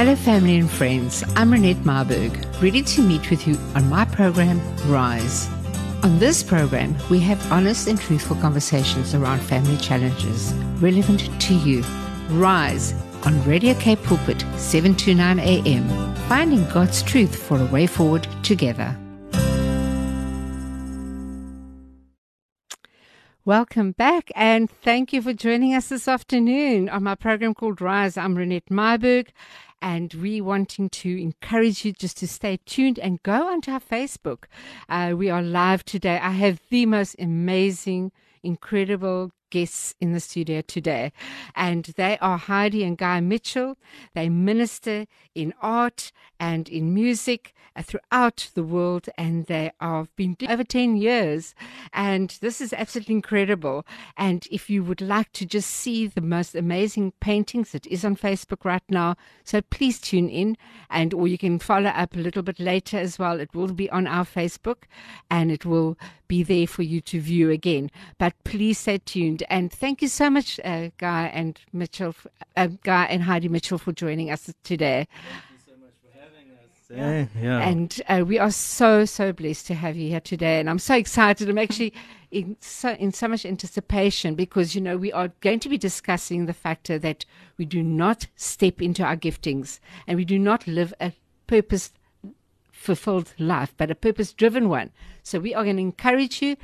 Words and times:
Hello, 0.00 0.16
family 0.16 0.56
and 0.56 0.70
friends. 0.70 1.22
I'm 1.36 1.50
Renette 1.50 1.84
Marburg, 1.84 2.32
ready 2.62 2.80
to 2.80 3.02
meet 3.02 3.28
with 3.28 3.46
you 3.46 3.58
on 3.74 3.86
my 3.90 4.06
program, 4.06 4.58
Rise. 4.86 5.46
On 6.02 6.18
this 6.18 6.42
program, 6.42 6.96
we 7.10 7.20
have 7.20 7.52
honest 7.52 7.86
and 7.86 8.00
truthful 8.00 8.36
conversations 8.36 9.14
around 9.14 9.40
family 9.40 9.76
challenges 9.76 10.54
relevant 10.80 11.28
to 11.42 11.54
you. 11.54 11.82
Rise 12.30 12.94
on 13.26 13.44
Radio 13.44 13.74
K 13.74 13.94
Pulpit, 13.94 14.40
729 14.56 15.38
AM, 15.38 16.14
finding 16.30 16.64
God's 16.70 17.02
truth 17.02 17.36
for 17.36 17.60
a 17.60 17.66
way 17.66 17.86
forward 17.86 18.26
together. 18.42 18.96
Welcome 23.44 23.92
back, 23.92 24.30
and 24.34 24.70
thank 24.70 25.12
you 25.12 25.20
for 25.20 25.34
joining 25.34 25.74
us 25.74 25.88
this 25.88 26.08
afternoon 26.08 26.88
on 26.88 27.02
my 27.02 27.16
program 27.16 27.52
called 27.52 27.80
Rise. 27.82 28.16
I'm 28.16 28.36
Renette 28.36 28.70
Marburg, 28.70 29.32
and 29.82 30.14
we 30.14 30.40
wanting 30.40 30.88
to 30.90 31.22
encourage 31.22 31.84
you 31.84 31.92
just 31.92 32.18
to 32.18 32.28
stay 32.28 32.58
tuned 32.66 32.98
and 32.98 33.22
go 33.22 33.48
onto 33.48 33.70
our 33.70 33.80
Facebook. 33.80 34.44
Uh, 34.88 35.14
we 35.16 35.30
are 35.30 35.42
live 35.42 35.84
today. 35.84 36.18
I 36.22 36.30
have 36.32 36.60
the 36.70 36.86
most 36.86 37.16
amazing, 37.18 38.12
incredible 38.42 39.32
guests 39.50 39.94
in 40.00 40.12
the 40.12 40.20
studio 40.20 40.60
today, 40.60 41.12
and 41.54 41.84
they 41.96 42.18
are 42.18 42.38
Heidi 42.38 42.84
and 42.84 42.96
Guy 42.96 43.20
Mitchell. 43.20 43.76
They 44.14 44.28
minister 44.28 45.06
in 45.34 45.52
art 45.60 46.12
and 46.40 46.68
in 46.68 46.92
music 46.94 47.54
uh, 47.76 47.82
throughout 47.82 48.50
the 48.54 48.64
world, 48.64 49.08
and 49.16 49.46
they 49.46 49.70
have 49.80 50.14
been 50.16 50.36
over 50.48 50.64
10 50.64 50.96
years. 50.96 51.54
And 51.92 52.36
this 52.40 52.60
is 52.60 52.72
absolutely 52.72 53.14
incredible. 53.14 53.86
And 54.16 54.48
if 54.50 54.68
you 54.70 54.82
would 54.82 55.00
like 55.00 55.30
to 55.34 55.46
just 55.46 55.70
see 55.70 56.06
the 56.08 56.22
most 56.22 56.54
amazing 56.54 57.12
paintings, 57.20 57.74
it 57.74 57.86
is 57.86 58.04
on 58.04 58.16
Facebook 58.16 58.64
right 58.64 58.82
now. 58.88 59.16
So 59.44 59.60
please 59.60 60.00
tune 60.00 60.28
in, 60.28 60.56
and 60.88 61.14
or 61.14 61.28
you 61.28 61.38
can 61.38 61.58
follow 61.58 61.90
up 61.90 62.16
a 62.16 62.20
little 62.20 62.42
bit 62.42 62.58
later 62.58 62.96
as 62.96 63.18
well. 63.18 63.38
It 63.38 63.54
will 63.54 63.72
be 63.72 63.90
on 63.90 64.06
our 64.06 64.24
Facebook, 64.24 64.84
and 65.30 65.52
it 65.52 65.64
will 65.64 65.96
be 66.26 66.42
there 66.42 66.66
for 66.66 66.82
you 66.82 67.00
to 67.02 67.20
view 67.20 67.50
again. 67.50 67.90
But 68.18 68.34
please 68.44 68.78
stay 68.78 68.98
tuned. 68.98 69.42
And 69.50 69.70
thank 69.70 70.00
you 70.00 70.08
so 70.08 70.30
much, 70.30 70.58
uh, 70.64 70.88
Guy 70.96 71.26
and 71.34 71.60
Mitchell, 71.72 72.14
uh, 72.56 72.68
Guy 72.82 73.04
and 73.04 73.24
Heidi 73.24 73.48
Mitchell, 73.48 73.78
for 73.78 73.92
joining 73.92 74.30
us 74.30 74.50
today. 74.64 75.06
Yeah, 76.90 77.26
yeah. 77.40 77.60
And 77.60 78.02
uh, 78.08 78.24
we 78.26 78.38
are 78.38 78.50
so 78.50 79.04
so 79.04 79.32
blessed 79.32 79.66
to 79.68 79.74
have 79.74 79.96
you 79.96 80.08
here 80.08 80.20
today, 80.20 80.58
and 80.58 80.68
I'm 80.68 80.78
so 80.78 80.94
excited. 80.94 81.48
I'm 81.48 81.58
actually 81.58 81.92
in 82.30 82.56
so 82.60 82.90
in 82.90 83.12
so 83.12 83.28
much 83.28 83.46
anticipation 83.46 84.34
because 84.34 84.74
you 84.74 84.80
know 84.80 84.96
we 84.96 85.12
are 85.12 85.28
going 85.40 85.60
to 85.60 85.68
be 85.68 85.78
discussing 85.78 86.46
the 86.46 86.52
factor 86.52 86.98
that 86.98 87.24
we 87.58 87.64
do 87.64 87.82
not 87.82 88.26
step 88.36 88.82
into 88.82 89.04
our 89.04 89.16
giftings 89.16 89.78
and 90.06 90.16
we 90.16 90.24
do 90.24 90.38
not 90.38 90.66
live 90.66 90.92
a 91.00 91.12
purpose 91.46 91.92
fulfilled 92.72 93.34
life, 93.38 93.74
but 93.76 93.90
a 93.90 93.94
purpose 93.94 94.32
driven 94.32 94.68
one. 94.68 94.90
So 95.22 95.38
we 95.38 95.54
are 95.54 95.64
going 95.64 95.76
to 95.76 95.82
encourage 95.82 96.40
you 96.40 96.56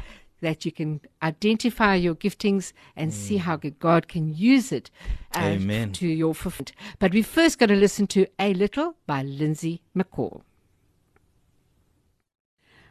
that 0.47 0.64
you 0.64 0.70
can 0.70 1.00
identify 1.25 1.97
your 1.97 2.14
giftings 2.14 2.72
and 2.94 3.11
mm. 3.11 3.14
see 3.14 3.39
how 3.39 3.56
God 3.56 4.06
can 4.06 4.33
use 4.33 4.70
it 4.70 4.92
uh, 5.34 5.41
Amen. 5.41 5.91
to 5.94 6.06
your 6.06 6.36
fulfillment. 6.36 6.70
But 7.00 7.12
we 7.12 7.22
first 7.22 7.58
got 7.58 7.66
to 7.66 7.75
listen 7.75 8.06
to 8.06 8.28
A 8.39 8.55
Little 8.55 8.94
by 9.08 9.24
Lindsay 9.24 9.83
McCall. 9.97 10.42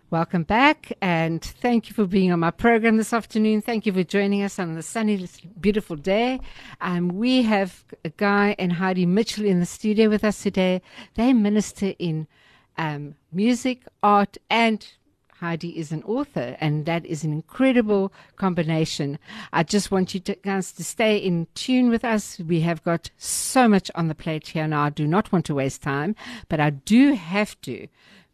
Welcome 0.09 0.43
back, 0.43 0.91
and 1.01 1.41
thank 1.41 1.87
you 1.87 1.95
for 1.95 2.05
being 2.05 2.33
on 2.33 2.41
my 2.41 2.51
program 2.51 2.97
this 2.97 3.13
afternoon. 3.13 3.61
Thank 3.61 3.85
you 3.85 3.93
for 3.93 4.03
joining 4.03 4.43
us 4.43 4.59
on 4.59 4.75
the 4.75 4.83
sunny, 4.83 5.25
beautiful 5.57 5.95
day. 5.95 6.41
Um, 6.81 7.07
we 7.07 7.43
have 7.43 7.85
a 8.03 8.09
Guy 8.09 8.57
and 8.59 8.73
Heidi 8.73 9.05
Mitchell 9.05 9.45
in 9.45 9.61
the 9.61 9.65
studio 9.65 10.09
with 10.09 10.25
us 10.25 10.43
today. 10.43 10.81
They 11.13 11.31
minister 11.31 11.93
in 11.99 12.27
um, 12.77 13.15
music, 13.31 13.87
art, 14.03 14.37
and 14.49 14.85
Heidi 15.45 15.77
is 15.77 15.91
an 15.91 16.01
author, 16.03 16.57
and 16.59 16.87
that 16.87 17.05
is 17.05 17.23
an 17.23 17.31
incredible 17.31 18.11
combination. 18.35 19.19
I 19.53 19.61
just 19.61 19.91
want 19.91 20.15
you 20.15 20.19
to, 20.21 20.33
guys 20.33 20.71
to 20.71 20.83
stay 20.83 21.17
in 21.17 21.45
tune 21.53 21.89
with 21.89 22.03
us. 22.03 22.39
We 22.39 22.61
have 22.61 22.83
got 22.83 23.11
so 23.19 23.67
much 23.67 23.91
on 23.93 24.07
the 24.07 24.15
plate 24.15 24.47
here 24.47 24.67
now. 24.67 24.85
I 24.85 24.89
do 24.89 25.05
not 25.05 25.31
want 25.31 25.45
to 25.45 25.53
waste 25.53 25.83
time, 25.83 26.15
but 26.49 26.59
I 26.59 26.71
do 26.71 27.13
have 27.13 27.61
to 27.61 27.87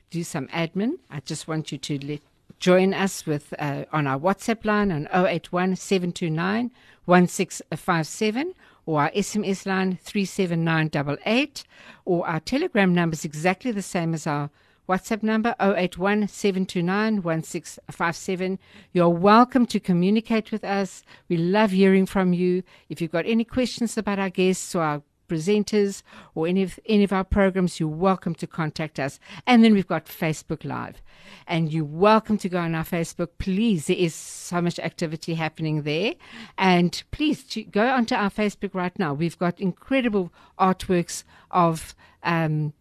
do 0.10 0.24
some 0.24 0.48
admin. 0.48 1.00
I 1.10 1.20
just 1.20 1.50
want 1.50 1.74
you 1.74 1.78
to 1.80 2.00
let, 2.08 2.22
join 2.60 2.94
us 2.94 3.26
with 3.26 3.54
uh, 3.60 3.84
on 3.92 4.08
our 4.08 4.18
WhatsApp 4.18 4.64
line 4.64 4.90
on 4.90 5.10
081 5.12 5.76
729 5.76 6.72
1657 7.04 8.54
or 8.86 9.02
our 9.02 9.12
SMS 9.12 9.66
line 9.66 9.98
37988 10.02 11.64
or 12.06 12.26
our 12.26 12.40
Telegram 12.40 12.94
number 12.94 13.16
is 13.16 13.26
exactly 13.26 13.72
the 13.72 13.82
same 13.82 14.14
as 14.14 14.26
our 14.26 14.50
WhatsApp 14.92 15.24
number 15.24 15.56
081 15.62 16.28
729 16.28 18.60
You're 18.92 19.08
welcome 19.08 19.66
to 19.68 19.80
communicate 19.80 20.52
with 20.52 20.66
us. 20.66 21.04
We 21.30 21.38
love 21.38 21.72
hearing 21.72 22.06
from 22.06 22.34
you. 22.34 22.64
If 22.90 23.00
you've 23.00 23.14
got 23.14 23.26
any 23.26 23.46
questions 23.46 23.98
about 23.98 24.20
our 24.20 24.30
guests 24.30 24.76
or 24.76 24.82
our 24.82 25.02
presenters 25.30 26.04
or 26.36 26.46
any 26.46 26.64
of 26.64 26.78
any 26.86 27.06
of 27.06 27.14
our 27.14 27.24
programs, 27.24 27.80
you're 27.80 27.88
welcome 27.88 28.36
to 28.36 28.46
contact 28.46 29.00
us. 29.00 29.18
And 29.48 29.64
then 29.64 29.74
we've 29.74 29.88
got 29.88 30.08
Facebook 30.08 30.66
Live. 30.66 31.02
And 31.48 31.72
you're 31.72 31.86
welcome 31.86 32.38
to 32.40 32.50
go 32.50 32.60
on 32.60 32.76
our 32.76 32.84
Facebook. 32.84 33.30
Please, 33.38 33.88
there 33.88 33.96
is 33.96 34.14
so 34.14 34.62
much 34.62 34.78
activity 34.78 35.36
happening 35.36 35.84
there. 35.84 36.16
And 36.58 37.02
please 37.12 37.46
go 37.72 37.88
onto 37.88 38.16
our 38.16 38.30
Facebook 38.30 38.76
right 38.76 39.00
now. 39.00 39.14
We've 39.14 39.40
got 39.40 39.62
incredible 39.62 40.34
artworks 40.60 41.24
of 41.50 41.96
um, 42.24 42.74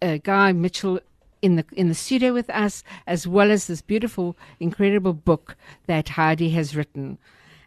uh, 0.00 0.16
Guy 0.22 0.52
Mitchell 0.52 1.00
in 1.42 1.56
the 1.56 1.64
in 1.72 1.88
the 1.88 1.94
studio 1.94 2.32
with 2.32 2.50
us, 2.50 2.82
as 3.06 3.26
well 3.26 3.50
as 3.50 3.66
this 3.66 3.82
beautiful, 3.82 4.36
incredible 4.58 5.12
book 5.12 5.56
that 5.86 6.10
Heidi 6.10 6.50
has 6.50 6.76
written. 6.76 7.18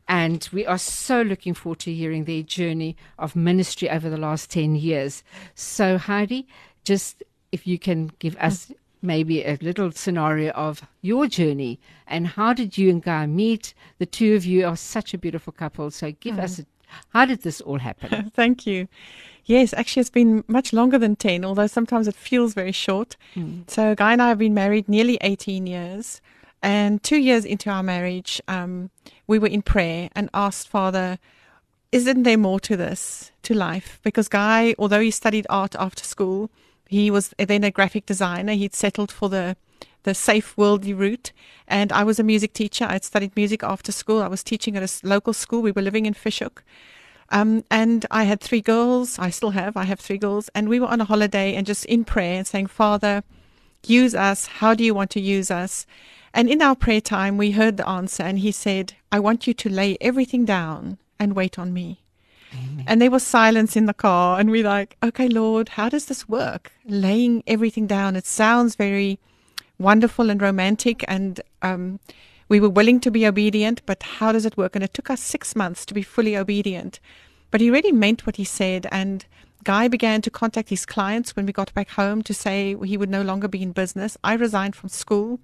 And 0.07 0.47
we 0.51 0.65
are 0.65 0.77
so 0.77 1.21
looking 1.21 1.53
forward 1.53 1.79
to 1.79 1.93
hearing 1.93 2.25
their 2.25 2.43
journey 2.43 2.97
of 3.17 3.35
ministry 3.35 3.89
over 3.89 4.09
the 4.09 4.17
last 4.17 4.51
10 4.51 4.75
years. 4.75 5.23
So, 5.55 5.97
Heidi, 5.97 6.47
just 6.83 7.23
if 7.51 7.65
you 7.65 7.79
can 7.79 8.11
give 8.19 8.35
us 8.37 8.71
maybe 9.01 9.43
a 9.43 9.57
little 9.61 9.91
scenario 9.91 10.51
of 10.51 10.81
your 11.01 11.27
journey 11.27 11.79
and 12.07 12.27
how 12.27 12.53
did 12.53 12.77
you 12.77 12.89
and 12.89 13.01
Guy 13.01 13.25
meet? 13.25 13.73
The 13.97 14.05
two 14.05 14.35
of 14.35 14.45
you 14.45 14.65
are 14.65 14.75
such 14.75 15.13
a 15.13 15.17
beautiful 15.17 15.53
couple. 15.53 15.89
So, 15.91 16.11
give 16.11 16.35
mm. 16.35 16.43
us 16.43 16.59
a, 16.59 16.65
how 17.09 17.25
did 17.25 17.43
this 17.43 17.61
all 17.61 17.79
happen? 17.79 18.29
Thank 18.35 18.67
you. 18.67 18.87
Yes, 19.45 19.73
actually, 19.73 20.01
it's 20.01 20.09
been 20.09 20.43
much 20.47 20.71
longer 20.71 20.97
than 20.97 21.15
10, 21.15 21.43
although 21.43 21.67
sometimes 21.67 22.07
it 22.07 22.15
feels 22.15 22.53
very 22.53 22.71
short. 22.71 23.17
Mm. 23.35 23.69
So, 23.69 23.93
Guy 23.93 24.13
and 24.13 24.21
I 24.21 24.29
have 24.29 24.37
been 24.37 24.53
married 24.53 24.87
nearly 24.87 25.17
18 25.21 25.67
years. 25.67 26.21
And 26.61 27.03
two 27.03 27.17
years 27.17 27.43
into 27.43 27.69
our 27.69 27.83
marriage, 27.83 28.41
um, 28.47 28.89
we 29.27 29.37
were 29.37 29.47
in 29.47 29.61
prayer 29.61 30.09
and 30.15 30.29
asked 30.33 30.69
Father, 30.69 31.19
isn't 31.91 32.23
there 32.23 32.37
more 32.37 32.59
to 32.61 32.77
this, 32.77 33.31
to 33.43 33.53
life? 33.53 33.99
Because 34.01 34.29
Guy, 34.29 34.73
although 34.79 35.01
he 35.01 35.11
studied 35.11 35.45
art 35.49 35.75
after 35.77 36.05
school, 36.05 36.49
he 36.87 37.11
was 37.11 37.33
then 37.37 37.65
a 37.65 37.71
graphic 37.71 38.05
designer. 38.05 38.53
He'd 38.53 38.73
settled 38.73 39.11
for 39.11 39.27
the 39.27 39.57
the 40.03 40.13
safe 40.13 40.57
worldly 40.57 40.93
route. 40.93 41.31
And 41.67 41.91
I 41.91 42.03
was 42.03 42.19
a 42.19 42.23
music 42.23 42.53
teacher. 42.53 42.85
I'd 42.89 43.03
studied 43.03 43.35
music 43.35 43.63
after 43.63 43.91
school. 43.91 44.21
I 44.21 44.27
was 44.27 44.43
teaching 44.43 44.75
at 44.75 44.83
a 44.83 45.07
local 45.07 45.33
school. 45.33 45.61
We 45.61 45.71
were 45.71 45.81
living 45.81 46.05
in 46.05 46.13
Fish 46.13 46.39
Hoek. 46.39 46.63
Um, 47.33 47.65
and 47.69 48.05
I 48.11 48.23
had 48.23 48.39
three 48.39 48.61
girls. 48.61 49.19
I 49.19 49.29
still 49.31 49.49
have. 49.49 49.75
I 49.75 49.83
have 49.83 49.99
three 49.99 50.19
girls. 50.19 50.49
And 50.55 50.69
we 50.69 50.79
were 50.79 50.87
on 50.87 51.01
a 51.01 51.05
holiday 51.05 51.55
and 51.55 51.65
just 51.65 51.83
in 51.85 52.05
prayer 52.05 52.37
and 52.37 52.47
saying, 52.47 52.67
Father, 52.67 53.23
use 53.85 54.15
us. 54.15 54.45
How 54.45 54.73
do 54.73 54.83
you 54.83 54.93
want 54.93 55.09
to 55.11 55.19
use 55.19 55.51
us? 55.51 55.85
And 56.33 56.49
in 56.49 56.61
our 56.61 56.75
prayer 56.75 57.01
time, 57.01 57.37
we 57.37 57.51
heard 57.51 57.77
the 57.77 57.87
answer, 57.87 58.23
and 58.23 58.39
he 58.39 58.51
said, 58.51 58.93
I 59.11 59.19
want 59.19 59.45
you 59.45 59.53
to 59.53 59.69
lay 59.69 59.97
everything 60.01 60.45
down 60.45 60.97
and 61.19 61.35
wait 61.35 61.59
on 61.59 61.73
me. 61.73 61.99
Amen. 62.53 62.85
And 62.87 63.01
there 63.01 63.11
was 63.11 63.23
silence 63.23 63.75
in 63.75 63.85
the 63.85 63.93
car, 63.93 64.39
and 64.39 64.49
we're 64.49 64.63
like, 64.63 64.97
okay, 65.03 65.27
Lord, 65.27 65.69
how 65.69 65.89
does 65.89 66.05
this 66.05 66.27
work? 66.27 66.71
Laying 66.85 67.43
everything 67.45 67.85
down. 67.85 68.15
It 68.15 68.25
sounds 68.25 68.75
very 68.75 69.19
wonderful 69.77 70.31
and 70.31 70.41
romantic, 70.41 71.05
and 71.07 71.39
um, 71.61 71.99
we 72.49 72.59
were 72.59 72.69
willing 72.69 72.99
to 73.01 73.11
be 73.11 73.25
obedient, 73.25 73.81
but 73.85 74.03
how 74.03 74.31
does 74.31 74.45
it 74.45 74.57
work? 74.57 74.75
And 74.75 74.83
it 74.83 74.93
took 74.93 75.09
us 75.09 75.21
six 75.21 75.55
months 75.55 75.85
to 75.85 75.93
be 75.93 76.03
fully 76.03 76.35
obedient. 76.35 76.99
But 77.51 77.61
he 77.61 77.69
really 77.69 77.91
meant 77.91 78.25
what 78.25 78.37
he 78.37 78.43
said, 78.43 78.87
and 78.91 79.25
Guy 79.63 79.87
began 79.87 80.21
to 80.21 80.29
contact 80.29 80.69
his 80.69 80.85
clients 80.85 81.35
when 81.35 81.45
we 81.45 81.53
got 81.53 81.73
back 81.73 81.89
home 81.91 82.21
to 82.23 82.33
say 82.33 82.75
he 82.83 82.97
would 82.97 83.09
no 83.09 83.21
longer 83.21 83.47
be 83.47 83.61
in 83.61 83.71
business. 83.71 84.17
I 84.23 84.33
resigned 84.33 84.75
from 84.75 84.89
school 84.89 85.39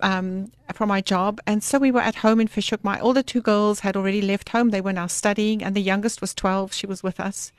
um, 0.00 0.52
from 0.72 0.88
my 0.88 1.00
job. 1.00 1.40
And 1.46 1.62
so 1.62 1.78
we 1.78 1.90
were 1.90 2.00
at 2.00 2.16
home 2.16 2.40
in 2.40 2.46
Fish 2.46 2.70
Hoek. 2.70 2.84
My 2.84 3.00
older 3.00 3.22
two 3.22 3.40
girls 3.40 3.80
had 3.80 3.96
already 3.96 4.22
left 4.22 4.50
home. 4.50 4.70
They 4.70 4.80
were 4.80 4.92
now 4.92 5.06
studying, 5.06 5.62
and 5.62 5.74
the 5.74 5.82
youngest 5.82 6.20
was 6.20 6.34
12. 6.34 6.72
She 6.72 6.86
was 6.86 7.02
with 7.02 7.18
us. 7.18 7.52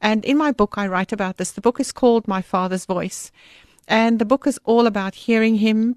And 0.00 0.24
in 0.24 0.36
my 0.36 0.52
book, 0.52 0.74
I 0.76 0.86
write 0.86 1.12
about 1.12 1.36
this. 1.36 1.52
The 1.52 1.60
book 1.60 1.80
is 1.80 1.92
called 1.92 2.28
My 2.28 2.42
Father's 2.42 2.84
Voice. 2.84 3.32
And 3.86 4.18
the 4.18 4.24
book 4.24 4.46
is 4.46 4.60
all 4.64 4.86
about 4.86 5.14
hearing 5.14 5.56
him 5.56 5.96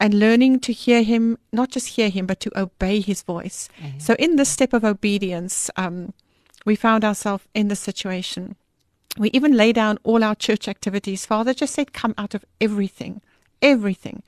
and 0.00 0.14
learning 0.14 0.60
to 0.60 0.72
hear 0.72 1.02
him, 1.02 1.38
not 1.52 1.70
just 1.70 1.88
hear 1.88 2.08
him, 2.08 2.26
but 2.26 2.40
to 2.40 2.58
obey 2.58 3.00
his 3.00 3.22
voice. 3.22 3.68
Mm-hmm. 3.80 3.98
So, 3.98 4.14
in 4.18 4.36
this 4.36 4.48
step 4.48 4.72
of 4.72 4.84
obedience, 4.84 5.70
um, 5.76 6.12
we 6.64 6.76
found 6.76 7.04
ourselves 7.04 7.44
in 7.54 7.68
this 7.68 7.80
situation. 7.80 8.56
We 9.16 9.30
even 9.30 9.56
lay 9.56 9.72
down 9.72 9.98
all 10.02 10.24
our 10.24 10.34
church 10.34 10.66
activities. 10.66 11.26
Father 11.26 11.54
just 11.54 11.74
said, 11.74 11.92
Come 11.92 12.14
out 12.18 12.34
of 12.34 12.44
everything, 12.60 13.20
everything. 13.62 14.22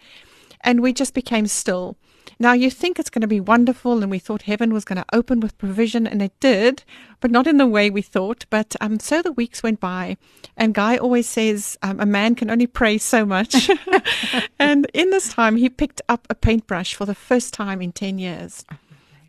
And 0.60 0.80
we 0.80 0.92
just 0.92 1.14
became 1.14 1.46
still. 1.46 1.96
Now, 2.38 2.52
you 2.52 2.70
think 2.70 2.98
it's 2.98 3.10
going 3.10 3.22
to 3.22 3.26
be 3.26 3.40
wonderful, 3.40 4.02
and 4.02 4.10
we 4.10 4.18
thought 4.18 4.42
heaven 4.42 4.72
was 4.72 4.84
going 4.84 4.98
to 4.98 5.06
open 5.12 5.40
with 5.40 5.58
provision, 5.58 6.06
and 6.06 6.20
it 6.20 6.38
did, 6.40 6.84
but 7.20 7.30
not 7.30 7.46
in 7.46 7.56
the 7.56 7.66
way 7.66 7.90
we 7.90 8.02
thought. 8.02 8.46
But 8.50 8.76
um, 8.80 8.98
so 9.00 9.22
the 9.22 9.32
weeks 9.32 9.62
went 9.62 9.80
by, 9.80 10.16
and 10.56 10.74
Guy 10.74 10.96
always 10.96 11.28
says 11.28 11.78
um, 11.82 12.00
a 12.00 12.06
man 12.06 12.34
can 12.34 12.50
only 12.50 12.66
pray 12.66 12.98
so 12.98 13.24
much. 13.24 13.70
and 14.58 14.86
in 14.92 15.10
this 15.10 15.32
time, 15.32 15.56
he 15.56 15.68
picked 15.68 16.02
up 16.08 16.26
a 16.28 16.34
paintbrush 16.34 16.94
for 16.94 17.06
the 17.06 17.14
first 17.14 17.54
time 17.54 17.80
in 17.80 17.92
10 17.92 18.18
years. 18.18 18.64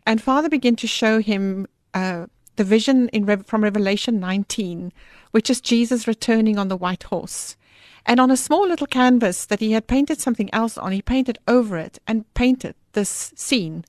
And 0.06 0.22
Father 0.22 0.48
began 0.48 0.76
to 0.76 0.86
show 0.86 1.20
him 1.20 1.66
uh, 1.94 2.26
the 2.56 2.64
vision 2.64 3.08
in 3.08 3.42
from 3.44 3.62
Revelation 3.62 4.20
19, 4.20 4.92
which 5.30 5.48
is 5.48 5.60
Jesus 5.60 6.06
returning 6.06 6.58
on 6.58 6.68
the 6.68 6.76
white 6.76 7.04
horse. 7.04 7.56
And 8.04 8.20
on 8.20 8.30
a 8.30 8.38
small 8.38 8.66
little 8.66 8.86
canvas 8.86 9.44
that 9.46 9.60
he 9.60 9.72
had 9.72 9.86
painted 9.86 10.18
something 10.18 10.48
else 10.52 10.78
on, 10.78 10.92
he 10.92 11.02
painted 11.02 11.38
over 11.46 11.76
it 11.76 11.98
and 12.06 12.32
painted 12.32 12.74
this 12.98 13.32
scene. 13.36 13.84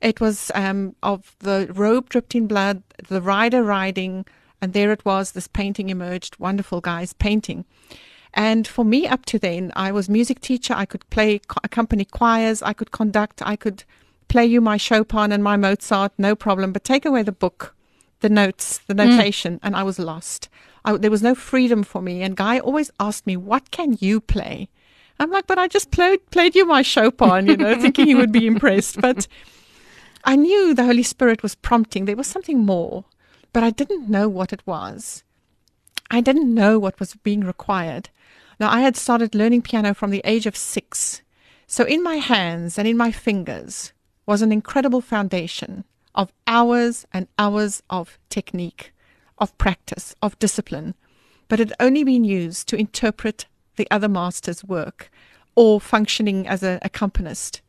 It 0.00 0.20
was 0.20 0.50
um, 0.54 0.94
of 1.02 1.36
the 1.40 1.68
robe 1.70 2.08
dripped 2.08 2.34
in 2.34 2.46
blood, 2.46 2.82
the 3.08 3.20
rider 3.20 3.62
riding, 3.62 4.24
and 4.60 4.72
there 4.72 4.90
it 4.92 5.04
was. 5.04 5.32
This 5.32 5.48
painting 5.48 5.90
emerged. 5.90 6.38
Wonderful 6.38 6.80
guy's 6.80 7.12
painting. 7.12 7.64
And 8.32 8.66
for 8.66 8.84
me, 8.84 9.06
up 9.06 9.26
to 9.26 9.38
then, 9.38 9.72
I 9.76 9.92
was 9.92 10.08
music 10.08 10.40
teacher. 10.40 10.74
I 10.74 10.86
could 10.86 11.08
play 11.10 11.40
accompany 11.62 12.04
choirs. 12.04 12.62
I 12.62 12.72
could 12.72 12.90
conduct. 12.90 13.42
I 13.44 13.56
could 13.56 13.84
play 14.28 14.46
you 14.46 14.60
my 14.60 14.76
Chopin 14.76 15.32
and 15.32 15.42
my 15.42 15.56
Mozart, 15.56 16.12
no 16.16 16.34
problem. 16.34 16.72
But 16.72 16.84
take 16.84 17.04
away 17.04 17.22
the 17.22 17.32
book, 17.44 17.74
the 18.20 18.28
notes, 18.28 18.78
the 18.86 18.94
notation, 18.94 19.54
mm. 19.54 19.60
and 19.62 19.76
I 19.76 19.82
was 19.82 19.98
lost. 19.98 20.48
I, 20.84 20.96
there 20.96 21.10
was 21.10 21.22
no 21.22 21.34
freedom 21.34 21.82
for 21.82 22.00
me. 22.00 22.22
And 22.22 22.36
Guy 22.36 22.58
always 22.60 22.90
asked 22.98 23.26
me, 23.26 23.36
"What 23.36 23.70
can 23.70 23.96
you 24.00 24.20
play?" 24.20 24.68
I'm 25.18 25.30
like, 25.30 25.46
"But 25.46 25.58
I 25.58 25.68
just 25.68 25.90
played 25.90 26.30
played 26.30 26.54
you 26.54 26.66
my 26.66 26.82
Chopin," 26.82 27.46
you 27.46 27.56
know, 27.56 27.80
thinking 27.80 28.08
you 28.08 28.16
would 28.16 28.32
be 28.32 28.46
impressed. 28.52 29.00
But 29.00 29.26
I 30.24 30.36
knew 30.36 30.74
the 30.74 30.84
Holy 30.84 31.02
Spirit 31.02 31.42
was 31.42 31.54
prompting. 31.54 32.04
There 32.04 32.16
was 32.16 32.26
something 32.26 32.58
more, 32.58 33.04
but 33.52 33.62
I 33.62 33.70
didn't 33.70 34.08
know 34.08 34.28
what 34.28 34.52
it 34.52 34.66
was. 34.66 35.24
I 36.10 36.20
didn't 36.20 36.54
know 36.54 36.78
what 36.78 37.00
was 37.00 37.14
being 37.14 37.40
required. 37.40 38.10
Now, 38.60 38.70
I 38.70 38.80
had 38.80 38.96
started 38.96 39.34
learning 39.34 39.62
piano 39.62 39.94
from 39.94 40.10
the 40.10 40.22
age 40.24 40.46
of 40.46 40.56
six. 40.56 41.22
So, 41.66 41.84
in 41.84 42.02
my 42.02 42.16
hands 42.16 42.78
and 42.78 42.88
in 42.88 42.96
my 42.96 43.12
fingers 43.12 43.92
was 44.26 44.42
an 44.42 44.52
incredible 44.52 45.00
foundation 45.00 45.84
of 46.14 46.32
hours 46.46 47.06
and 47.12 47.28
hours 47.38 47.82
of 47.88 48.18
technique 48.28 48.92
of 49.40 49.56
practice, 49.58 50.14
of 50.20 50.38
discipline, 50.38 50.94
but 51.48 51.58
had 51.58 51.72
only 51.80 52.04
been 52.04 52.24
used 52.24 52.68
to 52.68 52.76
interpret 52.76 53.46
the 53.78 53.90
other 53.90 54.08
master's 54.08 54.62
work 54.62 55.10
or 55.54 55.80
functioning 55.80 56.46
as 56.46 56.62
an 56.62 56.78
accompanist. 56.82 57.62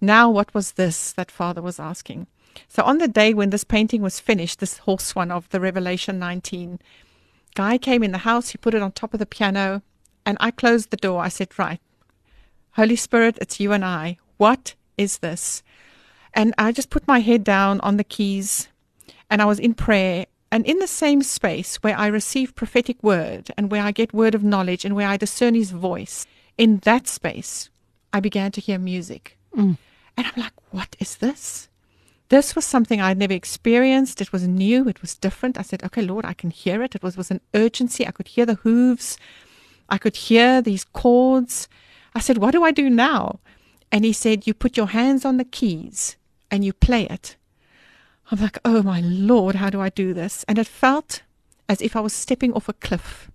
Now, 0.00 0.28
what 0.28 0.52
was 0.52 0.72
this 0.72 1.12
that 1.12 1.30
father 1.30 1.62
was 1.62 1.78
asking? 1.78 2.26
So, 2.66 2.82
on 2.82 2.98
the 2.98 3.06
day 3.06 3.32
when 3.32 3.50
this 3.50 3.62
painting 3.62 4.02
was 4.02 4.18
finished, 4.18 4.58
this 4.58 4.78
horse 4.78 5.14
one 5.14 5.30
of 5.30 5.48
the 5.50 5.60
Revelation 5.60 6.18
19, 6.18 6.80
Guy 7.54 7.78
came 7.78 8.02
in 8.02 8.10
the 8.10 8.18
house, 8.18 8.48
he 8.48 8.58
put 8.58 8.74
it 8.74 8.82
on 8.82 8.90
top 8.90 9.14
of 9.14 9.20
the 9.20 9.26
piano, 9.26 9.82
and 10.26 10.36
I 10.40 10.50
closed 10.50 10.90
the 10.90 10.96
door. 10.96 11.22
I 11.22 11.28
said, 11.28 11.56
Right, 11.56 11.80
Holy 12.72 12.96
Spirit, 12.96 13.38
it's 13.40 13.60
you 13.60 13.72
and 13.72 13.84
I. 13.84 14.18
What 14.38 14.74
is 14.98 15.18
this? 15.18 15.62
And 16.34 16.54
I 16.58 16.72
just 16.72 16.90
put 16.90 17.06
my 17.06 17.20
head 17.20 17.44
down 17.44 17.78
on 17.80 17.96
the 17.96 18.04
keys 18.04 18.68
and 19.32 19.40
I 19.40 19.46
was 19.46 19.58
in 19.58 19.72
prayer 19.72 20.26
and 20.52 20.66
in 20.66 20.78
the 20.80 20.86
same 20.86 21.22
space 21.22 21.76
where 21.76 21.98
I 21.98 22.08
receive 22.08 22.54
prophetic 22.54 23.02
word 23.02 23.50
and 23.56 23.70
where 23.70 23.82
I 23.82 23.90
get 23.90 24.12
word 24.12 24.34
of 24.34 24.44
knowledge 24.44 24.84
and 24.84 24.94
where 24.94 25.08
I 25.08 25.16
discern 25.16 25.54
his 25.54 25.70
voice, 25.70 26.26
in 26.58 26.76
that 26.80 27.08
space, 27.08 27.70
I 28.12 28.20
began 28.20 28.52
to 28.52 28.60
hear 28.60 28.78
music. 28.78 29.38
Mm. 29.56 29.78
And 30.14 30.26
I'm 30.26 30.32
like, 30.36 30.52
what 30.70 30.94
is 31.00 31.16
this? 31.16 31.70
This 32.28 32.54
was 32.54 32.66
something 32.66 33.00
I'd 33.00 33.16
never 33.16 33.32
experienced. 33.32 34.20
It 34.20 34.30
was 34.30 34.46
new. 34.46 34.86
It 34.88 35.00
was 35.00 35.14
different. 35.14 35.58
I 35.58 35.62
said, 35.62 35.82
okay, 35.84 36.02
Lord, 36.02 36.26
I 36.26 36.34
can 36.34 36.50
hear 36.50 36.82
it. 36.82 36.94
It 36.94 37.02
was, 37.02 37.16
was 37.16 37.30
an 37.30 37.40
urgency. 37.54 38.06
I 38.06 38.10
could 38.10 38.28
hear 38.28 38.44
the 38.44 38.56
hooves. 38.56 39.16
I 39.88 39.96
could 39.96 40.16
hear 40.16 40.60
these 40.60 40.84
chords. 40.84 41.66
I 42.14 42.20
said, 42.20 42.36
what 42.36 42.52
do 42.52 42.62
I 42.62 42.72
do 42.72 42.90
now? 42.90 43.40
And 43.90 44.04
he 44.04 44.12
said, 44.12 44.46
you 44.46 44.52
put 44.52 44.76
your 44.76 44.88
hands 44.88 45.24
on 45.24 45.38
the 45.38 45.44
keys 45.44 46.16
and 46.50 46.62
you 46.62 46.74
play 46.74 47.06
it. 47.06 47.36
I'm 48.32 48.40
like, 48.40 48.58
oh 48.64 48.82
my 48.82 49.02
Lord, 49.02 49.56
how 49.56 49.68
do 49.68 49.82
I 49.82 49.90
do 49.90 50.14
this? 50.14 50.42
And 50.48 50.58
it 50.58 50.66
felt 50.66 51.20
as 51.68 51.82
if 51.82 51.94
I 51.94 52.00
was 52.00 52.14
stepping 52.14 52.54
off 52.54 52.66
a 52.66 52.72
cliff. 52.72 53.30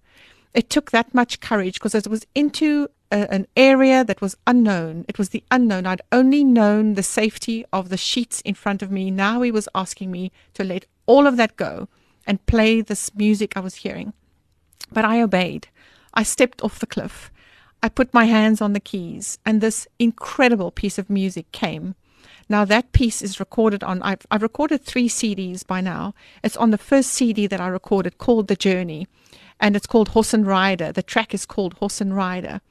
It 0.55 0.71
took 0.71 0.89
that 0.89 1.13
much 1.13 1.39
courage 1.39 1.75
because 1.75 1.93
it 1.93 2.07
was 2.07 2.25
into 2.33 2.87
a, 3.11 3.31
an 3.31 3.45
area 3.55 4.03
that 4.03 4.21
was 4.21 4.35
unknown. 4.47 5.05
It 5.07 5.19
was 5.19 5.29
the 5.29 5.43
unknown. 5.51 5.85
I'd 5.85 6.01
only 6.11 6.43
known 6.43 6.95
the 6.95 7.03
safety 7.03 7.63
of 7.71 7.89
the 7.89 7.95
sheets 7.95 8.41
in 8.41 8.55
front 8.55 8.81
of 8.81 8.89
me. 8.89 9.11
Now 9.11 9.43
he 9.43 9.51
was 9.51 9.69
asking 9.75 10.09
me 10.09 10.31
to 10.55 10.63
let 10.63 10.85
all 11.05 11.27
of 11.27 11.37
that 11.37 11.57
go 11.57 11.89
and 12.25 12.43
play 12.47 12.81
this 12.81 13.13
music 13.13 13.55
I 13.55 13.59
was 13.59 13.75
hearing. 13.75 14.13
But 14.91 15.05
I 15.05 15.21
obeyed. 15.21 15.67
I 16.15 16.23
stepped 16.23 16.63
off 16.63 16.79
the 16.79 16.87
cliff. 16.87 17.31
I 17.83 17.89
put 17.89 18.15
my 18.15 18.25
hands 18.25 18.61
on 18.61 18.73
the 18.73 18.79
keys, 18.79 19.37
and 19.45 19.61
this 19.61 19.87
incredible 19.99 20.71
piece 20.71 20.97
of 20.97 21.07
music 21.07 21.51
came. 21.51 21.93
Now 22.49 22.65
that 22.65 22.91
piece 22.91 23.21
is 23.21 23.39
recorded 23.39 23.83
on. 23.83 24.01
I've, 24.01 24.25
I've 24.31 24.41
recorded 24.41 24.83
three 24.83 25.09
CDs 25.09 25.65
by 25.65 25.81
now. 25.81 26.13
It's 26.43 26.57
on 26.57 26.71
the 26.71 26.77
first 26.77 27.11
CD 27.11 27.47
that 27.47 27.61
I 27.61 27.67
recorded 27.67 28.17
called 28.17 28.47
The 28.47 28.55
Journey, 28.55 29.07
and 29.59 29.75
it's 29.75 29.87
called 29.87 30.09
Horse 30.09 30.33
and 30.33 30.47
Rider. 30.47 30.91
The 30.91 31.03
track 31.03 31.33
is 31.33 31.45
called 31.45 31.73
Horse 31.75 31.99
and 31.99 32.15
Rider, 32.15 32.61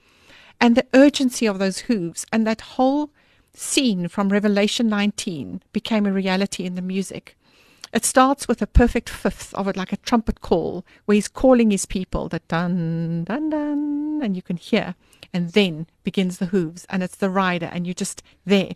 and 0.61 0.76
the 0.76 0.87
urgency 0.94 1.46
of 1.46 1.58
those 1.58 1.81
hooves 1.81 2.25
and 2.32 2.46
that 2.46 2.61
whole 2.62 3.11
scene 3.52 4.08
from 4.08 4.28
Revelation 4.31 4.88
19 4.88 5.62
became 5.73 6.06
a 6.06 6.12
reality 6.12 6.64
in 6.64 6.75
the 6.75 6.82
music. 6.82 7.37
It 7.93 8.05
starts 8.05 8.49
with 8.49 8.61
a 8.61 8.67
perfect 8.67 9.08
fifth 9.08 9.55
of 9.55 9.69
it, 9.69 9.76
like 9.76 9.93
a 9.93 9.96
trumpet 9.99 10.40
call, 10.40 10.84
where 11.05 11.14
he's 11.14 11.29
calling 11.29 11.70
his 11.70 11.87
people, 11.87 12.29
that 12.29 12.46
dun, 12.49 13.25
dun, 13.25 13.50
dun, 13.50 14.20
and 14.22 14.37
you 14.37 14.43
can 14.43 14.56
hear. 14.56 14.94
And 15.32 15.50
then 15.52 15.87
begins 16.02 16.38
the 16.38 16.46
hooves, 16.46 16.87
and 16.90 17.02
it's 17.02 17.17
the 17.17 17.31
rider, 17.31 17.70
and 17.72 17.87
you're 17.87 17.94
just 17.94 18.22
there. 18.44 18.72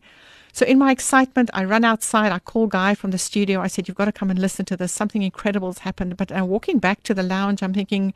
So 0.52 0.66
in 0.66 0.78
my 0.78 0.90
excitement, 0.90 1.50
I 1.54 1.64
run 1.64 1.84
outside. 1.84 2.32
I 2.32 2.38
call 2.38 2.66
Guy 2.66 2.94
from 2.94 3.10
the 3.10 3.18
studio. 3.18 3.60
I 3.60 3.68
said, 3.68 3.86
"You've 3.86 3.96
got 3.96 4.06
to 4.06 4.12
come 4.12 4.30
and 4.30 4.38
listen 4.38 4.64
to 4.66 4.76
this. 4.76 4.92
Something 4.92 5.22
incredible 5.22 5.68
has 5.68 5.78
happened." 5.78 6.16
But 6.16 6.36
uh, 6.36 6.44
walking 6.44 6.78
back 6.78 7.02
to 7.04 7.14
the 7.14 7.22
lounge, 7.22 7.62
I'm 7.62 7.74
thinking, 7.74 8.12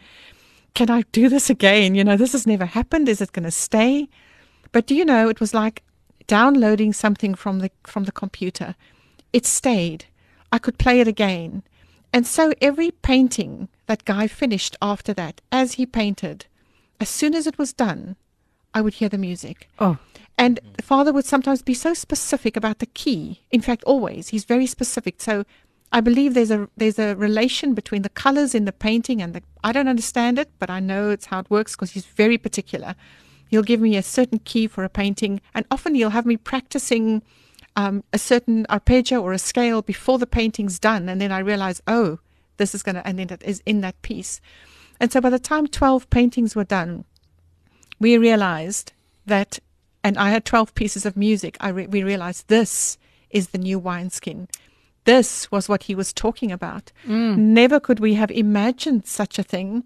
"Can 0.74 0.90
I 0.90 1.02
do 1.12 1.28
this 1.28 1.50
again? 1.50 1.94
You 1.94 2.04
know, 2.04 2.16
this 2.16 2.32
has 2.32 2.46
never 2.46 2.66
happened. 2.66 3.08
Is 3.08 3.20
it 3.20 3.32
going 3.32 3.44
to 3.44 3.50
stay?" 3.50 4.08
But 4.72 4.86
do 4.86 4.94
you 4.94 5.04
know, 5.04 5.28
it 5.28 5.40
was 5.40 5.54
like 5.54 5.82
downloading 6.26 6.92
something 6.92 7.34
from 7.34 7.60
the 7.60 7.70
from 7.84 8.04
the 8.04 8.12
computer. 8.12 8.74
It 9.32 9.46
stayed. 9.46 10.06
I 10.52 10.58
could 10.58 10.78
play 10.78 11.00
it 11.00 11.08
again. 11.08 11.62
And 12.12 12.26
so 12.26 12.52
every 12.60 12.92
painting 12.92 13.68
that 13.86 14.04
Guy 14.04 14.28
finished 14.28 14.76
after 14.80 15.12
that, 15.14 15.40
as 15.50 15.72
he 15.74 15.84
painted, 15.84 16.46
as 17.00 17.08
soon 17.08 17.34
as 17.34 17.46
it 17.46 17.58
was 17.58 17.72
done, 17.72 18.14
I 18.72 18.80
would 18.80 18.94
hear 18.94 19.08
the 19.08 19.18
music. 19.18 19.68
Oh. 19.78 19.98
And 20.36 20.58
the 20.76 20.82
father 20.82 21.12
would 21.12 21.24
sometimes 21.24 21.62
be 21.62 21.74
so 21.74 21.94
specific 21.94 22.56
about 22.56 22.80
the 22.80 22.86
key. 22.86 23.42
In 23.50 23.60
fact, 23.60 23.84
always 23.84 24.28
he's 24.28 24.44
very 24.44 24.66
specific. 24.66 25.22
So 25.22 25.44
I 25.92 26.00
believe 26.00 26.34
there's 26.34 26.50
a 26.50 26.68
there's 26.76 26.98
a 26.98 27.14
relation 27.14 27.72
between 27.72 28.02
the 28.02 28.08
colors 28.08 28.54
in 28.54 28.64
the 28.64 28.72
painting 28.72 29.22
and 29.22 29.32
the. 29.32 29.42
I 29.62 29.70
don't 29.70 29.86
understand 29.88 30.38
it, 30.40 30.50
but 30.58 30.70
I 30.70 30.80
know 30.80 31.10
it's 31.10 31.26
how 31.26 31.38
it 31.38 31.50
works 31.50 31.76
because 31.76 31.92
he's 31.92 32.06
very 32.06 32.36
particular. 32.36 32.96
He'll 33.48 33.62
give 33.62 33.80
me 33.80 33.96
a 33.96 34.02
certain 34.02 34.40
key 34.40 34.66
for 34.66 34.82
a 34.82 34.88
painting, 34.88 35.40
and 35.54 35.64
often 35.70 35.94
he'll 35.94 36.10
have 36.10 36.26
me 36.26 36.36
practicing 36.36 37.22
um, 37.76 38.02
a 38.12 38.18
certain 38.18 38.66
arpeggio 38.68 39.22
or 39.22 39.32
a 39.32 39.38
scale 39.38 39.82
before 39.82 40.18
the 40.18 40.26
painting's 40.26 40.80
done, 40.80 41.08
and 41.08 41.20
then 41.20 41.30
I 41.30 41.38
realize, 41.38 41.80
oh, 41.86 42.18
this 42.56 42.74
is 42.74 42.82
gonna, 42.82 43.02
and 43.04 43.18
then 43.18 43.30
it 43.30 43.42
is 43.44 43.62
in 43.64 43.80
that 43.82 44.00
piece. 44.02 44.40
And 44.98 45.12
so 45.12 45.20
by 45.20 45.30
the 45.30 45.38
time 45.38 45.68
twelve 45.68 46.10
paintings 46.10 46.56
were 46.56 46.64
done, 46.64 47.04
we 48.00 48.18
realized 48.18 48.92
that 49.26 49.60
and 50.04 50.18
I 50.18 50.30
had 50.30 50.44
12 50.44 50.74
pieces 50.74 51.06
of 51.06 51.16
music, 51.16 51.56
I 51.60 51.70
re- 51.70 51.86
we 51.86 52.04
realized 52.04 52.48
this 52.48 52.98
is 53.30 53.48
the 53.48 53.58
new 53.58 53.78
wineskin. 53.78 54.48
This 55.04 55.50
was 55.50 55.68
what 55.68 55.84
he 55.84 55.94
was 55.94 56.12
talking 56.12 56.52
about. 56.52 56.92
Mm. 57.06 57.38
Never 57.38 57.80
could 57.80 58.00
we 58.00 58.14
have 58.14 58.30
imagined 58.30 59.06
such 59.06 59.38
a 59.38 59.42
thing. 59.42 59.84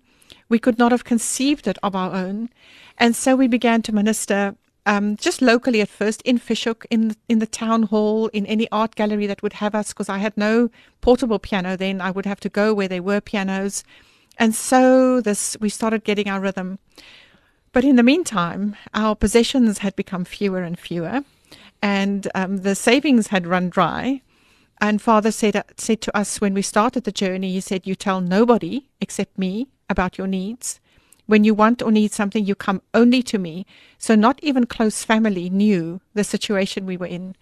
We 0.48 0.58
could 0.58 0.78
not 0.78 0.92
have 0.92 1.04
conceived 1.04 1.66
it 1.68 1.78
of 1.82 1.94
our 1.94 2.14
own. 2.14 2.50
And 2.98 3.14
so 3.14 3.36
we 3.36 3.46
began 3.46 3.80
to 3.82 3.94
minister 3.94 4.56
um, 4.86 5.16
just 5.16 5.40
locally 5.40 5.80
at 5.80 5.88
first 5.88 6.22
in 6.22 6.38
Fish 6.38 6.64
Hoek, 6.64 6.86
in 6.90 7.14
in 7.28 7.40
the 7.40 7.46
town 7.46 7.84
hall, 7.84 8.28
in 8.28 8.46
any 8.46 8.66
art 8.72 8.94
gallery 8.94 9.26
that 9.26 9.42
would 9.42 9.52
have 9.54 9.74
us, 9.74 9.88
because 9.88 10.08
I 10.08 10.18
had 10.18 10.36
no 10.36 10.70
portable 11.02 11.38
piano 11.38 11.76
then. 11.76 12.00
I 12.00 12.10
would 12.10 12.24
have 12.24 12.40
to 12.40 12.48
go 12.48 12.72
where 12.72 12.88
there 12.88 13.02
were 13.02 13.20
pianos, 13.20 13.84
and 14.38 14.54
so 14.54 15.20
this 15.20 15.58
we 15.60 15.68
started 15.68 16.04
getting 16.04 16.28
our 16.28 16.40
rhythm. 16.40 16.78
But 17.78 17.84
in 17.84 17.94
the 17.94 18.02
meantime, 18.02 18.74
our 18.92 19.14
possessions 19.14 19.78
had 19.78 19.94
become 19.94 20.24
fewer 20.24 20.64
and 20.64 20.76
fewer, 20.76 21.22
and 21.80 22.26
um, 22.34 22.56
the 22.62 22.74
savings 22.74 23.28
had 23.28 23.46
run 23.46 23.68
dry. 23.68 24.20
And 24.80 25.00
Father 25.00 25.30
said 25.30 25.62
said 25.76 26.00
to 26.00 26.16
us 26.16 26.40
when 26.40 26.54
we 26.54 26.62
started 26.62 27.04
the 27.04 27.12
journey, 27.12 27.52
he 27.52 27.60
said, 27.60 27.86
"You 27.86 27.94
tell 27.94 28.20
nobody 28.20 28.88
except 29.00 29.38
me 29.38 29.68
about 29.88 30.18
your 30.18 30.26
needs." 30.26 30.80
When 31.26 31.44
you 31.44 31.54
want 31.54 31.80
or 31.80 31.92
need 31.92 32.10
something, 32.10 32.44
you 32.44 32.56
come 32.56 32.82
only 32.94 33.22
to 33.22 33.38
me. 33.38 33.64
So, 33.96 34.16
not 34.16 34.40
even 34.42 34.66
close 34.66 35.04
family 35.04 35.48
knew 35.48 36.00
the 36.14 36.24
situation 36.24 36.84
we 36.84 36.96
were 36.96 37.06
in. 37.06 37.36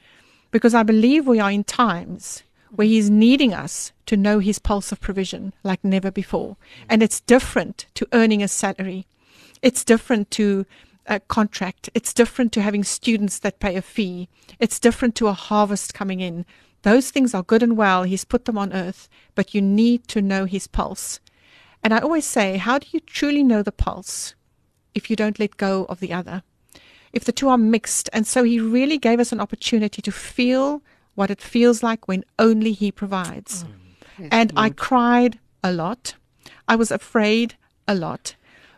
Because 0.51 0.75
I 0.75 0.83
believe 0.83 1.27
we 1.27 1.41
are 1.41 1.51
in 1.51 1.65
times 1.65 2.43
where 2.75 2.87
He's 2.87 3.09
needing 3.09 3.55
us 3.55 3.91
to 4.05 4.19
know 4.19 4.41
His 4.41 4.59
pulse 4.59 4.93
of 4.93 5.01
provision 5.01 5.55
like 5.63 5.83
never 5.83 6.11
before. 6.11 6.59
And 6.91 7.03
it's 7.03 7.21
different 7.21 7.87
to 7.95 8.07
earning 8.13 8.43
a 8.43 8.49
salary, 8.49 9.07
it's 9.63 9.85
different 9.85 10.31
to 10.33 10.67
a 11.07 11.21
contract, 11.21 11.89
it's 11.95 12.13
different 12.13 12.53
to 12.53 12.63
having 12.63 12.85
students 12.85 13.39
that 13.41 13.61
pay 13.61 13.77
a 13.77 13.83
fee, 13.83 14.29
it's 14.59 14.81
different 14.81 15.15
to 15.17 15.29
a 15.29 15.33
harvest 15.33 15.95
coming 15.95 16.21
in. 16.21 16.45
Those 16.83 17.11
things 17.11 17.35
are 17.35 17.43
good 17.43 17.63
and 17.63 17.77
well. 17.77 18.05
He's 18.05 18.25
put 18.25 18.45
them 18.45 18.59
on 18.59 18.73
earth, 18.73 19.09
but 19.35 19.55
you 19.55 19.63
need 19.63 20.07
to 20.09 20.23
know 20.23 20.45
His 20.45 20.67
pulse. 20.67 21.21
And 21.83 21.95
I 21.95 21.99
always 21.99 22.25
say, 22.25 22.57
how 22.57 22.79
do 22.79 22.87
you 22.91 23.01
truly 23.01 23.43
know 23.43 23.63
the 23.63 23.73
pulse 23.73 24.35
if 24.95 25.09
you 25.09 25.17
don't 25.17 25.39
let 25.39 25.57
go 25.57 25.85
of 25.89 26.01
the 26.01 26.13
other? 26.13 26.43
If 27.13 27.25
the 27.25 27.33
two 27.33 27.49
are 27.49 27.59
mixed. 27.59 28.11
And 28.13 28.27
so 28.27 28.43
he 28.43 28.59
really 28.59 28.99
gave 28.99 29.21
us 29.21 29.33
an 29.33 29.41
opportunity 29.41 30.03
to 30.03 30.13
feel 30.13 30.83
what 31.15 31.31
it 31.31 31.41
feels 31.41 31.83
like 31.83 32.09
when 32.09 32.25
only 32.39 32.73
he 32.73 32.91
provides. 32.93 33.65
Oh, 34.19 34.29
and 34.31 34.53
Lord. 34.53 34.67
I 34.67 34.71
cried 34.71 35.39
a 35.63 35.73
lot. 35.73 36.15
I 36.69 36.77
was 36.77 36.91
afraid 36.91 37.55
a 37.87 37.95
lot. 37.95 38.35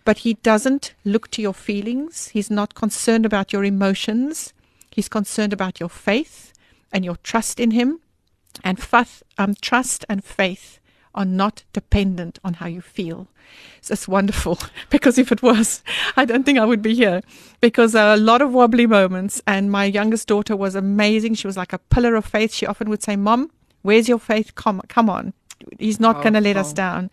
But 0.09 0.21
he 0.21 0.39
doesn't 0.43 0.95
look 1.05 1.31
to 1.33 1.43
your 1.43 1.53
feelings. 1.53 2.29
He's 2.29 2.51
not 2.51 2.75
concerned 2.75 3.27
about 3.27 3.53
your 3.53 3.63
emotions. 3.63 4.55
He's 4.91 5.07
concerned 5.07 5.53
about 5.53 5.81
your 5.81 5.91
faith 5.91 6.55
and 6.91 7.05
your 7.05 7.17
trust 7.17 7.61
in 7.61 7.73
him. 7.73 8.01
And 8.65 8.83
faith, 8.83 9.23
um, 9.37 9.55
trust 9.61 10.07
and 10.09 10.25
faith 10.25 10.81
are 11.15 11.27
not 11.27 11.65
dependent 11.75 12.39
on 12.43 12.55
how 12.55 12.65
you 12.65 12.81
feel. 12.81 13.29
So 13.83 13.93
it's 13.93 14.09
wonderful 14.09 14.59
because 14.89 15.19
if 15.19 15.31
it 15.31 15.43
was, 15.43 15.83
I 16.17 16.25
don't 16.25 16.45
think 16.45 16.59
I 16.59 16.65
would 16.65 16.81
be 16.81 16.95
here 16.95 17.21
because 17.61 17.95
a 17.95 18.17
lot 18.17 18.41
of 18.41 18.55
wobbly 18.55 18.87
moments. 18.87 19.43
And 19.47 19.71
my 19.71 19.85
youngest 19.85 20.27
daughter 20.27 20.57
was 20.57 20.75
amazing. 20.75 21.35
She 21.35 21.47
was 21.47 21.59
like 21.59 21.75
a 21.75 21.85
pillar 21.91 22.15
of 22.15 22.25
faith. 22.25 22.55
She 22.55 22.65
often 22.65 22.89
would 22.89 23.03
say, 23.03 23.17
Mom, 23.17 23.51
where's 23.83 24.09
your 24.09 24.19
faith? 24.19 24.55
Come, 24.55 24.81
come 24.89 25.11
on. 25.11 25.35
He's 25.79 26.01
not 26.01 26.17
oh, 26.17 26.23
going 26.23 26.33
to 26.33 26.41
let 26.41 26.57
oh. 26.57 26.61
us 26.61 26.73
down. 26.73 27.11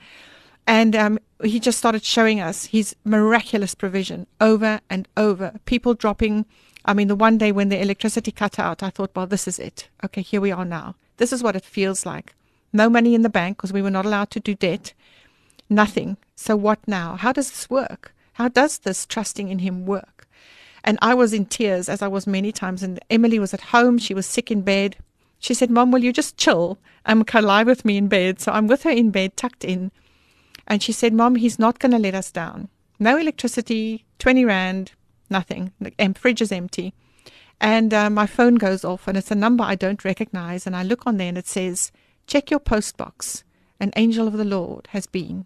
And 0.68 0.96
um, 0.96 1.20
he 1.44 1.60
just 1.60 1.78
started 1.78 2.04
showing 2.04 2.40
us 2.40 2.66
his 2.66 2.96
miraculous 3.04 3.76
provision 3.76 4.28
over 4.42 4.82
and 4.90 5.08
over. 5.16 5.60
People 5.66 5.94
dropping. 5.94 6.46
I 6.86 6.94
mean, 6.94 7.08
the 7.08 7.16
one 7.16 7.38
day 7.38 7.52
when 7.52 7.70
the 7.70 7.82
electricity 7.82 8.32
cut 8.32 8.58
out, 8.60 8.82
I 8.82 8.90
thought, 8.90 9.12
well, 9.16 9.28
this 9.28 9.48
is 9.48 9.60
it. 9.60 9.90
Okay, 10.04 10.22
here 10.22 10.42
we 10.42 10.52
are 10.52 10.66
now. 10.66 10.96
This 11.18 11.32
is 11.32 11.44
what 11.44 11.56
it 11.56 11.64
feels 11.64 12.06
like 12.06 12.34
no 12.76 12.90
money 12.90 13.16
in 13.16 13.22
the 13.22 13.30
bank 13.30 13.58
because 13.58 13.74
we 13.74 13.82
were 13.82 13.90
not 13.90 14.06
allowed 14.06 14.30
to 14.32 14.40
do 14.40 14.54
debt, 14.54 14.94
nothing. 15.70 16.18
So 16.36 16.56
what 16.56 16.86
now? 16.88 17.16
How 17.16 17.32
does 17.32 17.50
this 17.50 17.70
work? 17.70 18.14
How 18.34 18.50
does 18.50 18.80
this 18.80 19.06
trusting 19.06 19.48
in 19.48 19.60
Him 19.60 19.86
work? 19.86 20.28
And 20.84 21.00
I 21.02 21.14
was 21.14 21.34
in 21.34 21.46
tears, 21.46 21.90
as 21.90 22.02
I 22.02 22.08
was 22.08 22.28
many 22.28 22.52
times. 22.52 22.84
And 22.84 23.00
Emily 23.10 23.40
was 23.40 23.54
at 23.54 23.72
home. 23.72 23.98
She 23.98 24.14
was 24.14 24.28
sick 24.28 24.52
in 24.52 24.62
bed. 24.62 24.98
She 25.40 25.54
said, 25.54 25.72
Mom, 25.72 25.90
will 25.90 26.04
you 26.04 26.14
just 26.14 26.38
chill 26.38 26.78
and 27.06 27.28
lie 27.34 27.64
with 27.64 27.86
me 27.86 27.98
in 27.98 28.08
bed? 28.08 28.40
So 28.40 28.52
I'm 28.52 28.68
with 28.68 28.84
her 28.84 28.92
in 28.92 29.10
bed, 29.10 29.36
tucked 29.38 29.64
in. 29.64 29.92
And 30.68 30.82
she 30.82 30.92
said, 30.92 31.14
Mom, 31.14 31.36
he's 31.36 31.60
not 31.60 31.80
going 31.80 31.92
to 31.92 32.00
let 32.00 32.16
us 32.16 32.32
down. 32.32 32.70
No 33.00 33.18
electricity, 33.18 34.06
20 34.20 34.46
Rand, 34.46 34.92
nothing. 35.30 35.72
The 35.80 36.14
fridge 36.18 36.42
is 36.42 36.52
empty. 36.52 36.94
And 37.62 37.94
uh, 37.94 38.10
my 38.10 38.26
phone 38.26 38.56
goes 38.56 38.84
off, 38.84 39.08
and 39.08 39.18
it's 39.18 39.32
a 39.32 39.36
number 39.36 39.64
I 39.64 39.76
don't 39.76 40.04
recognize. 40.04 40.66
And 40.66 40.76
I 40.76 40.84
look 40.84 41.06
on 41.06 41.18
there, 41.18 41.30
and 41.30 41.38
it 41.38 41.48
says, 41.48 41.92
check 42.28 42.52
your 42.52 42.60
post 42.60 42.98
box. 42.98 43.44
An 43.80 43.92
angel 43.96 44.28
of 44.28 44.34
the 44.34 44.46
Lord 44.46 44.88
has 44.92 45.06
been. 45.06 45.46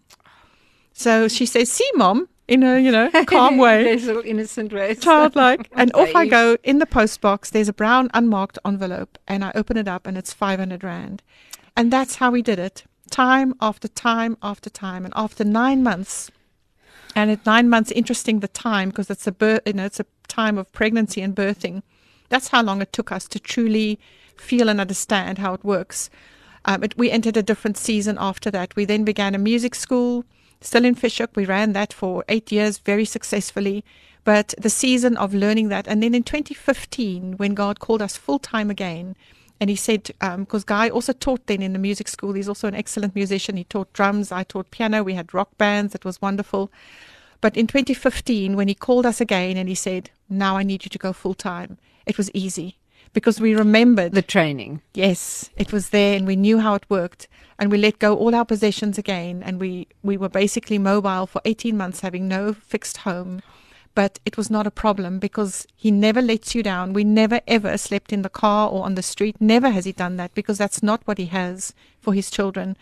So 0.92 1.28
she 1.28 1.46
says, 1.46 1.70
see, 1.70 1.88
mom, 1.94 2.28
in 2.50 2.62
a, 2.62 2.78
you 2.78 2.90
know, 2.90 3.10
calm 3.26 3.56
way. 3.56 3.84
There's 3.84 4.06
little 4.06 4.22
innocent 4.24 4.72
way. 4.72 4.94
Childlike. 4.96 5.70
and 5.76 5.92
off 5.94 6.14
I 6.14 6.26
go 6.26 6.56
in 6.64 6.78
the 6.78 6.86
post 6.86 7.20
box. 7.20 7.50
There's 7.50 7.68
a 7.68 7.72
brown 7.72 8.10
unmarked 8.12 8.58
envelope 8.66 9.18
and 9.26 9.44
I 9.44 9.52
open 9.54 9.76
it 9.76 9.88
up 9.88 10.06
and 10.06 10.18
it's 10.18 10.32
500 10.32 10.82
Rand. 10.82 11.22
And 11.76 11.92
that's 11.92 12.16
how 12.16 12.32
we 12.32 12.42
did 12.42 12.58
it. 12.58 12.84
Time 13.10 13.54
after 13.60 13.88
time 13.88 14.36
after 14.42 14.70
time. 14.70 15.04
And 15.04 15.12
after 15.16 15.44
nine 15.44 15.82
months, 15.82 16.30
and 17.14 17.30
at 17.30 17.44
nine 17.44 17.68
months, 17.68 17.90
interesting 17.90 18.40
the 18.40 18.48
time 18.48 18.90
because 18.90 19.10
it's 19.10 19.26
a 19.26 19.32
birth, 19.32 19.62
you 19.66 19.72
know, 19.72 19.84
it's 19.84 20.00
a 20.00 20.06
time 20.28 20.58
of 20.58 20.70
pregnancy 20.72 21.20
and 21.20 21.34
birthing. 21.34 21.82
That's 22.28 22.48
how 22.48 22.62
long 22.62 22.80
it 22.80 22.92
took 22.92 23.10
us 23.10 23.26
to 23.28 23.40
truly 23.40 23.98
feel 24.36 24.68
and 24.68 24.80
understand 24.80 25.38
how 25.38 25.54
it 25.54 25.64
works. 25.64 26.08
Um, 26.64 26.84
it, 26.84 26.96
we 26.96 27.10
entered 27.10 27.36
a 27.36 27.42
different 27.42 27.76
season 27.76 28.16
after 28.20 28.50
that. 28.52 28.76
We 28.76 28.84
then 28.84 29.04
began 29.04 29.34
a 29.34 29.38
music 29.38 29.74
school, 29.74 30.24
still 30.60 30.84
in 30.84 30.94
Fish 30.94 31.18
Hoek. 31.18 31.30
We 31.34 31.46
ran 31.46 31.72
that 31.72 31.92
for 31.92 32.24
eight 32.28 32.52
years 32.52 32.78
very 32.78 33.04
successfully. 33.04 33.84
But 34.22 34.54
the 34.58 34.70
season 34.70 35.16
of 35.16 35.34
learning 35.34 35.68
that, 35.70 35.88
and 35.88 36.02
then 36.02 36.14
in 36.14 36.22
2015, 36.22 37.38
when 37.38 37.54
God 37.54 37.80
called 37.80 38.02
us 38.02 38.16
full 38.16 38.38
time 38.38 38.70
again, 38.70 39.16
and 39.60 39.68
he 39.68 39.76
said, 39.76 40.04
because 40.04 40.62
um, 40.62 40.66
Guy 40.66 40.88
also 40.88 41.12
taught 41.12 41.46
then 41.46 41.60
in 41.60 41.74
the 41.74 41.78
music 41.78 42.08
school, 42.08 42.32
he's 42.32 42.48
also 42.48 42.66
an 42.66 42.74
excellent 42.74 43.14
musician. 43.14 43.58
He 43.58 43.64
taught 43.64 43.92
drums, 43.92 44.32
I 44.32 44.42
taught 44.42 44.70
piano, 44.70 45.02
we 45.02 45.14
had 45.14 45.34
rock 45.34 45.56
bands, 45.58 45.94
it 45.94 46.04
was 46.04 46.22
wonderful. 46.22 46.72
But 47.42 47.56
in 47.56 47.66
2015, 47.66 48.56
when 48.56 48.68
he 48.68 48.74
called 48.74 49.04
us 49.04 49.20
again 49.20 49.58
and 49.58 49.68
he 49.68 49.74
said, 49.74 50.10
Now 50.30 50.56
I 50.56 50.62
need 50.62 50.84
you 50.84 50.88
to 50.88 50.98
go 50.98 51.12
full 51.12 51.34
time, 51.34 51.78
it 52.06 52.16
was 52.16 52.30
easy 52.32 52.78
because 53.12 53.40
we 53.40 53.54
remembered 53.54 54.12
the 54.12 54.22
training. 54.22 54.80
Yes, 54.94 55.50
it 55.56 55.72
was 55.72 55.90
there 55.90 56.16
and 56.16 56.26
we 56.26 56.36
knew 56.36 56.58
how 56.58 56.74
it 56.74 56.88
worked 56.88 57.28
and 57.58 57.70
we 57.70 57.78
let 57.78 57.98
go 57.98 58.16
all 58.16 58.34
our 58.34 58.44
possessions 58.44 58.98
again 58.98 59.42
and 59.42 59.60
we, 59.60 59.88
we 60.02 60.16
were 60.16 60.28
basically 60.28 60.78
mobile 60.78 61.26
for 61.26 61.42
18 61.44 61.76
months 61.76 62.00
having 62.00 62.28
no 62.28 62.52
fixed 62.54 62.98
home. 62.98 63.42
But 63.94 64.20
it 64.24 64.36
was 64.36 64.50
not 64.50 64.66
a 64.66 64.70
problem 64.70 65.18
because 65.18 65.66
he 65.76 65.90
never 65.90 66.22
lets 66.22 66.54
you 66.54 66.62
down. 66.62 66.92
We 66.92 67.04
never 67.04 67.40
ever 67.46 67.76
slept 67.76 68.12
in 68.12 68.22
the 68.22 68.28
car 68.28 68.68
or 68.68 68.84
on 68.84 68.94
the 68.94 69.02
street. 69.02 69.36
Never 69.40 69.70
has 69.70 69.84
he 69.84 69.92
done 69.92 70.16
that 70.16 70.34
because 70.34 70.58
that's 70.58 70.82
not 70.82 71.02
what 71.06 71.18
he 71.18 71.26
has 71.26 71.74
for 72.00 72.14
his 72.14 72.30
children. 72.30 72.76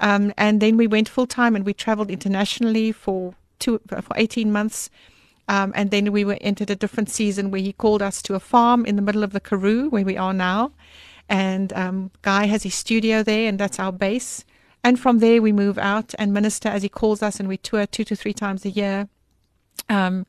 Um, 0.00 0.32
and 0.38 0.60
then 0.60 0.76
we 0.76 0.86
went 0.86 1.08
full 1.08 1.26
time 1.26 1.54
and 1.54 1.66
we 1.66 1.74
traveled 1.74 2.10
internationally 2.10 2.92
for 2.92 3.34
two 3.58 3.80
for 3.88 4.14
18 4.16 4.50
months 4.50 4.88
um, 5.48 5.72
and 5.74 5.90
then 5.90 6.12
we 6.12 6.24
were 6.24 6.38
entered 6.40 6.70
a 6.70 6.76
different 6.76 7.08
season 7.08 7.50
where 7.50 7.60
he 7.60 7.72
called 7.72 8.02
us 8.02 8.20
to 8.22 8.34
a 8.34 8.40
farm 8.40 8.84
in 8.84 8.96
the 8.96 9.02
middle 9.02 9.24
of 9.24 9.32
the 9.32 9.40
Karoo, 9.40 9.88
where 9.88 10.04
we 10.04 10.16
are 10.16 10.34
now. 10.34 10.72
And 11.28 11.72
um, 11.72 12.10
Guy 12.22 12.46
has 12.46 12.62
his 12.62 12.74
studio 12.74 13.22
there, 13.22 13.48
and 13.48 13.58
that's 13.58 13.78
our 13.78 13.92
base. 13.92 14.44
And 14.84 15.00
from 15.00 15.18
there, 15.18 15.40
we 15.40 15.52
move 15.52 15.78
out 15.78 16.14
and 16.18 16.32
minister 16.32 16.68
as 16.68 16.82
he 16.82 16.88
calls 16.88 17.22
us, 17.22 17.40
and 17.40 17.48
we 17.48 17.56
tour 17.56 17.86
two 17.86 18.04
to 18.04 18.14
three 18.14 18.34
times 18.34 18.64
a 18.64 18.70
year. 18.70 19.08
Um, 19.88 20.26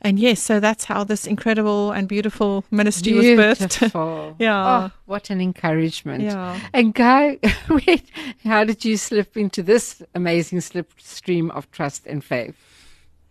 and 0.00 0.18
yes, 0.18 0.40
so 0.40 0.60
that's 0.60 0.84
how 0.84 1.02
this 1.02 1.26
incredible 1.26 1.90
and 1.90 2.06
beautiful 2.06 2.64
ministry 2.70 3.12
beautiful. 3.12 3.48
was 3.48 3.58
birthed. 3.58 4.36
yeah. 4.38 4.86
Oh, 4.86 4.90
what 5.06 5.30
an 5.30 5.40
encouragement. 5.40 6.22
Yeah. 6.22 6.60
And 6.72 6.94
Guy, 6.94 7.38
wait, 7.68 8.04
how 8.44 8.62
did 8.64 8.84
you 8.84 8.96
slip 8.96 9.36
into 9.36 9.62
this 9.62 10.00
amazing 10.14 10.60
slipstream 10.60 11.50
of 11.50 11.68
trust 11.72 12.06
and 12.06 12.22
faith? 12.22 12.56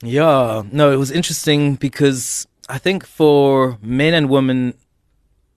Yeah, 0.03 0.63
no, 0.71 0.91
it 0.91 0.97
was 0.97 1.09
interesting 1.09 1.75
because 1.75 2.47
I 2.67 2.77
think 2.77 3.05
for 3.05 3.77
men 3.81 4.13
and 4.13 4.29
women, 4.29 4.73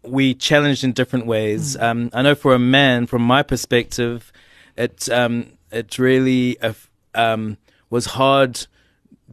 we 0.02 0.34
challenged 0.34 0.84
in 0.84 0.92
different 0.92 1.26
ways. 1.26 1.76
Mm. 1.76 1.82
Um, 1.82 2.10
I 2.14 2.22
know 2.22 2.34
for 2.36 2.54
a 2.54 2.58
man, 2.58 3.06
from 3.06 3.22
my 3.22 3.42
perspective, 3.42 4.32
it 4.76 5.08
um, 5.10 5.58
it 5.72 5.98
really 5.98 6.58
uh, 6.60 6.72
um, 7.16 7.58
was 7.90 8.06
hard 8.06 8.66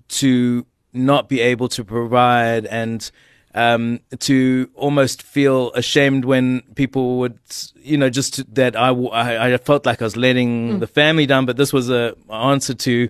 to 0.10 0.66
not 0.94 1.30
be 1.30 1.40
able 1.42 1.68
to 1.70 1.84
provide 1.84 2.66
and 2.66 3.12
um, 3.54 4.02
to 4.20 4.70
almost 4.76 5.24
feel 5.24 5.72
ashamed 5.74 6.26
when 6.26 6.62
people 6.76 7.18
would, 7.20 7.40
you 7.82 7.98
know, 7.98 8.10
just 8.10 8.54
that 8.54 8.76
I, 8.76 8.90
I, 8.90 9.54
I 9.54 9.58
felt 9.58 9.86
like 9.86 10.02
I 10.02 10.06
was 10.06 10.16
letting 10.16 10.74
mm. 10.76 10.80
the 10.80 10.88
family 10.88 11.26
down. 11.26 11.46
But 11.46 11.58
this 11.58 11.74
was 11.74 11.90
a 11.90 12.16
answer 12.32 12.74
to 12.76 13.10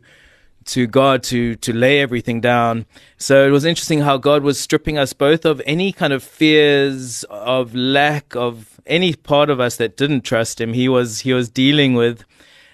to 0.68 0.86
God 0.86 1.24
to 1.24 1.56
to 1.56 1.74
lay 1.74 2.00
everything 2.00 2.40
down. 2.40 2.86
So 3.18 3.46
it 3.46 3.52
was 3.52 3.66
interesting 3.66 4.02
how 4.02 4.18
God 4.18 4.44
was 4.44 4.60
stripping 4.60 4.98
us 4.98 5.12
both 5.14 5.46
of 5.46 5.62
any 5.66 5.92
kind 5.92 6.14
of 6.14 6.24
fears 6.24 7.24
of 7.26 7.76
lack 7.76 8.36
of 8.36 8.80
any 8.86 9.14
part 9.16 9.50
of 9.50 9.60
us 9.60 9.76
that 9.78 9.98
didn't 9.98 10.22
trust 10.22 10.62
Him. 10.62 10.74
He 10.74 10.88
was 10.88 11.22
He 11.22 11.34
was 11.34 11.50
dealing 11.50 11.94
with, 11.94 12.24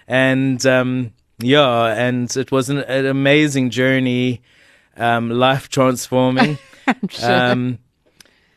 and 0.06 0.64
um, 0.66 1.12
yeah, 1.38 1.86
and 1.86 2.34
it 2.36 2.52
was 2.52 2.70
an, 2.70 2.78
an 2.78 3.06
amazing 3.06 3.70
journey, 3.70 4.42
um, 4.96 5.30
life 5.30 5.68
transforming. 5.68 6.58
sure. 7.08 7.32
um, 7.32 7.78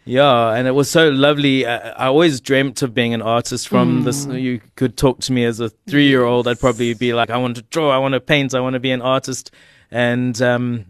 yeah, 0.06 0.54
and 0.54 0.68
it 0.68 0.72
was 0.72 0.90
so 0.90 1.10
lovely. 1.10 1.66
I, 1.66 1.90
I 1.90 2.06
always 2.08 2.40
dreamt 2.40 2.82
of 2.82 2.94
being 2.94 3.14
an 3.14 3.22
artist 3.22 3.68
from 3.68 4.02
mm. 4.02 4.06
this. 4.06 4.26
You 4.26 4.62
could 4.76 4.96
talk 4.96 5.20
to 5.22 5.34
me 5.34 5.44
as 5.44 5.60
a 5.60 5.70
three 5.70 6.08
year 6.08 6.24
old. 6.24 6.48
I'd 6.48 6.60
probably 6.60 6.94
be 6.94 7.14
like, 7.14 7.30
I 7.30 7.38
want 7.38 7.58
to 7.58 7.62
draw, 7.64 7.90
I 7.92 7.98
want 7.98 8.14
to 8.14 8.22
paint, 8.22 8.54
I 8.54 8.62
want 8.62 8.76
to 8.76 8.80
be 8.80 8.92
an 8.92 9.02
artist. 9.02 9.52
And, 9.92 10.42
um, 10.42 10.86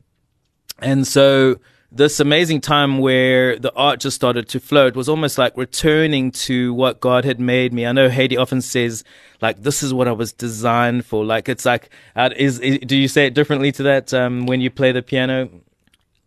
and 0.79 1.07
so 1.07 1.59
this 1.91 2.19
amazing 2.19 2.61
time 2.61 2.97
where 2.97 3.57
the 3.57 3.73
art 3.73 3.99
just 3.99 4.15
started 4.15 4.49
to 4.49 4.59
flow. 4.59 4.87
It 4.87 4.95
was 4.95 5.07
almost 5.07 5.37
like 5.37 5.55
returning 5.55 6.31
to 6.31 6.73
what 6.73 6.99
God 6.99 7.23
had 7.23 7.39
made 7.39 7.71
me. 7.73 7.85
I 7.85 7.91
know 7.93 8.09
Heidi 8.09 8.35
often 8.35 8.61
says, 8.61 9.03
like, 9.41 9.63
this 9.63 9.81
is 9.81 9.93
what 9.93 10.07
I 10.07 10.11
was 10.11 10.33
designed 10.33 11.05
for. 11.05 11.23
Like, 11.23 11.47
it's 11.47 11.65
like, 11.65 11.89
uh, 12.15 12.29
is, 12.35 12.59
is 12.59 12.79
do 12.79 12.97
you 12.97 13.07
say 13.07 13.25
it 13.25 13.33
differently 13.33 13.71
to 13.73 13.83
that 13.83 14.13
um, 14.13 14.45
when 14.45 14.59
you 14.59 14.69
play 14.69 14.91
the 14.91 15.01
piano? 15.01 15.49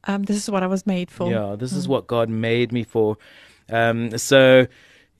Um, 0.04 0.22
this 0.22 0.36
is 0.36 0.50
what 0.50 0.62
I 0.62 0.66
was 0.66 0.86
made 0.86 1.10
for. 1.10 1.30
Yeah, 1.30 1.56
this 1.58 1.72
mm. 1.74 1.76
is 1.76 1.86
what 1.86 2.06
God 2.06 2.30
made 2.30 2.72
me 2.72 2.84
for. 2.84 3.18
Um, 3.68 4.16
so 4.16 4.66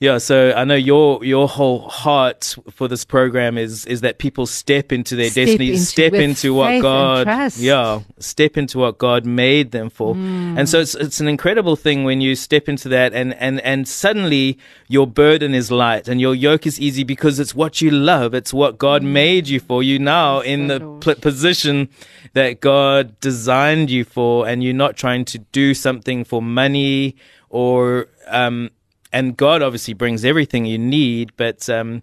yeah, 0.01 0.17
so 0.17 0.55
I 0.57 0.65
know 0.65 0.77
your 0.77 1.23
your 1.23 1.47
whole 1.47 1.87
heart 1.91 2.57
for 2.71 2.89
this 2.89 3.05
program 3.05 3.59
is 3.59 3.85
is 3.85 4.01
that 4.01 4.17
people 4.17 4.47
step 4.47 4.93
into 4.93 5.15
their 5.15 5.29
step 5.29 5.45
destiny, 5.45 5.73
into, 5.73 5.83
step 5.83 6.15
into 6.15 6.55
what 6.55 6.81
God, 6.81 7.27
yeah, 7.59 8.01
step 8.19 8.57
into 8.57 8.79
what 8.79 8.97
God 8.97 9.27
made 9.27 9.73
them 9.73 9.91
for. 9.91 10.15
Mm. 10.15 10.59
And 10.59 10.69
so 10.71 10.81
it's 10.81 10.95
it's 10.95 11.21
an 11.21 11.29
incredible 11.29 11.77
thing 11.77 12.05
when 12.05 12.23
you 12.23 12.35
step 12.35 12.67
into 12.67 12.89
that, 12.89 13.13
and 13.13 13.35
and 13.35 13.61
and 13.61 13.87
suddenly 13.87 14.59
your 14.89 15.07
burden 15.07 15.55
is 15.55 15.71
light 15.71 16.09
and 16.09 16.19
your 16.19 16.35
yoke 16.35 16.67
is 16.67 16.81
easy 16.81 17.05
because 17.05 17.39
it's 17.39 17.55
what 17.55 17.83
you 17.83 17.91
love, 17.91 18.33
it's 18.33 18.55
what 18.55 18.79
God 18.79 19.03
mm. 19.03 19.13
made 19.13 19.49
you 19.49 19.61
for. 19.61 19.83
You 19.83 19.99
now 19.99 20.41
in 20.41 20.69
the 20.69 20.81
pl- 21.03 21.17
position 21.17 21.91
that 22.33 22.63
God 22.63 23.21
designed 23.21 23.91
you 23.91 24.05
for, 24.05 24.49
and 24.49 24.65
you're 24.65 24.73
not 24.73 24.97
trying 24.97 25.27
to 25.27 25.39
do 25.39 25.75
something 25.75 26.25
for 26.25 26.41
money 26.41 27.17
or 27.51 28.07
um 28.29 28.71
and 29.13 29.37
God 29.37 29.63
obviously 29.63 29.95
brings 29.95 30.25
everything 30.25 30.65
you 30.65 30.79
need, 30.79 31.33
but 31.37 31.69
um, 31.69 32.03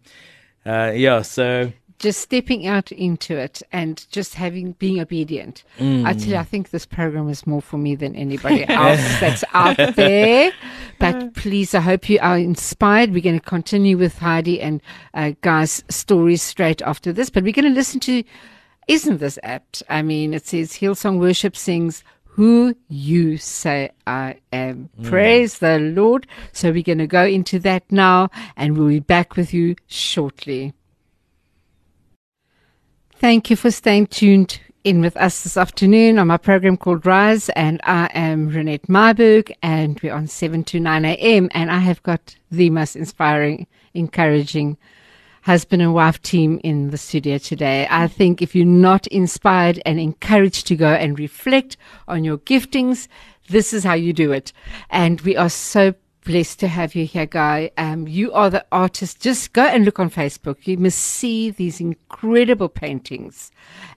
uh, 0.66 0.92
yeah, 0.94 1.22
so 1.22 1.72
just 2.00 2.22
stepping 2.22 2.68
out 2.68 2.92
into 2.92 3.36
it 3.36 3.62
and 3.72 4.06
just 4.12 4.36
having 4.36 4.74
being 4.74 5.00
obedient. 5.00 5.64
Mm. 5.80 6.06
I 6.06 6.14
tell 6.14 6.30
you, 6.30 6.36
I 6.36 6.44
think 6.44 6.70
this 6.70 6.86
program 6.86 7.28
is 7.30 7.48
more 7.48 7.62
for 7.62 7.78
me 7.78 7.96
than 7.96 8.16
anybody 8.16 8.66
else 8.70 9.20
that's 9.20 9.44
out 9.54 9.96
there. 9.96 10.52
But 11.00 11.34
please, 11.34 11.74
I 11.74 11.80
hope 11.80 12.10
you 12.10 12.20
are 12.22 12.38
inspired. 12.38 13.14
We're 13.14 13.22
going 13.22 13.40
to 13.40 13.46
continue 13.46 13.98
with 13.98 14.20
Heidi 14.20 14.62
and 14.62 14.82
uh, 15.14 15.32
Guy's 15.42 15.84
stories 15.90 16.44
straight 16.44 16.82
after 16.84 17.12
this, 17.12 17.30
but 17.30 17.44
we're 17.44 17.54
going 17.54 17.66
to 17.66 17.72
listen 17.72 18.00
to. 18.02 18.24
Isn't 18.88 19.18
this 19.18 19.38
apt? 19.44 19.84
I 19.90 20.02
mean, 20.02 20.34
it 20.34 20.48
says 20.48 20.74
Hillsong 20.74 21.20
Worship 21.20 21.58
sings 21.58 22.06
who 22.38 22.76
you 22.88 23.36
say 23.36 23.90
I 24.06 24.36
am. 24.54 24.92
Mm. 25.02 25.10
Praise 25.10 25.58
the 25.58 25.80
Lord. 25.80 26.28
So 26.52 26.72
we're 26.72 26.84
going 26.84 27.00
to 27.00 27.08
go 27.08 27.26
into 27.26 27.58
that 27.60 27.92
now 27.92 28.30
and 28.56 28.78
we'll 28.78 28.90
be 28.90 29.00
back 29.00 29.36
with 29.36 29.56
you 29.56 29.76
shortly. 29.88 30.76
Thank 33.16 33.50
you 33.50 33.56
for 33.56 33.72
staying 33.72 34.08
tuned 34.08 34.60
in 34.84 35.02
with 35.02 35.18
us 35.18 35.42
this 35.42 35.58
afternoon 35.58 36.20
on 36.20 36.28
my 36.28 36.38
program 36.38 36.78
called 36.78 37.08
Rise. 37.08 37.50
And 37.50 37.82
I 37.84 38.08
am 38.14 38.52
Renette 38.52 38.86
Myburg 38.86 39.52
and 39.64 40.00
we're 40.02 40.14
on 40.14 40.28
7 40.28 40.64
to 40.66 40.80
9 40.80 41.06
a.m. 41.06 41.50
And 41.56 41.72
I 41.72 41.80
have 41.80 42.04
got 42.04 42.36
the 42.52 42.70
most 42.70 42.96
inspiring, 42.96 43.66
encouraging, 43.96 44.78
husband 45.48 45.82
and 45.82 45.94
wife 45.94 46.22
team 46.24 46.60
in 46.62 46.90
the 46.90 46.98
studio 46.98 47.38
today. 47.38 47.88
I 47.90 48.10
think 48.10 48.42
if 48.42 48.54
you're 48.54 48.66
not 48.66 49.08
inspired 49.08 49.82
and 49.86 49.98
encouraged 49.98 50.68
to 50.68 50.76
go 50.76 50.90
and 50.90 51.18
reflect 51.18 51.78
on 52.06 52.26
your 52.26 52.38
giftings, 52.40 53.08
this 53.48 53.72
is 53.72 53.86
how 53.86 53.94
you 53.94 54.12
do 54.12 54.34
it. 54.34 54.52
And 54.90 55.22
we 55.22 55.38
are 55.38 55.50
so 55.50 55.94
blessed 56.26 56.60
to 56.60 56.68
have 56.68 56.96
you 56.96 57.06
here, 57.06 57.26
Guy. 57.26 57.72
Um, 57.78 58.10
you 58.10 58.34
are 58.34 58.50
the 58.50 58.66
artist. 58.74 59.22
Just 59.22 59.54
go 59.54 59.64
and 59.64 59.86
look 59.86 60.02
on 60.02 60.10
Facebook. 60.10 60.68
You 60.68 60.76
must 60.76 61.00
see 61.00 61.50
these 61.50 61.80
incredible 61.80 62.68
paintings. 62.68 63.50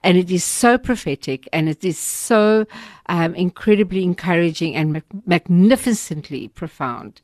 And 0.03 0.17
it 0.17 0.31
is 0.31 0.45
so 0.45 0.77
prophetic 0.77 1.49
and 1.51 1.67
it 1.67 1.83
is 1.83 1.99
so 1.99 2.65
um, 3.07 3.35
incredibly 3.35 4.03
encouraging 4.03 4.73
and 4.73 5.03
magnificently 5.25 6.47
profound. 6.47 7.19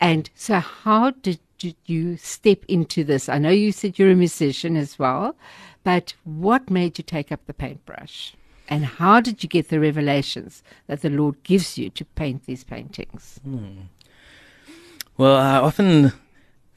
And 0.00 0.30
so, 0.34 0.60
how 0.60 1.10
did 1.10 1.40
did 1.58 1.76
you 1.86 2.16
step 2.16 2.64
into 2.68 3.04
this? 3.04 3.28
I 3.28 3.38
know 3.38 3.50
you 3.50 3.72
said 3.72 3.98
you're 3.98 4.10
a 4.10 4.16
musician 4.16 4.76
as 4.76 4.98
well, 4.98 5.36
but 5.84 6.14
what 6.24 6.70
made 6.70 6.98
you 6.98 7.04
take 7.04 7.30
up 7.32 7.44
the 7.46 7.54
paintbrush? 7.54 8.34
And 8.68 8.84
how 8.84 9.20
did 9.20 9.42
you 9.42 9.48
get 9.48 9.68
the 9.68 9.78
revelations 9.78 10.62
that 10.88 11.02
the 11.02 11.10
Lord 11.10 11.42
gives 11.44 11.78
you 11.78 11.90
to 11.90 12.04
paint 12.04 12.46
these 12.46 12.64
paintings? 12.64 13.38
Hmm. 13.44 13.82
Well, 15.16 15.36
I 15.36 15.56
often 15.56 16.12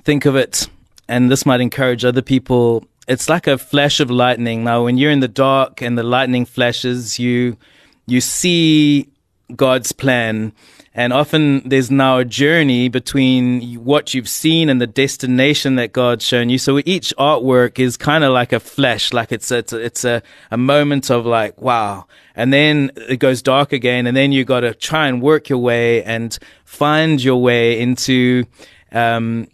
think 0.03 0.25
of 0.25 0.35
it, 0.35 0.69
and 1.07 1.31
this 1.31 1.45
might 1.45 1.61
encourage 1.61 2.05
other 2.05 2.21
people. 2.21 2.85
It's 3.07 3.27
like 3.27 3.47
a 3.47 3.57
flash 3.57 3.99
of 3.99 4.11
lightning. 4.11 4.63
Now, 4.63 4.83
when 4.83 4.97
you're 4.97 5.11
in 5.11 5.19
the 5.19 5.27
dark 5.27 5.81
and 5.81 5.97
the 5.97 6.03
lightning 6.03 6.45
flashes, 6.45 7.19
you 7.19 7.57
you 8.05 8.21
see 8.21 9.09
God's 9.55 9.91
plan 9.91 10.53
and 10.99 11.13
often 11.13 11.61
there's 11.69 11.89
now 11.89 12.17
a 12.17 12.25
journey 12.25 12.89
between 12.89 13.75
what 13.75 14.13
you've 14.13 14.27
seen 14.27 14.69
and 14.69 14.81
the 14.81 14.87
destination 14.87 15.75
that 15.75 15.93
God's 15.93 16.25
shown 16.25 16.49
you. 16.49 16.57
So 16.57 16.81
each 16.83 17.13
artwork 17.17 17.79
is 17.79 17.95
kind 17.95 18.23
of 18.23 18.33
like 18.33 18.51
a 18.51 18.59
flash, 18.59 19.13
like 19.13 19.31
it's, 19.31 19.49
it's, 19.51 19.71
it's 19.71 20.03
a, 20.03 20.21
a 20.49 20.57
moment 20.57 21.11
of 21.11 21.25
like, 21.25 21.61
wow. 21.61 22.05
And 22.35 22.51
then 22.51 22.91
it 22.97 23.17
goes 23.17 23.41
dark 23.41 23.71
again. 23.71 24.07
And 24.07 24.17
then 24.17 24.31
you 24.31 24.43
got 24.43 24.59
to 24.61 24.73
try 24.73 25.07
and 25.07 25.21
work 25.21 25.47
your 25.47 25.59
way 25.59 26.03
and 26.03 26.37
find 26.65 27.23
your 27.23 27.41
way 27.41 27.79
into, 27.79 28.45
um, 28.91 29.47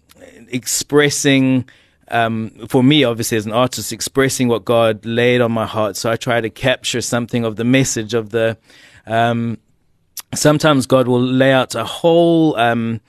expressing, 0.47 1.69
um, 2.07 2.67
for 2.69 2.83
me, 2.83 3.03
obviously, 3.03 3.37
as 3.37 3.45
an 3.45 3.51
artist, 3.51 3.91
expressing 3.91 4.47
what 4.47 4.63
God 4.63 5.05
laid 5.05 5.41
on 5.41 5.51
my 5.51 5.65
heart. 5.65 5.97
So 5.97 6.09
I 6.09 6.15
try 6.15 6.39
to 6.39 6.49
capture 6.49 7.01
something 7.01 7.43
of 7.43 7.57
the 7.57 7.65
message 7.65 8.13
of 8.13 8.29
the, 8.29 8.57
um, 9.05 9.59
sometimes 10.35 10.85
God 10.85 11.07
will 11.07 11.21
lay 11.21 11.51
out 11.51 11.75
a 11.75 11.85
whole 11.85 12.55
um, 12.57 13.01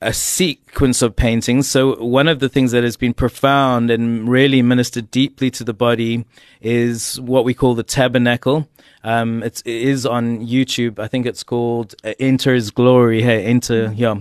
a 0.00 0.12
sequence 0.12 1.00
of 1.00 1.14
paintings. 1.14 1.68
So 1.68 2.02
one 2.02 2.28
of 2.28 2.40
the 2.40 2.48
things 2.48 2.72
that 2.72 2.82
has 2.82 2.96
been 2.96 3.14
profound 3.14 3.90
and 3.90 4.28
really 4.28 4.60
ministered 4.60 5.10
deeply 5.10 5.50
to 5.52 5.64
the 5.64 5.72
body 5.72 6.26
is 6.60 7.20
what 7.20 7.44
we 7.44 7.54
call 7.54 7.74
the 7.74 7.84
tabernacle. 7.84 8.68
Um, 9.04 9.42
it's, 9.42 9.60
it 9.62 9.74
is 9.74 10.04
on 10.04 10.46
YouTube. 10.46 10.98
I 10.98 11.08
think 11.08 11.26
it's 11.26 11.42
called 11.44 11.94
uh, 12.04 12.14
Enter 12.18 12.54
His 12.54 12.70
Glory. 12.70 13.22
Hey, 13.22 13.44
Enter, 13.44 13.92
yeah 13.94 14.20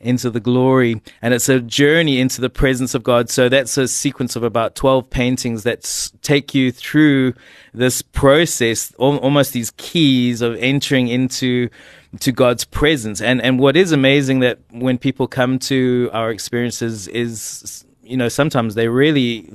into 0.00 0.30
the 0.30 0.40
glory. 0.40 1.00
And 1.22 1.34
it's 1.34 1.48
a 1.48 1.60
journey 1.60 2.20
into 2.20 2.40
the 2.40 2.50
presence 2.50 2.94
of 2.94 3.02
God. 3.02 3.30
So 3.30 3.48
that's 3.48 3.76
a 3.76 3.88
sequence 3.88 4.36
of 4.36 4.42
about 4.42 4.74
12 4.74 5.10
paintings 5.10 5.62
that 5.64 6.10
take 6.22 6.54
you 6.54 6.72
through 6.72 7.34
this 7.74 8.02
process, 8.02 8.92
almost 8.94 9.52
these 9.52 9.72
keys 9.76 10.42
of 10.42 10.56
entering 10.56 11.08
into 11.08 11.68
to 12.20 12.32
God's 12.32 12.64
presence. 12.64 13.20
And 13.20 13.40
and 13.42 13.58
what 13.58 13.76
is 13.76 13.92
amazing 13.92 14.40
that 14.40 14.58
when 14.70 14.98
people 14.98 15.26
come 15.26 15.58
to 15.60 16.10
our 16.12 16.30
experiences 16.30 17.06
is 17.08 17.84
you 18.02 18.16
know 18.16 18.28
sometimes 18.28 18.74
they 18.74 18.88
really 18.88 19.52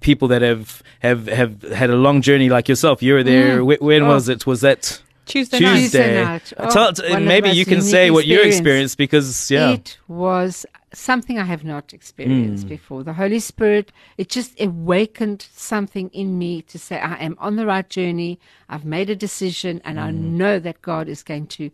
people 0.00 0.28
that 0.28 0.42
have 0.42 0.82
have 1.00 1.26
have 1.28 1.62
had 1.62 1.90
a 1.90 1.96
long 1.96 2.22
journey 2.22 2.48
like 2.48 2.68
yourself. 2.68 3.02
You 3.02 3.14
were 3.14 3.22
there. 3.22 3.60
Mm. 3.60 3.80
When, 3.80 4.02
oh. 4.02 4.08
was 4.08 4.28
it? 4.28 4.46
Was 4.46 4.62
that 4.62 5.00
Tuesday, 5.26 5.58
Tuesday 5.58 6.24
night. 6.24 6.52
Oh, 6.58 6.70
Tell, 6.70 7.20
maybe 7.20 7.50
you 7.50 7.64
can 7.64 7.80
say 7.82 8.10
what 8.10 8.26
you 8.26 8.40
experienced 8.40 8.98
because 8.98 9.50
yeah, 9.50 9.70
it 9.70 9.98
was 10.08 10.66
something 10.92 11.38
I 11.38 11.44
have 11.44 11.64
not 11.64 11.92
experienced 11.92 12.66
mm. 12.66 12.70
before. 12.70 13.02
The 13.02 13.14
Holy 13.14 13.38
Spirit, 13.38 13.92
it 14.18 14.28
just 14.28 14.60
awakened 14.60 15.46
something 15.54 16.10
in 16.10 16.38
me 16.38 16.62
to 16.62 16.78
say 16.78 16.98
I 16.98 17.16
am 17.16 17.36
on 17.38 17.56
the 17.56 17.66
right 17.66 17.88
journey. 17.88 18.38
I've 18.68 18.84
made 18.84 19.10
a 19.10 19.16
decision, 19.16 19.80
and 19.84 19.98
mm. 19.98 20.02
I 20.02 20.10
know 20.10 20.58
that 20.58 20.82
God 20.82 21.08
is 21.08 21.22
going 21.22 21.46
to. 21.48 21.70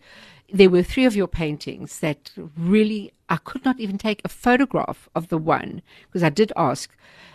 There 0.50 0.70
were 0.70 0.82
three 0.82 1.04
of 1.04 1.14
your 1.14 1.28
paintings 1.28 2.00
that 2.00 2.30
really 2.56 3.12
I 3.28 3.37
could 3.37 3.64
not 3.64 3.78
even 3.78 3.98
take 3.98 4.22
a 4.24 4.28
photograph 4.28 5.08
of 5.14 5.28
the 5.28 5.38
one 5.38 5.82
because 6.06 6.22
I 6.22 6.30
did 6.30 6.52
ask 6.56 6.90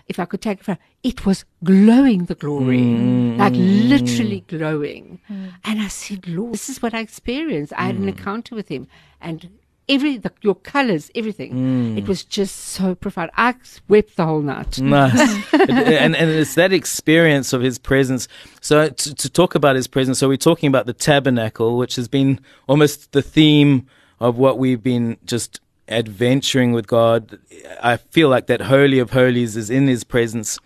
if 0.08 0.20
I 0.20 0.26
could 0.26 0.42
take 0.42 0.60
it 0.60 0.66
photo. 0.66 0.80
It 1.04 1.26
was 1.26 1.46
glowing 1.64 2.26
the 2.26 2.36
glory, 2.36 2.80
mm. 2.80 3.38
like 3.38 3.54
literally 3.56 4.44
glowing. 4.48 5.20
Mm. 5.30 5.54
And 5.64 5.82
I 5.82 5.88
said, 5.88 6.28
Lord, 6.28 6.54
this 6.54 6.70
is 6.70 6.82
what 6.82 6.94
I 6.94 7.00
experienced. 7.00 7.74
I 7.76 7.86
had 7.86 7.96
an 7.96 8.06
mm. 8.06 8.10
encounter 8.10 8.56
with 8.56 8.68
him 8.70 8.88
and 9.22 9.50
every 9.90 10.18
the, 10.18 10.32
your 10.42 10.56
colors, 10.56 11.12
everything. 11.16 11.54
Mm. 11.54 11.98
It 11.98 12.08
was 12.08 12.24
just 12.24 12.56
so 12.56 12.96
profound. 12.96 13.32
I 13.36 13.56
wept 13.88 14.16
the 14.16 14.26
whole 14.26 14.42
night. 14.42 14.80
Nice. 14.94 15.54
and 15.54 16.16
and 16.16 16.30
it's 16.30 16.56
that 16.56 16.74
experience 16.74 17.54
of 17.54 17.62
His 17.62 17.80
presence. 17.80 18.28
So 18.62 18.90
to, 18.90 19.16
to, 19.16 19.30
talk 19.30 19.56
about 19.56 19.76
His 19.76 19.88
presence, 19.88 20.20
so 20.20 20.28
we're 20.28 20.38
talking 20.38 20.68
about 20.68 20.86
the 20.86 20.94
tabernacle, 20.94 21.78
which 21.78 21.96
has 21.96 22.08
been 22.08 22.40
almost 22.68 23.12
the 23.12 23.22
theme 23.22 23.88
of 24.20 24.38
what 24.38 24.58
we've 24.58 24.84
been 24.84 25.18
just 25.26 25.60
adventuring 25.94 26.74
with 26.74 26.88
God. 26.88 27.40
I 27.82 27.98
feel 27.98 28.30
like 28.30 28.48
that 28.48 28.62
Holy 28.62 29.00
of 29.00 29.12
Holies 29.12 29.56
is 29.56 29.70
in 29.70 29.88
His 29.88 30.04
presence. 30.04 30.60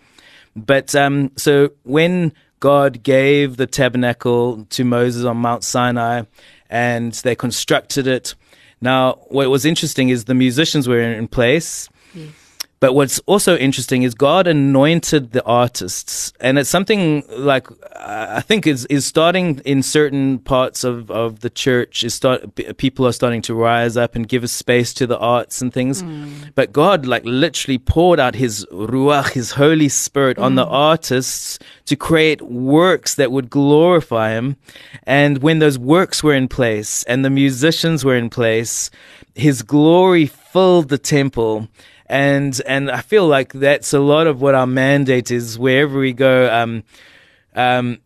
But 0.56 0.94
um, 0.94 1.30
so 1.36 1.70
when 1.84 2.32
God 2.60 3.02
gave 3.02 3.56
the 3.56 3.66
tabernacle 3.66 4.66
to 4.70 4.84
Moses 4.84 5.24
on 5.24 5.36
Mount 5.36 5.62
Sinai 5.62 6.22
and 6.68 7.12
they 7.12 7.36
constructed 7.36 8.06
it, 8.06 8.34
now 8.80 9.14
what 9.28 9.48
was 9.50 9.64
interesting 9.64 10.08
is 10.08 10.24
the 10.24 10.34
musicians 10.34 10.88
were 10.88 11.00
in 11.00 11.28
place. 11.28 11.88
Yes. 12.14 12.30
But 12.80 12.94
what's 12.94 13.18
also 13.20 13.56
interesting 13.56 14.04
is 14.04 14.14
God 14.14 14.46
anointed 14.46 15.32
the 15.32 15.44
artists, 15.44 16.32
and 16.40 16.58
it's 16.58 16.70
something 16.70 17.24
like 17.28 17.66
I 17.96 18.40
think 18.40 18.68
is 18.68 18.84
is 18.86 19.04
starting 19.04 19.58
in 19.64 19.82
certain 19.82 20.38
parts 20.38 20.84
of, 20.84 21.10
of 21.10 21.40
the 21.40 21.50
church. 21.50 22.04
Is 22.04 22.14
start 22.14 22.54
people 22.76 23.04
are 23.04 23.12
starting 23.12 23.42
to 23.42 23.54
rise 23.54 23.96
up 23.96 24.14
and 24.14 24.28
give 24.28 24.44
a 24.44 24.48
space 24.48 24.94
to 24.94 25.08
the 25.08 25.18
arts 25.18 25.60
and 25.60 25.72
things. 25.74 26.04
Mm. 26.04 26.52
But 26.54 26.72
God, 26.72 27.04
like 27.04 27.24
literally, 27.24 27.78
poured 27.78 28.20
out 28.20 28.36
His 28.36 28.64
ruach, 28.70 29.32
His 29.32 29.52
Holy 29.52 29.88
Spirit, 29.88 30.36
mm. 30.36 30.44
on 30.44 30.54
the 30.54 30.64
mm. 30.64 30.70
artists 30.70 31.58
to 31.86 31.96
create 31.96 32.42
works 32.42 33.16
that 33.16 33.32
would 33.32 33.50
glorify 33.50 34.30
Him. 34.30 34.56
And 35.02 35.38
when 35.38 35.58
those 35.58 35.80
works 35.80 36.22
were 36.22 36.34
in 36.34 36.46
place 36.46 37.02
and 37.04 37.24
the 37.24 37.30
musicians 37.30 38.04
were 38.04 38.16
in 38.16 38.30
place, 38.30 38.88
His 39.34 39.62
glory 39.62 40.26
filled 40.26 40.90
the 40.90 40.98
temple 40.98 41.68
and 42.08 42.60
and 42.66 42.90
I 42.90 43.00
feel 43.00 43.26
like 43.26 43.52
that's 43.52 43.92
a 43.92 44.00
lot 44.00 44.26
of 44.26 44.40
what 44.40 44.54
our 44.54 44.66
mandate 44.66 45.30
is 45.30 45.58
wherever 45.58 45.98
we 45.98 46.12
go. 46.12 46.52
Um, 46.52 46.84
um, 47.54 47.98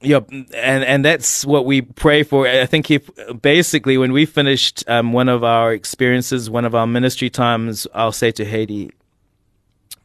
yeah, 0.00 0.20
and 0.30 0.84
and 0.84 1.04
that's 1.04 1.44
what 1.44 1.66
we 1.66 1.82
pray 1.82 2.22
for. 2.22 2.46
I 2.46 2.66
think 2.66 2.90
if 2.90 3.10
basically 3.40 3.98
when 3.98 4.12
we 4.12 4.26
finished 4.26 4.84
um, 4.88 5.12
one 5.12 5.28
of 5.28 5.42
our 5.44 5.72
experiences, 5.72 6.50
one 6.50 6.64
of 6.64 6.74
our 6.74 6.86
ministry 6.86 7.30
times, 7.30 7.86
I'll 7.94 8.12
say 8.12 8.30
to 8.32 8.44
Heidi, 8.44 8.90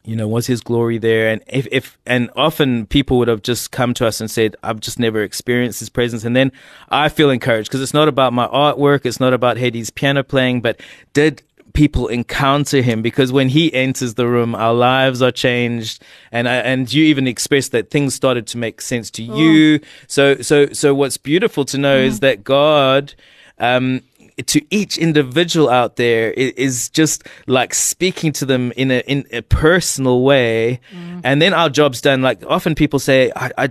you 0.04 0.16
know, 0.16 0.26
was 0.26 0.46
His 0.46 0.62
glory 0.62 0.98
there? 0.98 1.28
And 1.28 1.42
if 1.46 1.68
if 1.70 1.98
and 2.06 2.30
often 2.34 2.86
people 2.86 3.18
would 3.18 3.28
have 3.28 3.42
just 3.42 3.70
come 3.70 3.92
to 3.94 4.06
us 4.06 4.20
and 4.20 4.30
said, 4.30 4.56
I've 4.62 4.80
just 4.80 4.98
never 4.98 5.22
experienced 5.22 5.80
His 5.80 5.90
presence, 5.90 6.24
and 6.24 6.34
then 6.34 6.52
I 6.88 7.08
feel 7.08 7.30
encouraged 7.30 7.68
because 7.68 7.82
it's 7.82 7.94
not 7.94 8.08
about 8.08 8.32
my 8.32 8.46
artwork, 8.48 9.04
it's 9.04 9.20
not 9.20 9.34
about 9.34 9.58
Heidi's 9.58 9.90
piano 9.90 10.22
playing, 10.22 10.62
but 10.62 10.80
did 11.12 11.42
people 11.72 12.08
encounter 12.08 12.82
him 12.82 13.02
because 13.02 13.32
when 13.32 13.48
he 13.48 13.72
enters 13.72 14.14
the 14.14 14.26
room, 14.26 14.54
our 14.54 14.74
lives 14.74 15.22
are 15.22 15.30
changed, 15.30 16.02
and 16.32 16.48
I, 16.48 16.56
and 16.56 16.92
you 16.92 17.04
even 17.04 17.26
expressed 17.26 17.72
that 17.72 17.90
things 17.90 18.14
started 18.14 18.46
to 18.48 18.58
make 18.58 18.80
sense 18.80 19.10
to 19.12 19.26
oh. 19.28 19.36
you. 19.36 19.80
So 20.06 20.36
so 20.42 20.72
so 20.72 20.94
what's 20.94 21.16
beautiful 21.16 21.64
to 21.66 21.78
know 21.78 22.00
mm. 22.00 22.04
is 22.04 22.20
that 22.20 22.44
God. 22.44 23.14
Um, 23.58 24.00
to 24.46 24.64
each 24.70 24.98
individual 24.98 25.68
out 25.68 25.96
there 25.96 26.30
is 26.32 26.88
just 26.90 27.26
like 27.46 27.74
speaking 27.74 28.32
to 28.32 28.44
them 28.44 28.72
in 28.72 28.90
a 28.90 29.00
in 29.00 29.26
a 29.32 29.42
personal 29.42 30.22
way, 30.22 30.80
mm. 30.92 31.20
and 31.24 31.40
then 31.40 31.54
our 31.54 31.68
job's 31.68 32.00
done. 32.00 32.22
Like 32.22 32.42
often 32.46 32.74
people 32.74 32.98
say, 32.98 33.32
I, 33.34 33.50
I, 33.56 33.70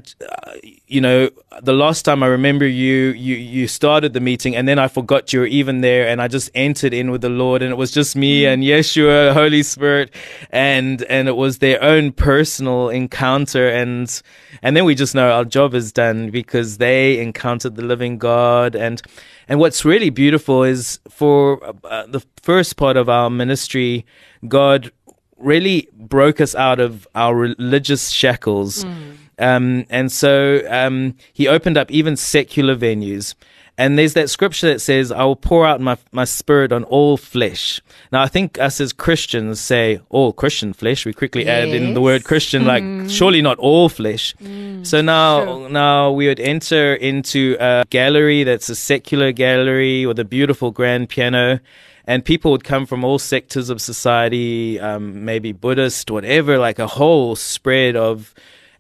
you 0.90 1.02
know, 1.02 1.30
the 1.62 1.74
last 1.74 2.04
time 2.04 2.24
I 2.24 2.28
remember 2.28 2.66
you, 2.66 3.10
you, 3.12 3.36
you 3.36 3.68
started 3.68 4.14
the 4.14 4.20
meeting 4.20 4.56
and 4.56 4.68
then 4.68 4.80
I 4.80 4.88
forgot 4.88 5.32
you 5.32 5.42
were 5.42 5.46
even 5.46 5.82
there 5.82 6.08
and 6.08 6.20
I 6.20 6.28
just 6.28 6.50
entered 6.56 6.96
in 6.96 7.12
with 7.12 7.22
the 7.22 7.30
Lord 7.30 7.62
and 7.62 7.72
it 7.72 7.76
was 7.76 7.92
just 7.92 8.16
me 8.16 8.42
mm. 8.42 8.54
and 8.54 8.64
Yeshua, 8.64 9.34
Holy 9.34 9.62
Spirit, 9.62 10.14
and, 10.50 11.04
and 11.04 11.28
it 11.28 11.36
was 11.36 11.60
their 11.60 11.82
own 11.84 12.12
personal 12.12 12.90
encounter 12.90 13.70
and, 13.70 14.22
and 14.64 14.76
then 14.76 14.84
we 14.84 14.96
just 14.96 15.14
know 15.14 15.32
our 15.32 15.46
job 15.46 15.76
is 15.76 15.92
done 15.92 16.32
because 16.32 16.80
they 16.80 17.20
encountered 17.20 17.76
the 17.76 17.84
living 17.84 18.18
God 18.18 18.76
and, 18.76 19.02
and 19.50 19.60
what's 19.60 19.84
really 19.84 20.10
beautiful 20.10 20.64
is 20.64 21.00
for 21.10 21.62
uh, 21.84 22.06
the 22.08 22.24
first 22.42 22.78
part 22.78 22.96
of 22.96 23.10
our 23.10 23.30
ministry, 23.30 24.06
God 24.48 24.92
really 25.38 25.90
broke 25.94 26.40
us 26.40 26.56
out 26.56 26.80
of 26.80 27.08
our 27.16 27.36
religious 27.36 28.10
shackles. 28.10 28.86
Mm 28.86 29.18
um, 29.40 29.86
and 29.90 30.12
so 30.12 30.62
um, 30.70 31.16
he 31.34 31.48
opened 31.48 31.78
up 31.78 31.90
even 31.90 32.16
secular 32.18 32.76
venues. 32.76 33.36
And 33.80 33.98
there's 33.98 34.14
that 34.16 34.30
scripture 34.30 34.68
that 34.74 34.82
says, 34.82 35.10
I 35.10 35.24
will 35.24 35.38
pour 35.38 35.66
out 35.66 35.80
my, 35.80 35.98
my 36.12 36.26
spirit 36.26 36.74
on 36.74 36.84
all 36.84 37.16
flesh. 37.16 37.82
Now, 38.12 38.22
I 38.22 38.28
think 38.28 38.60
us 38.60 38.82
as 38.82 38.92
Christians 38.92 39.62
say 39.62 40.02
all 40.10 40.34
Christian 40.34 40.74
flesh. 40.74 41.06
We 41.06 41.14
quickly 41.14 41.46
yes. 41.46 41.64
add 41.64 41.70
in 41.70 41.94
the 41.94 42.02
word 42.02 42.26
Christian, 42.26 42.66
like 42.66 42.84
mm. 42.84 43.10
surely 43.10 43.42
not 43.42 43.58
all 43.58 43.88
flesh. 43.88 44.36
Mm, 44.44 44.86
so 44.86 45.00
now, 45.00 45.46
sure. 45.46 45.70
now 45.70 46.12
we 46.12 46.28
would 46.28 46.42
enter 46.42 46.94
into 46.96 47.56
a 47.58 47.86
gallery 47.90 48.44
that's 48.44 48.68
a 48.68 48.76
secular 48.76 49.32
gallery 49.32 50.06
with 50.06 50.20
a 50.20 50.26
beautiful 50.26 50.72
grand 50.72 51.08
piano 51.08 51.62
and 52.04 52.26
people 52.26 52.52
would 52.52 52.66
come 52.66 52.86
from 52.86 53.06
all 53.06 53.18
sectors 53.18 53.70
of 53.70 53.80
society, 53.80 54.78
um, 54.80 55.24
maybe 55.24 55.54
Buddhist, 55.54 56.12
whatever, 56.12 56.58
like 56.58 56.80
a 56.80 56.88
whole 56.88 57.38
spread 57.38 57.96
of 57.96 58.34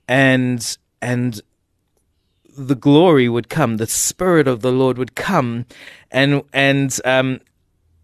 and 0.09 0.77
and 1.01 1.39
the 2.67 2.75
glory 2.75 3.29
would 3.29 3.49
come, 3.49 3.77
the 3.77 3.87
spirit 3.87 4.47
of 4.47 4.61
the 4.61 4.71
Lord 4.71 4.97
would 4.97 5.15
come, 5.15 5.65
and 6.11 6.43
and 6.53 6.99
um, 7.05 7.39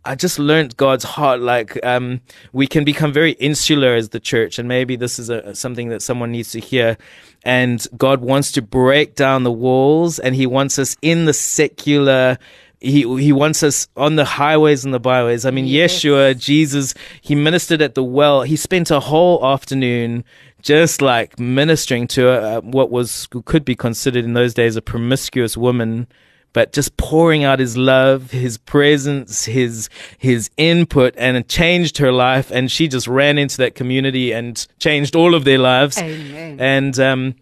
I 0.05 0.15
just 0.15 0.39
learned 0.39 0.77
God's 0.77 1.03
heart. 1.03 1.41
Like 1.41 1.83
um, 1.85 2.21
we 2.53 2.67
can 2.67 2.85
become 2.85 3.11
very 3.11 3.33
insular 3.33 3.95
as 3.95 4.09
the 4.09 4.19
church, 4.19 4.57
and 4.57 4.67
maybe 4.67 4.95
this 4.95 5.19
is 5.19 5.29
a, 5.29 5.53
something 5.53 5.89
that 5.89 6.01
someone 6.01 6.31
needs 6.31 6.51
to 6.51 6.59
hear. 6.59 6.97
And 7.43 7.85
God 7.95 8.21
wants 8.21 8.51
to 8.53 8.61
break 8.61 9.15
down 9.15 9.43
the 9.43 9.51
walls, 9.51 10.17
and 10.19 10.35
He 10.35 10.47
wants 10.47 10.79
us 10.79 10.95
in 11.01 11.25
the 11.25 11.33
secular 11.33 12.37
he 12.85 13.01
he 13.19 13.31
wants 13.31 13.63
us 13.63 13.87
on 13.97 14.15
the 14.15 14.25
highways 14.25 14.85
and 14.85 14.93
the 14.93 14.99
byways. 14.99 15.45
I 15.45 15.51
mean, 15.51 15.65
yes. 15.65 15.93
Yeshua, 15.93 16.37
Jesus, 16.37 16.93
he 17.21 17.33
ministered 17.33 17.81
at 17.81 17.95
the 17.95 18.03
well. 18.03 18.43
He 18.43 18.55
spent 18.55 18.91
a 18.91 18.99
whole 18.99 19.45
afternoon 19.45 20.23
just 20.65 20.99
like 20.99 21.39
ministering 21.39 22.07
to 22.07 22.27
a, 22.27 22.61
what 22.61 22.89
was 22.89 23.27
could 23.45 23.63
be 23.63 23.75
considered 23.75 24.25
in 24.25 24.33
those 24.33 24.53
days 24.53 24.75
a 24.75 24.81
promiscuous 24.81 25.55
woman 25.55 26.07
but 26.53 26.71
just 26.71 26.95
pouring 26.95 27.43
out 27.43 27.59
his 27.59 27.75
love, 27.75 28.31
his 28.31 28.57
presence, 28.57 29.43
his 29.43 29.89
his 30.17 30.49
input, 30.55 31.13
and 31.17 31.35
it 31.35 31.49
changed 31.49 31.97
her 31.97 32.13
life. 32.13 32.49
And 32.49 32.71
she 32.71 32.87
just 32.87 33.09
ran 33.09 33.37
into 33.37 33.57
that 33.57 33.75
community 33.75 34.31
and 34.31 34.65
changed 34.79 35.17
all 35.17 35.35
of 35.35 35.43
their 35.43 35.57
lives. 35.57 35.97
Amen. 35.97 36.57
And 36.61 36.97
um, 36.97 37.35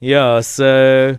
yeah, 0.00 0.40
so 0.40 1.18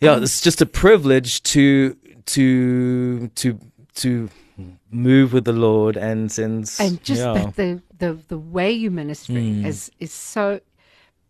yeah, 0.00 0.12
um, 0.12 0.22
it's 0.22 0.40
just 0.40 0.62
a 0.62 0.66
privilege 0.66 1.42
to 1.54 1.96
to 2.26 3.26
to 3.34 3.58
to 3.96 4.30
move 4.92 5.32
with 5.32 5.44
the 5.44 5.52
Lord 5.52 5.96
and 5.96 6.38
and 6.38 6.72
and 6.78 7.02
just 7.02 7.22
yeah. 7.22 7.32
that 7.32 7.56
the 7.56 7.82
the 8.04 8.18
the 8.28 8.38
way 8.38 8.70
you 8.70 8.90
ministering 8.90 9.62
mm. 9.62 9.66
is 9.66 9.90
is 9.98 10.12
so 10.12 10.60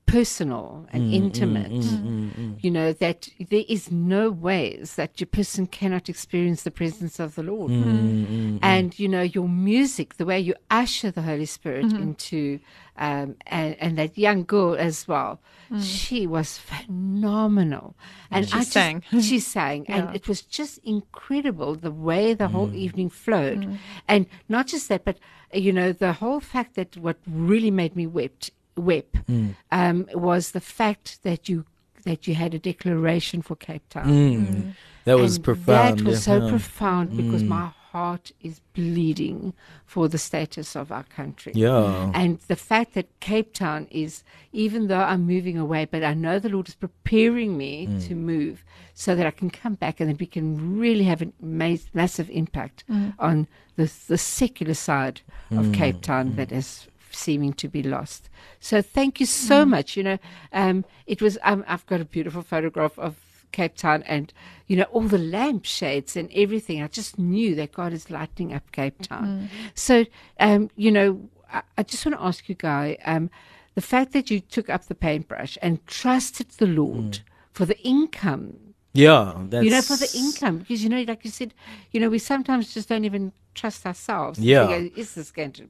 personal 0.07 0.87
and 0.93 1.03
mm, 1.05 1.11
mm 1.11 1.15
intimate. 1.15 1.73
Mm, 1.73 2.35
mm, 2.35 2.65
you 2.65 2.71
know 2.71 2.93
that 2.93 3.29
there 3.49 3.65
is 3.69 3.91
no 3.91 4.31
ways 4.31 4.97
that 4.97 5.21
your 5.21 5.27
person 5.27 5.67
cannot 5.67 6.09
experience 6.09 6.63
the 6.63 6.71
presence 6.71 7.19
of 7.19 7.35
the 7.35 7.43
Lord. 7.43 7.71
Mm, 7.71 8.59
and 8.63 8.99
you 8.99 9.09
know 9.09 9.23
your 9.23 9.49
music, 9.49 10.17
the 10.17 10.27
way 10.27 10.39
you 10.39 10.55
usher 10.71 11.11
the 11.11 11.23
Holy 11.23 11.47
Spirit 11.47 11.87
mm-hmm. 11.87 12.03
into, 12.03 12.61
um, 12.97 13.37
and 13.47 13.77
and 13.81 13.99
that 13.99 14.19
young 14.19 14.45
girl 14.45 14.75
as 14.75 15.09
well. 15.09 15.41
She 15.81 16.27
was 16.27 16.59
phenomenal, 16.59 17.97
and 18.31 18.49
she 18.49 18.59
I 18.59 18.63
sang. 18.63 19.03
Just, 19.11 19.29
she 19.31 19.41
sang, 19.41 19.87
yeah. 19.89 19.97
and 19.97 20.15
it 20.15 20.29
was 20.29 20.43
just 20.43 20.79
incredible 20.85 21.75
the 21.75 21.91
way 21.91 22.35
the 22.35 22.49
whole 22.49 22.73
evening 22.75 23.11
flowed, 23.11 23.79
and 24.07 24.27
not 24.49 24.69
just 24.69 24.89
that, 24.91 25.05
but 25.05 25.19
you 25.55 25.73
know, 25.73 25.93
the 25.93 26.13
whole 26.13 26.41
fact 26.41 26.75
that 26.75 26.97
what 26.97 27.17
really 27.27 27.71
made 27.71 27.97
me 27.97 28.07
wept, 28.07 28.51
weep 28.77 29.17
mm. 29.29 29.55
um, 29.71 30.09
was 30.15 30.51
the 30.53 30.61
fact 30.61 31.23
that 31.23 31.49
you 31.49 31.65
that 32.05 32.27
you 32.27 32.35
had 32.35 32.53
a 32.53 32.59
declaration 32.59 33.41
for 33.41 33.57
Cape 33.57 33.89
Town. 33.89 34.07
Mm. 34.07 34.75
That 35.05 35.19
was 35.19 35.37
and 35.37 35.45
profound. 35.45 36.01
That 36.01 36.05
was 36.05 36.27
yeah. 36.27 36.41
so 36.41 36.49
profound 36.49 37.17
because 37.17 37.43
mm. 37.43 37.49
my 37.49 37.71
heart 37.95 38.33
is 38.41 38.61
bleeding 38.75 39.55
for 39.87 40.09
the 40.09 40.19
status 40.19 40.75
of 40.75 40.91
our 40.91 41.05
country. 41.05 41.53
Yeah. 41.55 42.11
And 42.13 42.41
the 42.49 42.57
fact 42.57 42.95
that 42.95 43.07
Cape 43.21 43.55
Town 43.55 43.87
is, 43.89 44.25
even 44.53 44.89
though 44.89 45.05
I'm 45.11 45.25
moving 45.25 45.57
away, 45.57 45.85
but 45.85 46.03
I 46.03 46.13
know 46.13 46.41
the 46.41 46.49
Lord 46.49 46.69
is 46.69 46.75
preparing 46.75 47.57
me 47.57 47.87
mm. 47.87 48.05
to 48.09 48.17
move 48.17 48.65
so 48.95 49.15
that 49.15 49.27
I 49.27 49.31
can 49.31 49.49
come 49.49 49.75
back 49.75 50.01
and 50.01 50.09
then 50.11 50.17
we 50.19 50.27
can 50.27 50.77
really 50.77 51.05
have 51.05 51.23
a 51.23 51.31
massive 51.41 52.29
impact 52.31 52.83
mm. 52.91 53.15
on 53.21 53.47
the, 53.77 53.89
the 54.09 54.19
secular 54.19 54.75
side 54.75 55.21
of 55.53 55.67
mm. 55.67 55.75
Cape 55.75 56.01
Town 56.03 56.33
mm. 56.33 56.37
that 56.37 56.51
is 56.51 56.89
seeming 57.13 57.53
to 57.53 57.69
be 57.69 57.83
lost. 57.83 58.29
So 58.59 58.83
thank 58.83 59.21
you 59.21 59.27
so 59.27 59.65
mm. 59.65 59.69
much. 59.69 59.97
You 59.97 60.03
know, 60.03 60.19
um, 60.53 60.85
it 61.07 61.23
was. 61.23 61.39
Um, 61.43 61.65
I've 61.69 61.87
got 61.87 62.01
a 62.01 62.05
beautiful 62.05 62.43
photograph 62.43 62.99
of 62.99 63.15
Cape 63.55 63.77
Town 63.77 64.03
and 64.03 64.33
you 64.67 64.77
know 64.77 64.85
all 64.85 65.09
the 65.17 65.19
lampshades 65.19 66.17
and 66.17 66.29
everything. 66.35 66.83
I 66.83 66.89
just 66.89 67.19
knew 67.19 67.55
that 67.55 67.73
God 67.73 67.93
is 67.93 68.11
lighting 68.11 68.53
up 68.53 68.71
Cape 68.73 69.01
Town. 69.01 69.27
Mm. 69.27 69.49
So 69.75 70.05
um, 70.41 70.71
you 70.77 70.91
know, 70.91 71.31
I, 71.53 71.63
I, 71.79 71.83
just 71.83 72.05
want 72.05 72.19
to 72.19 72.25
ask 72.25 72.49
you, 72.49 72.55
Guy, 72.55 72.99
um, 73.07 73.31
the 73.75 73.81
fact 73.81 74.13
that 74.13 74.31
you 74.31 74.41
took 74.41 74.69
up 74.69 74.87
the 74.87 74.95
paintbrush 74.95 75.57
and 75.63 75.85
trusted 75.87 76.51
the 76.51 76.67
Lord 76.67 77.13
mm. 77.13 77.21
for 77.53 77.65
the 77.65 77.81
income 77.83 78.75
yeah, 78.95 79.37
you 79.61 79.71
know, 79.71 79.83
for 79.83 79.97
the 79.97 80.11
income, 80.17 80.59
because 80.59 80.85
you 80.85 80.89
know, 80.89 81.03
like 81.03 81.25
you 81.25 81.31
said, 81.33 81.53
you 81.91 81.99
know, 81.99 82.09
we 82.09 82.21
sometimes 82.21 82.73
just 82.73 82.89
don't 82.89 83.05
even 83.05 83.33
trust 83.53 83.85
ourselves. 83.85 84.39
Yeah, 84.39 84.69
go, 84.69 84.91
is 84.95 85.15
this 85.17 85.33
going 85.33 85.51
to 85.53 85.69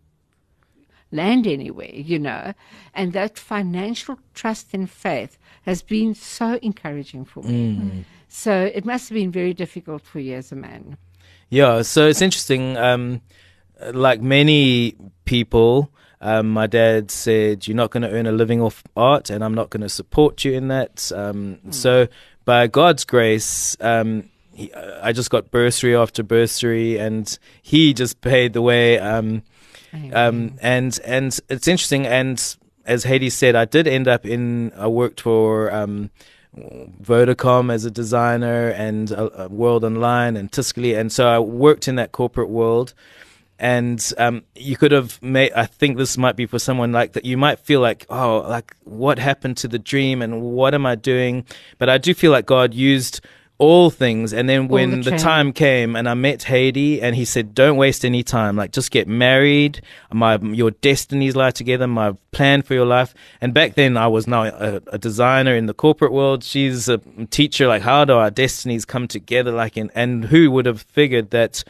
land 1.15 1.47
anywhere? 1.47 1.95
You 1.95 2.19
know, 2.19 2.53
and 2.93 3.13
that 3.13 3.39
financial 3.39 4.19
trust 4.35 4.75
and 4.75 4.91
faith 4.91 5.39
has 5.63 5.83
been 5.83 6.15
so 6.15 6.59
encouraging 6.63 7.25
for 7.25 7.43
me. 7.43 7.77
Mm. 7.77 8.05
So 8.29 8.71
it 8.75 8.85
must 8.85 9.09
have 9.09 9.15
been 9.15 9.31
very 9.31 9.55
difficult 9.55 10.03
for 10.03 10.21
you 10.21 10.35
as 10.35 10.53
a 10.53 10.57
man. 10.57 10.97
Yeah, 11.51 11.83
so 11.83 12.07
it's 12.07 12.21
interesting. 12.21 12.77
Um, 12.77 13.21
like 13.93 14.21
many 14.21 14.97
people, 15.25 15.91
um, 16.21 16.51
my 16.51 16.67
dad 16.67 17.11
said, 17.11 17.67
"You're 17.67 17.77
not 17.77 17.91
going 17.91 18.03
to 18.03 18.11
earn 18.11 18.27
a 18.27 18.33
living 18.33 18.61
off 18.61 18.83
art, 18.97 19.31
and 19.31 19.45
I'm 19.45 19.55
not 19.55 19.71
going 19.71 19.83
to 19.83 19.89
support 19.89 20.45
you 20.45 20.53
in 20.53 20.69
that." 20.69 21.13
Um, 21.15 21.59
mm. 21.67 21.75
So, 21.75 22.09
by 22.45 22.67
God's 22.67 23.05
grace, 23.05 23.77
um, 23.81 24.31
he, 24.53 24.73
I 24.75 25.13
just 25.13 25.31
got 25.31 25.51
bursary 25.51 25.95
after 25.95 26.23
bursary, 26.23 26.99
and 26.99 27.39
he 27.63 27.95
just 27.95 28.21
paid 28.21 28.53
the 28.53 28.63
way. 28.63 28.99
Um, 28.99 29.43
um, 30.13 30.57
and 30.61 30.99
and 31.05 31.39
it's 31.49 31.69
interesting. 31.69 32.07
And 32.07 32.57
as 32.85 33.05
Heidi 33.05 33.31
said, 33.31 33.55
I 33.55 33.65
did 33.65 33.87
end 33.87 34.09
up 34.09 34.27
in. 34.27 34.73
I 34.77 34.89
worked 34.89 35.21
for 35.21 35.73
um, 35.73 36.11
Vodacom 36.57 37.73
as 37.73 37.85
a 37.85 37.91
designer 37.91 38.69
and 38.71 39.13
uh, 39.13 39.49
World 39.51 39.85
Online 39.85 40.37
and 40.37 40.51
Tiscali, 40.51 40.99
and 40.99 41.13
so 41.13 41.29
I 41.29 41.39
worked 41.39 41.89
in 41.89 41.97
that 41.97 42.13
corporate 42.13 42.49
world 42.49 42.95
and 43.59 44.13
um, 44.19 44.43
you 44.55 44.77
could 44.77 44.91
have 44.91 45.23
made 45.23 45.53
i 45.53 45.65
think 45.65 45.97
this 45.97 46.19
might 46.19 46.37
be 46.37 46.47
for 46.47 46.59
someone 46.59 46.93
like 46.93 47.13
that 47.13 47.25
you 47.25 47.37
might 47.37 47.59
feel 47.61 47.81
like 47.81 48.05
oh 48.11 48.39
like 48.49 48.75
what 48.83 49.19
happened 49.19 49.57
to 49.57 49.69
the 49.69 49.79
dream 49.79 50.21
and 50.21 50.43
what 50.43 50.75
am 50.75 50.85
i 50.85 50.95
doing 50.95 51.45
but 51.79 51.89
i 51.89 51.97
do 51.97 52.13
feel 52.15 52.33
like 52.33 52.47
god 52.47 52.75
used 52.75 53.21
all 53.59 53.91
things. 53.91 54.33
And 54.33 54.49
then 54.49 54.69
when 54.69 55.03
the, 55.03 55.11
the, 55.11 55.19
time 55.19 55.53
came 55.53 55.95
and 55.95 56.09
i 56.09 56.15
met 56.15 56.43
Heidi 56.43 57.01
and 57.01 57.15
he 57.15 57.25
said 57.25 57.55
don't 57.55 57.77
waste 57.77 58.05
any 58.05 58.23
time. 58.23 58.57
Like 58.57 58.73
just 58.73 58.91
get 58.91 59.07
married. 59.07 59.81
My 60.13 60.37
your 60.39 60.73
destinies 60.73 61.37
lie 61.37 61.53
together. 61.53 61.87
My 61.87 62.17
plan 62.33 62.63
for 62.63 62.75
your 62.75 62.87
life. 62.87 63.15
And 63.41 63.55
back 63.55 63.75
then 63.75 63.97
i 63.97 64.07
was 64.09 64.27
now 64.27 64.45
a, 64.45 64.81
a 64.89 64.99
designer 64.99 65.55
in 65.55 65.67
the 65.67 65.75
corporate 65.75 66.13
world. 66.13 66.43
She's 66.43 66.89
a 66.89 66.99
teacher. 67.31 67.69
Like 67.69 67.83
how 67.83 68.05
do 68.05 68.15
our 68.15 68.31
destinies 68.31 68.85
come 68.85 69.07
together? 69.07 69.53
Like 69.53 69.77
in, 69.77 69.91
and 69.95 70.25
who 70.25 70.51
would 70.51 70.67
have 70.67 70.83
figured 70.83 71.31
that 71.31 71.63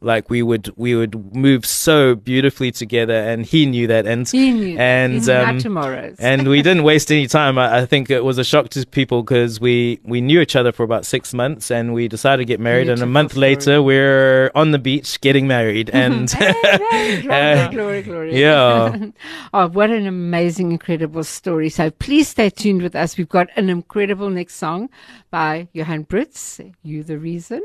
like 0.00 0.30
we 0.30 0.42
would 0.42 0.72
we 0.76 0.94
would 0.94 1.34
move 1.34 1.66
so 1.66 2.14
beautifully 2.14 2.70
together 2.70 3.14
and 3.14 3.44
he 3.44 3.66
knew 3.66 3.86
that 3.86 4.06
and 4.06 4.28
he 4.28 4.52
knew 4.52 4.78
and 4.78 5.24
he 5.24 5.30
um, 5.30 5.58
tomorrows 5.58 6.16
and 6.20 6.48
we 6.48 6.62
didn't 6.62 6.84
waste 6.84 7.10
any 7.10 7.26
time. 7.26 7.58
I, 7.58 7.78
I 7.78 7.86
think 7.86 8.10
it 8.10 8.24
was 8.24 8.38
a 8.38 8.44
shock 8.44 8.68
to 8.70 8.86
people 8.86 9.22
because 9.22 9.60
we 9.60 10.00
we 10.04 10.20
knew 10.20 10.40
each 10.40 10.56
other 10.56 10.72
for 10.72 10.82
about 10.82 11.04
six 11.04 11.34
months 11.34 11.70
and 11.70 11.92
we 11.92 12.08
decided 12.08 12.38
to 12.38 12.44
get 12.44 12.60
married 12.60 12.84
Beautiful 12.84 13.02
and 13.04 13.10
a 13.10 13.12
month 13.12 13.32
story. 13.32 13.40
later 13.40 13.82
we're 13.82 14.50
on 14.54 14.70
the 14.70 14.78
beach 14.78 15.20
getting 15.20 15.46
married 15.46 15.90
and 15.92 16.30
hey, 16.30 17.22
glory, 17.22 17.30
uh, 17.30 17.68
glory, 17.70 18.02
glory. 18.02 18.40
yeah. 18.40 19.06
Oh 19.52 19.68
what 19.68 19.90
an 19.90 20.06
amazing 20.06 20.72
incredible 20.72 21.24
story. 21.24 21.68
So 21.68 21.90
please 21.90 22.28
stay 22.28 22.50
tuned 22.50 22.82
with 22.82 22.94
us. 22.94 23.16
We've 23.16 23.28
got 23.28 23.48
an 23.56 23.68
incredible 23.68 24.30
next 24.30 24.54
song 24.54 24.90
by 25.30 25.68
Johan 25.72 26.04
Brits 26.04 26.72
you 26.82 27.02
the 27.02 27.18
reason 27.18 27.62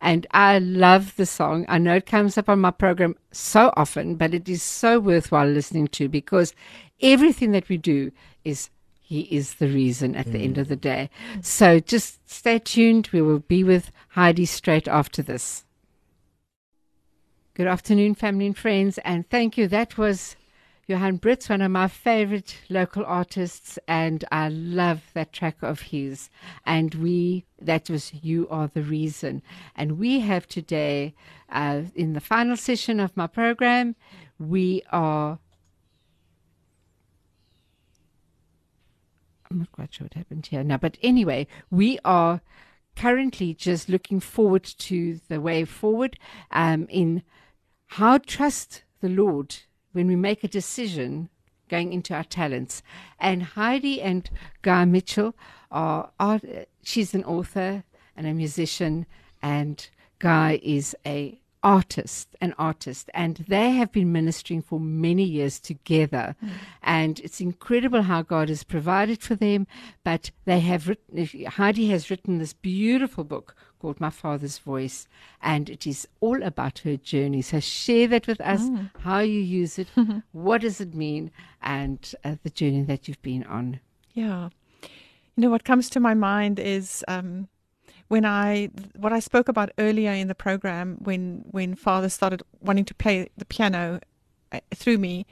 and 0.00 0.26
I 0.32 0.58
love 0.58 1.16
the 1.16 1.26
song. 1.26 1.64
I 1.68 1.78
know 1.78 1.96
it 1.96 2.06
comes 2.06 2.36
up 2.38 2.48
on 2.48 2.60
my 2.60 2.70
program 2.70 3.16
so 3.30 3.72
often, 3.76 4.16
but 4.16 4.34
it 4.34 4.48
is 4.48 4.62
so 4.62 4.98
worthwhile 4.98 5.48
listening 5.48 5.88
to 5.88 6.08
because 6.08 6.54
everything 7.00 7.52
that 7.52 7.68
we 7.68 7.76
do 7.76 8.12
is 8.44 8.70
he 9.00 9.22
is 9.22 9.54
the 9.54 9.68
reason 9.68 10.16
at 10.16 10.26
mm. 10.26 10.32
the 10.32 10.42
end 10.42 10.58
of 10.58 10.68
the 10.68 10.76
day. 10.76 11.10
So 11.42 11.80
just 11.80 12.28
stay 12.28 12.58
tuned. 12.58 13.10
We 13.12 13.20
will 13.20 13.40
be 13.40 13.62
with 13.62 13.92
Heidi 14.10 14.46
straight 14.46 14.88
after 14.88 15.22
this. 15.22 15.64
Good 17.54 17.66
afternoon, 17.66 18.14
family 18.14 18.46
and 18.46 18.56
friends, 18.56 18.96
and 19.04 19.28
thank 19.28 19.58
you. 19.58 19.68
That 19.68 19.98
was 19.98 20.36
Johan 20.92 21.18
Brits, 21.18 21.48
one 21.48 21.62
of 21.62 21.70
my 21.70 21.88
favorite 21.88 22.58
local 22.68 23.02
artists, 23.06 23.78
and 23.88 24.26
I 24.30 24.50
love 24.50 25.00
that 25.14 25.32
track 25.32 25.62
of 25.62 25.80
his. 25.80 26.28
And 26.66 26.94
we, 26.96 27.46
that 27.58 27.88
was 27.88 28.12
You 28.12 28.46
Are 28.50 28.68
the 28.68 28.82
Reason. 28.82 29.40
And 29.74 29.98
we 29.98 30.20
have 30.20 30.46
today, 30.46 31.14
uh, 31.48 31.84
in 31.94 32.12
the 32.12 32.20
final 32.20 32.58
session 32.58 33.00
of 33.00 33.16
my 33.16 33.26
program, 33.26 33.96
we 34.38 34.82
are. 34.92 35.38
I'm 39.50 39.60
not 39.60 39.72
quite 39.72 39.94
sure 39.94 40.04
what 40.04 40.12
happened 40.12 40.44
here 40.44 40.62
now, 40.62 40.76
but 40.76 40.98
anyway, 41.02 41.46
we 41.70 41.98
are 42.04 42.42
currently 42.96 43.54
just 43.54 43.88
looking 43.88 44.20
forward 44.20 44.64
to 44.64 45.20
the 45.28 45.40
way 45.40 45.64
forward 45.64 46.18
um, 46.50 46.86
in 46.90 47.22
how 47.86 48.18
trust 48.18 48.82
the 49.00 49.08
Lord 49.08 49.56
when 49.92 50.06
we 50.06 50.16
make 50.16 50.42
a 50.42 50.48
decision 50.48 51.28
going 51.68 51.92
into 51.92 52.14
our 52.14 52.24
talents. 52.24 52.82
And 53.18 53.42
Heidi 53.42 54.02
and 54.02 54.28
Guy 54.62 54.84
Mitchell 54.84 55.34
are, 55.70 56.10
are 56.20 56.40
she's 56.82 57.14
an 57.14 57.24
author 57.24 57.84
and 58.16 58.26
a 58.26 58.34
musician, 58.34 59.06
and 59.42 59.88
Guy 60.18 60.60
is 60.62 60.94
a 61.06 61.38
artist, 61.62 62.34
an 62.40 62.54
artist, 62.58 63.08
and 63.14 63.44
they 63.48 63.70
have 63.70 63.92
been 63.92 64.12
ministering 64.12 64.60
for 64.60 64.80
many 64.80 65.22
years 65.22 65.60
together. 65.60 66.34
Mm. 66.44 66.50
And 66.82 67.20
it's 67.20 67.40
incredible 67.40 68.02
how 68.02 68.22
God 68.22 68.48
has 68.48 68.64
provided 68.64 69.22
for 69.22 69.34
them. 69.34 69.66
But 70.04 70.30
they 70.44 70.60
have 70.60 70.88
written, 70.88 71.46
Heidi 71.46 71.88
has 71.90 72.10
written 72.10 72.38
this 72.38 72.52
beautiful 72.52 73.24
book 73.24 73.54
called 73.82 74.00
My 74.00 74.10
Father's 74.10 74.58
Voice, 74.58 75.08
and 75.42 75.68
it 75.68 75.88
is 75.88 76.06
all 76.20 76.40
about 76.40 76.78
her 76.80 76.96
journey. 76.96 77.42
So 77.42 77.58
share 77.58 78.06
that 78.08 78.28
with 78.28 78.40
us, 78.40 78.62
mm. 78.62 78.90
how 79.00 79.18
you 79.18 79.40
use 79.40 79.76
it, 79.76 79.88
what 80.32 80.60
does 80.60 80.80
it 80.80 80.94
mean, 80.94 81.32
and 81.60 81.98
uh, 82.24 82.36
the 82.44 82.50
journey 82.50 82.82
that 82.82 83.08
you've 83.08 83.22
been 83.22 83.42
on. 83.42 83.80
Yeah. 84.14 84.50
You 85.34 85.40
know, 85.42 85.50
what 85.50 85.64
comes 85.64 85.90
to 85.90 86.00
my 86.00 86.14
mind 86.14 86.60
is 86.60 87.04
um, 87.08 87.48
when 88.06 88.24
I 88.24 88.68
what 88.94 89.12
I 89.12 89.18
spoke 89.20 89.48
about 89.48 89.70
earlier 89.78 90.12
in 90.12 90.28
the 90.28 90.34
program 90.34 90.98
when 91.02 91.44
when 91.50 91.74
father 91.74 92.08
started 92.08 92.42
wanting 92.60 92.84
to 92.84 92.94
play 92.94 93.30
the 93.36 93.46
piano 93.46 94.00
uh, 94.52 94.60
through 94.74 94.98
me 94.98 95.26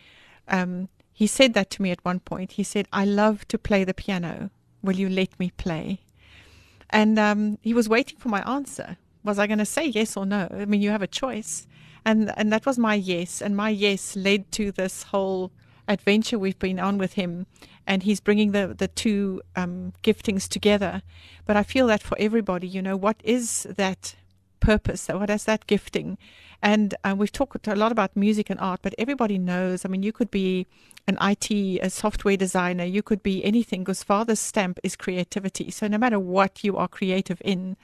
um, 0.49 0.89
he 1.13 1.27
said 1.27 1.53
that 1.53 1.69
to 1.73 1.83
me 1.83 1.91
at 1.91 2.05
one 2.07 2.21
point 2.21 2.53
he 2.53 2.65
said 2.65 2.89
I 2.91 3.05
love 3.05 3.47
to 3.49 3.59
play 3.59 3.85
the 3.85 3.93
piano 3.93 4.51
will 4.83 4.97
you 4.97 5.11
let 5.11 5.39
me 5.39 5.51
play 5.59 6.01
and 6.91 7.19
um, 7.19 7.59
he 7.63 7.75
was 7.75 7.89
waiting 7.89 8.19
for 8.19 8.29
my 8.29 8.43
answer 8.43 8.97
was 9.23 9.39
I 9.39 9.47
going 9.47 9.59
to 9.59 9.65
say 9.67 9.87
yes 9.87 10.17
or 10.17 10.27
no 10.27 10.49
I 10.51 10.65
mean 10.65 10.83
you 10.83 10.91
have 10.91 11.03
a 11.03 11.07
choice 11.07 11.67
and 12.05 12.33
and 12.37 12.53
that 12.53 12.67
was 12.67 12.79
my 12.79 12.95
yes 12.95 13.43
and 13.43 13.57
my 13.57 13.71
yes 13.71 14.17
led 14.17 14.51
to 14.53 14.73
this 14.73 15.05
whole 15.05 15.53
adventure 15.91 16.39
we've 16.39 16.59
been 16.59 16.79
on 16.79 16.97
with 16.99 17.15
him, 17.15 17.47
and 17.87 18.03
he's 18.03 18.21
bringing 18.21 18.53
the 18.53 18.75
the 18.77 18.89
two 18.89 19.43
um, 19.57 19.93
giftings 20.03 20.49
together. 20.49 21.03
But 21.47 21.57
I 21.57 21.63
feel 21.63 21.87
that 21.89 22.03
for 22.03 22.17
everybody, 22.19 22.69
you 22.69 22.81
know, 22.81 22.97
what 22.97 23.17
is 23.25 23.67
that 23.77 24.15
purpose? 24.61 25.09
What 25.09 25.31
is 25.31 25.45
that 25.45 25.67
gifting? 25.67 26.17
And 26.63 26.95
uh, 27.05 27.15
we've 27.17 27.33
talked 27.33 27.67
a 27.67 27.75
lot 27.75 27.93
about 27.93 28.17
music 28.17 28.51
and 28.51 28.61
art, 28.61 28.81
but 28.83 28.95
everybody 28.99 29.39
knows. 29.39 29.85
I 29.85 29.89
mean, 29.89 30.03
you 30.03 30.13
could 30.13 30.31
be 30.31 30.67
an 31.11 31.19
IT, 31.21 31.51
a 31.83 31.91
software 31.91 32.37
designer, 32.37 32.85
you 32.85 33.03
could 33.03 33.23
be 33.23 33.45
anything, 33.45 33.83
because 33.83 34.03
Father's 34.03 34.41
stamp 34.41 34.79
is 34.83 34.97
creativity. 34.97 35.71
So 35.71 35.87
no 35.87 35.99
matter 35.99 36.19
what 36.19 36.65
you 36.65 36.77
are 36.77 36.89
creative 36.89 37.41
in, 37.45 37.77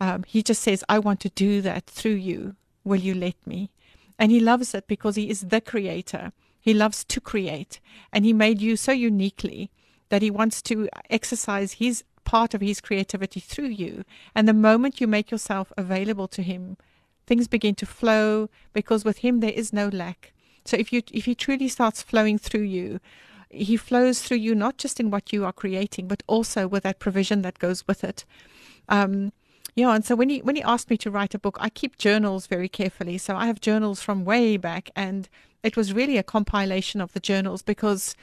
um, 0.00 0.22
he 0.24 0.42
just 0.42 0.62
says, 0.62 0.84
I 0.88 0.98
want 1.00 1.20
to 1.20 1.30
do 1.30 1.60
that 1.62 1.86
through 1.86 2.20
you. 2.30 2.54
Will 2.84 3.00
you 3.00 3.14
let 3.14 3.38
me? 3.46 3.70
And 4.18 4.30
he 4.30 4.40
loves 4.40 4.74
it 4.74 4.86
because 4.86 5.16
he 5.16 5.28
is 5.28 5.40
the 5.40 5.60
creator. 5.60 6.32
He 6.60 6.74
loves 6.74 7.04
to 7.04 7.20
create, 7.20 7.80
and 8.12 8.26
He 8.26 8.32
made 8.32 8.60
you 8.60 8.76
so 8.76 8.92
uniquely 8.92 9.70
that 10.10 10.22
He 10.22 10.30
wants 10.30 10.60
to 10.62 10.88
exercise 11.08 11.74
His 11.74 12.04
part 12.24 12.52
of 12.52 12.60
His 12.60 12.80
creativity 12.80 13.40
through 13.40 13.68
you. 13.68 14.04
And 14.34 14.46
the 14.46 14.52
moment 14.52 15.00
you 15.00 15.06
make 15.06 15.30
yourself 15.30 15.72
available 15.78 16.28
to 16.28 16.42
Him, 16.42 16.76
things 17.26 17.48
begin 17.48 17.74
to 17.76 17.86
flow 17.86 18.50
because 18.74 19.04
with 19.04 19.18
Him 19.18 19.40
there 19.40 19.52
is 19.52 19.72
no 19.72 19.88
lack. 19.88 20.34
So 20.68 20.76
if 20.76 20.92
you 20.92 21.02
if 21.12 21.24
He 21.24 21.34
truly 21.34 21.68
starts 21.68 22.02
flowing 22.02 22.38
through 22.38 22.68
you, 22.78 23.00
He 23.50 23.76
flows 23.76 24.22
through 24.22 24.38
you 24.38 24.54
not 24.54 24.78
just 24.78 25.00
in 25.00 25.10
what 25.10 25.32
you 25.32 25.44
are 25.44 25.52
creating, 25.52 26.08
but 26.08 26.22
also 26.26 26.68
with 26.68 26.82
that 26.82 26.98
provision 26.98 27.42
that 27.42 27.58
goes 27.58 27.86
with 27.88 28.04
it. 28.04 28.24
Um, 28.88 29.32
yeah, 29.78 29.94
and 29.94 30.04
so 30.04 30.16
when 30.16 30.28
he 30.28 30.40
when 30.40 30.56
he 30.56 30.62
asked 30.62 30.90
me 30.90 30.96
to 30.98 31.10
write 31.10 31.34
a 31.34 31.38
book, 31.38 31.56
I 31.60 31.70
keep 31.70 31.98
journals 31.98 32.48
very 32.48 32.68
carefully. 32.68 33.16
So 33.16 33.36
I 33.36 33.46
have 33.46 33.60
journals 33.60 34.02
from 34.02 34.24
way 34.24 34.56
back, 34.56 34.90
and 34.96 35.28
it 35.62 35.76
was 35.76 35.92
really 35.92 36.18
a 36.18 36.22
compilation 36.22 37.00
of 37.00 37.12
the 37.12 37.20
journals 37.20 37.62
because, 37.62 38.16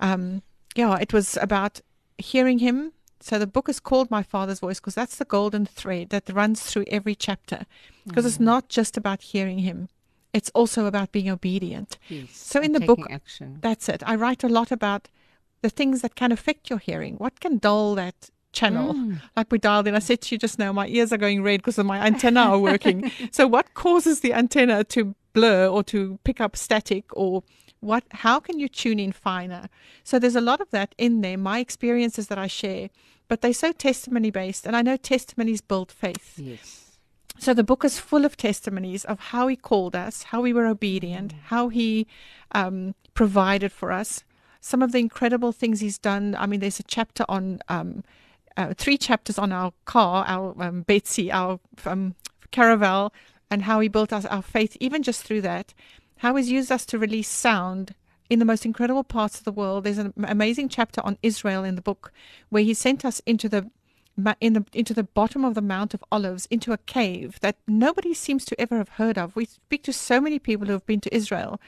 um, 0.00 0.42
yeah, 0.74 0.98
it 0.98 1.12
was 1.12 1.38
about 1.40 1.80
hearing 2.18 2.58
him. 2.58 2.92
So 3.20 3.38
the 3.38 3.46
book 3.46 3.68
is 3.68 3.80
called 3.80 4.10
My 4.10 4.22
Father's 4.22 4.60
Voice 4.60 4.80
because 4.80 4.94
that's 4.94 5.16
the 5.16 5.24
golden 5.24 5.66
thread 5.66 6.10
that 6.10 6.30
runs 6.30 6.60
through 6.60 6.84
every 6.88 7.14
chapter. 7.14 7.64
Because 8.06 8.24
mm. 8.24 8.28
it's 8.28 8.40
not 8.40 8.68
just 8.68 8.96
about 8.96 9.22
hearing 9.22 9.60
him; 9.60 9.88
it's 10.32 10.50
also 10.54 10.86
about 10.86 11.12
being 11.12 11.30
obedient. 11.30 11.98
Yes, 12.08 12.30
so 12.32 12.60
in 12.60 12.72
the 12.72 12.80
book, 12.80 13.00
action. 13.10 13.58
that's 13.60 13.88
it. 13.88 14.02
I 14.06 14.14
write 14.14 14.44
a 14.44 14.48
lot 14.48 14.70
about 14.70 15.08
the 15.62 15.70
things 15.70 16.02
that 16.02 16.14
can 16.14 16.32
affect 16.32 16.70
your 16.70 16.78
hearing. 16.78 17.16
What 17.16 17.40
can 17.40 17.58
dull 17.58 17.94
that 17.96 18.30
channel 18.52 18.94
mm. 18.94 19.20
like 19.36 19.50
we 19.52 19.58
dialed 19.58 19.86
in 19.86 19.94
i 19.94 19.98
said 19.98 20.20
to 20.20 20.34
you 20.34 20.38
just 20.38 20.58
now 20.58 20.72
my 20.72 20.86
ears 20.88 21.12
are 21.12 21.18
going 21.18 21.42
red 21.42 21.60
because 21.60 21.78
my 21.78 21.98
antenna 22.04 22.40
are 22.40 22.58
working 22.58 23.10
so 23.30 23.46
what 23.46 23.74
causes 23.74 24.20
the 24.20 24.32
antenna 24.32 24.82
to 24.82 25.14
blur 25.34 25.66
or 25.66 25.82
to 25.82 26.18
pick 26.24 26.40
up 26.40 26.56
static 26.56 27.04
or 27.12 27.42
what 27.80 28.04
how 28.10 28.40
can 28.40 28.58
you 28.58 28.68
tune 28.68 28.98
in 28.98 29.12
finer 29.12 29.68
so 30.02 30.18
there's 30.18 30.34
a 30.34 30.40
lot 30.40 30.60
of 30.60 30.70
that 30.70 30.94
in 30.96 31.20
there 31.20 31.36
my 31.36 31.58
experiences 31.58 32.28
that 32.28 32.38
i 32.38 32.46
share 32.46 32.88
but 33.28 33.42
they're 33.42 33.52
so 33.52 33.70
testimony 33.70 34.30
based 34.30 34.66
and 34.66 34.74
i 34.74 34.82
know 34.82 34.96
testimonies 34.96 35.60
build 35.60 35.92
faith 35.92 36.38
yes 36.38 36.87
So 37.38 37.54
the 37.54 37.64
book 37.64 37.84
is 37.84 38.00
full 38.00 38.24
of 38.24 38.36
testimonies 38.36 39.04
of 39.04 39.20
how 39.20 39.46
he 39.46 39.56
called 39.56 39.94
us, 39.94 40.24
how 40.24 40.40
we 40.40 40.52
were 40.52 40.66
obedient, 40.66 41.32
how 41.46 41.68
he 41.68 42.06
um, 42.52 42.94
provided 43.14 43.70
for 43.70 43.92
us, 43.92 44.24
some 44.60 44.82
of 44.82 44.90
the 44.90 44.98
incredible 44.98 45.52
things 45.52 45.80
he's 45.80 45.98
done. 45.98 46.34
I 46.36 46.46
mean, 46.46 46.58
there's 46.58 46.80
a 46.80 46.84
chapter 46.84 47.24
on 47.28 47.60
um, 47.68 48.02
uh, 48.56 48.74
three 48.76 48.98
chapters 48.98 49.38
on 49.38 49.52
our 49.52 49.72
car, 49.84 50.24
our 50.26 50.54
um, 50.60 50.82
Betsy, 50.82 51.30
our 51.30 51.60
um, 51.86 52.16
caravel, 52.50 53.12
and 53.50 53.62
how 53.62 53.78
he 53.78 53.88
built 53.88 54.12
us 54.12 54.24
our 54.24 54.42
faith, 54.42 54.76
even 54.80 55.04
just 55.04 55.22
through 55.22 55.42
that. 55.42 55.74
How 56.16 56.34
he's 56.34 56.50
used 56.50 56.72
us 56.72 56.84
to 56.86 56.98
release 56.98 57.28
sound 57.28 57.94
in 58.28 58.40
the 58.40 58.44
most 58.44 58.66
incredible 58.66 59.04
parts 59.04 59.38
of 59.38 59.44
the 59.44 59.52
world. 59.52 59.84
There's 59.84 59.98
an 59.98 60.12
amazing 60.24 60.68
chapter 60.70 61.00
on 61.04 61.18
Israel 61.22 61.62
in 61.62 61.76
the 61.76 61.82
book 61.82 62.12
where 62.48 62.64
he 62.64 62.74
sent 62.74 63.04
us 63.04 63.20
into 63.26 63.48
the 63.48 63.70
in 64.40 64.52
the 64.54 64.64
into 64.72 64.94
the 64.94 65.02
bottom 65.04 65.44
of 65.44 65.54
the 65.54 65.62
Mount 65.62 65.94
of 65.94 66.02
Olives 66.10 66.46
into 66.50 66.72
a 66.72 66.78
cave 66.78 67.38
that 67.40 67.56
nobody 67.66 68.14
seems 68.14 68.44
to 68.46 68.60
ever 68.60 68.76
have 68.78 68.90
heard 68.90 69.16
of. 69.18 69.34
We 69.36 69.44
speak 69.46 69.82
to 69.84 69.92
so 69.92 70.20
many 70.20 70.38
people 70.38 70.66
who 70.66 70.72
have 70.72 70.86
been 70.86 71.00
to 71.02 71.14
Israel, 71.14 71.60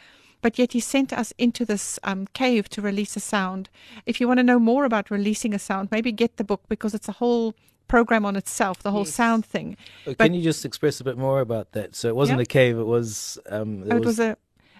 but 0.42 0.58
yet 0.58 0.72
he 0.72 0.80
sent 0.80 1.12
us 1.12 1.32
into 1.38 1.64
this 1.64 1.98
um, 2.02 2.26
cave 2.32 2.68
to 2.70 2.82
release 2.82 3.16
a 3.16 3.20
sound. 3.20 3.68
If 4.06 4.20
you 4.20 4.26
want 4.28 4.38
to 4.38 4.44
know 4.44 4.58
more 4.58 4.84
about 4.84 5.10
releasing 5.10 5.54
a 5.54 5.58
sound, 5.58 5.88
maybe 5.90 6.12
get 6.12 6.36
the 6.36 6.44
book 6.44 6.62
because 6.68 6.94
it's 6.94 7.08
a 7.08 7.12
whole 7.12 7.54
program 7.88 8.24
on 8.24 8.36
itself, 8.36 8.82
the 8.82 8.92
whole 8.92 9.00
Yes. 9.06 9.14
sound 9.14 9.44
thing. 9.44 9.76
Uh, 10.06 10.14
But- 10.16 10.26
Can 10.26 10.34
you 10.34 10.42
just 10.42 10.64
express 10.64 11.00
a 11.00 11.04
bit 11.04 11.18
more 11.18 11.40
about 11.40 11.72
that? 11.72 11.94
So 11.96 12.08
it 12.08 12.16
wasn't 12.16 12.38
Yeah. 12.38 12.42
a 12.42 12.46
cave; 12.46 12.78
it 12.78 12.84
was. 12.86 13.38
Um, 13.50 13.80
there 13.80 13.98
it 13.98 14.04
was 14.04 14.20
a 14.20 14.36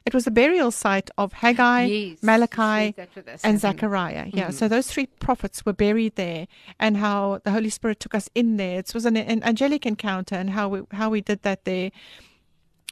it 0.07 0.15
was 0.15 0.27
a 0.27 0.31
burial 0.31 0.71
site 0.71 1.11
of 1.19 1.33
Haggai, 1.35 1.85
Yes, 1.85 2.23
Malachi, 2.23 2.57
yes, 2.87 2.95
that's 2.97 3.17
what 3.17 3.27
that's 3.27 3.45
and 3.45 3.61
happened. 3.61 3.81
Zechariah. 3.81 4.27
Yeah, 4.33 4.49
Mhm. 4.49 4.55
so 4.55 4.69
those 4.69 4.87
three 4.89 5.07
prophets 5.07 5.65
were 5.67 5.73
buried 5.73 6.17
there, 6.17 6.47
and 6.79 6.97
how 6.97 7.41
the 7.45 7.51
Holy 7.51 7.71
Spirit 7.71 8.01
took 8.01 8.15
us 8.15 8.29
in 8.35 8.57
there. 8.57 8.79
It 8.79 8.93
was 8.95 9.05
an, 9.05 9.17
an 9.17 9.43
angelic 9.43 9.85
encounter, 9.87 10.35
and 10.37 10.51
how 10.51 10.69
we 10.69 10.83
how 10.93 11.11
we 11.11 11.21
did 11.21 11.43
that 11.43 11.65
there. 11.65 11.91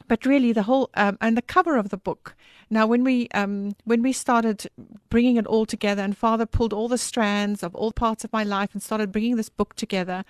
But 0.07 0.25
really, 0.25 0.53
the 0.53 0.63
whole 0.63 0.89
um, 0.93 1.17
and 1.19 1.35
the 1.35 1.41
cover 1.41 1.77
of 1.77 1.89
the 1.89 1.97
book. 1.97 2.35
Now, 2.69 2.85
when 2.87 3.03
we 3.03 3.27
um, 3.33 3.75
when 3.83 4.01
we 4.01 4.13
started 4.13 4.67
bringing 5.09 5.35
it 5.35 5.45
all 5.45 5.65
together, 5.65 6.01
and 6.03 6.15
Father 6.17 6.45
pulled 6.45 6.73
all 6.73 6.87
the 6.87 6.97
strands 6.97 7.63
of 7.63 7.75
all 7.75 7.91
parts 7.91 8.23
of 8.23 8.31
my 8.31 8.43
life 8.43 8.69
and 8.73 8.81
started 8.81 9.11
bringing 9.11 9.35
this 9.35 9.49
book 9.49 9.75
together, 9.75 10.23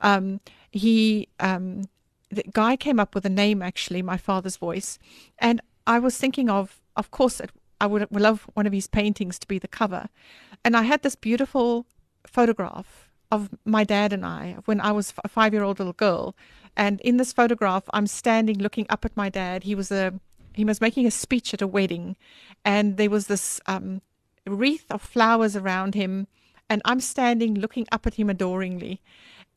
um, 0.00 0.40
he 0.70 1.28
um, 1.38 1.82
the 2.30 2.44
guy 2.52 2.76
came 2.76 2.98
up 3.00 3.14
with 3.14 3.26
a 3.26 3.30
name 3.30 3.60
actually, 3.60 4.02
my 4.02 4.16
father's 4.16 4.56
voice, 4.56 4.98
and 5.38 5.60
I 5.86 5.98
was 5.98 6.16
thinking 6.16 6.50
of, 6.50 6.80
of 6.96 7.10
course, 7.10 7.40
it, 7.40 7.50
I 7.80 7.86
would, 7.86 8.06
love 8.10 8.48
one 8.54 8.66
of 8.66 8.72
his 8.72 8.86
paintings 8.86 9.38
to 9.38 9.48
be 9.48 9.58
the 9.58 9.68
cover, 9.68 10.08
and 10.64 10.76
I 10.76 10.82
had 10.82 11.02
this 11.02 11.14
beautiful 11.14 11.86
photograph 12.26 13.08
of 13.32 13.48
my 13.64 13.84
dad 13.84 14.12
and 14.12 14.26
I 14.26 14.56
when 14.64 14.80
I 14.80 14.92
was 14.92 15.14
a 15.24 15.28
five-year-old 15.28 15.78
little 15.78 15.94
girl, 15.94 16.36
and 16.76 17.00
in 17.00 17.16
this 17.16 17.32
photograph, 17.32 17.84
I'm 17.92 18.06
standing 18.06 18.58
looking 18.58 18.86
up 18.90 19.04
at 19.04 19.16
my 19.16 19.28
dad. 19.28 19.64
He 19.64 19.74
was 19.74 19.90
a 19.90 20.14
he 20.52 20.64
was 20.64 20.80
making 20.80 21.06
a 21.06 21.10
speech 21.10 21.54
at 21.54 21.62
a 21.62 21.66
wedding, 21.66 22.16
and 22.64 22.96
there 22.96 23.10
was 23.10 23.28
this 23.28 23.60
um, 23.66 24.02
wreath 24.46 24.86
of 24.90 25.00
flowers 25.00 25.56
around 25.56 25.94
him, 25.94 26.26
and 26.68 26.82
I'm 26.84 27.00
standing 27.00 27.54
looking 27.54 27.86
up 27.92 28.06
at 28.06 28.14
him 28.14 28.28
adoringly. 28.28 29.00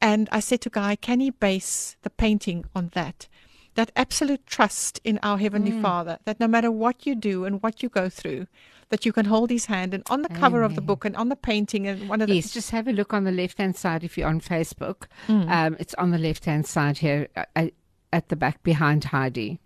And 0.01 0.27
I 0.31 0.39
said 0.41 0.61
to 0.61 0.69
Guy, 0.69 0.95
can 0.97 1.19
he 1.19 1.29
base 1.29 1.95
the 2.01 2.09
painting 2.09 2.65
on 2.75 2.91
that? 2.93 3.27
That 3.75 3.91
absolute 3.95 4.45
trust 4.45 4.99
in 5.03 5.19
our 5.23 5.37
Heavenly 5.37 5.81
Father, 5.81 6.19
that 6.25 6.39
no 6.39 6.47
matter 6.47 6.71
what 6.71 7.05
you 7.07 7.15
do 7.15 7.45
and 7.45 7.61
what 7.63 7.81
you 7.81 7.89
go 7.89 8.07
through, 8.07 8.45
that 8.89 9.05
you 9.05 9.11
can 9.11 9.25
hold 9.25 9.49
his 9.49 9.65
hand. 9.65 9.93
And 9.95 10.03
on 10.11 10.21
the 10.21 10.29
cover 10.29 10.61
of 10.61 10.75
the 10.75 10.81
book 10.81 11.03
and 11.05 11.15
on 11.15 11.29
the 11.29 11.35
painting 11.35 11.87
and 11.87 12.07
one 12.07 12.21
of 12.21 12.27
the 12.27 12.35
Yes, 12.35 12.51
just 12.51 12.69
have 12.69 12.87
a 12.87 12.91
look 12.91 13.13
on 13.13 13.23
the 13.23 13.31
left 13.31 13.57
hand 13.57 13.75
side 13.75 14.03
if 14.03 14.17
you're 14.17 14.27
on 14.27 14.39
Facebook. 14.39 15.07
Mm. 15.27 15.49
Um, 15.49 15.75
it's 15.79 15.95
on 15.95 16.11
the 16.11 16.19
left 16.19 16.45
hand 16.45 16.67
side 16.67 16.99
here 16.99 17.27
uh, 17.35 17.45
uh, 17.55 17.67
at 18.11 18.29
the 18.29 18.35
back 18.35 18.61
behind 18.61 19.05
Heidi. 19.05 19.59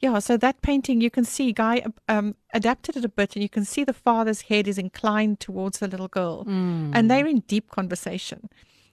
Yeah, 0.00 0.18
so 0.20 0.36
that 0.36 0.62
painting 0.62 1.00
you 1.00 1.10
can 1.10 1.24
see 1.24 1.52
Guy 1.52 1.84
um, 2.08 2.36
adapted 2.52 2.96
it 2.96 3.04
a 3.04 3.08
bit, 3.08 3.34
and 3.34 3.42
you 3.42 3.48
can 3.48 3.64
see 3.64 3.82
the 3.82 3.92
father's 3.92 4.42
head 4.42 4.68
is 4.68 4.78
inclined 4.78 5.40
towards 5.40 5.78
the 5.78 5.88
little 5.88 6.06
girl, 6.06 6.44
and 6.46 7.10
they're 7.10 7.26
in 7.26 7.40
deep 7.40 7.70
conversation. 7.70 8.48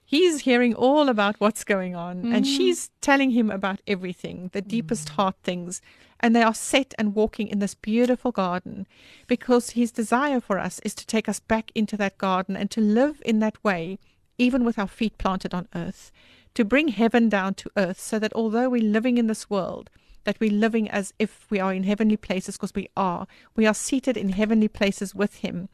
He's 0.08 0.42
hearing 0.42 0.72
all 0.72 1.08
about 1.08 1.34
what's 1.40 1.64
going 1.64 1.96
on, 1.96 2.32
and 2.32 2.44
mm. 2.44 2.56
she's 2.56 2.90
telling 3.00 3.32
him 3.32 3.50
about 3.50 3.80
everything, 3.88 4.50
the 4.52 4.62
mm. 4.62 4.68
deepest 4.68 5.08
heart 5.10 5.34
things, 5.42 5.82
and 6.20 6.34
they 6.34 6.44
are 6.44 6.54
set 6.54 6.94
and 6.96 7.12
walking 7.12 7.48
in 7.48 7.58
this 7.58 7.74
beautiful 7.74 8.30
garden 8.30 8.86
because 9.26 9.70
his 9.70 9.90
desire 9.90 10.40
for 10.40 10.60
us 10.60 10.78
is 10.84 10.94
to 10.94 11.06
take 11.06 11.28
us 11.28 11.40
back 11.40 11.72
into 11.74 11.96
that 11.96 12.18
garden 12.18 12.56
and 12.56 12.70
to 12.70 12.80
live 12.80 13.20
in 13.24 13.40
that 13.40 13.62
way, 13.64 13.98
even 14.38 14.64
with 14.64 14.78
our 14.78 14.86
feet 14.86 15.18
planted 15.18 15.52
on 15.52 15.66
earth, 15.74 16.12
to 16.54 16.64
bring 16.64 16.88
heaven 16.88 17.28
down 17.28 17.54
to 17.54 17.70
earth, 17.76 17.98
so 17.98 18.20
that 18.20 18.32
although 18.32 18.70
we're 18.70 18.80
living 18.80 19.18
in 19.18 19.26
this 19.26 19.50
world, 19.50 19.90
that 20.22 20.38
we're 20.38 20.52
living 20.52 20.88
as 20.88 21.12
if 21.18 21.46
we 21.50 21.58
are 21.58 21.74
in 21.74 21.82
heavenly 21.82 22.16
places 22.16 22.56
because 22.56 22.74
we 22.74 22.88
are. 22.96 23.26
We 23.56 23.66
are 23.66 23.74
seated 23.74 24.16
in 24.16 24.28
heavenly 24.28 24.68
places 24.68 25.14
with 25.14 25.36
Him. 25.36 25.68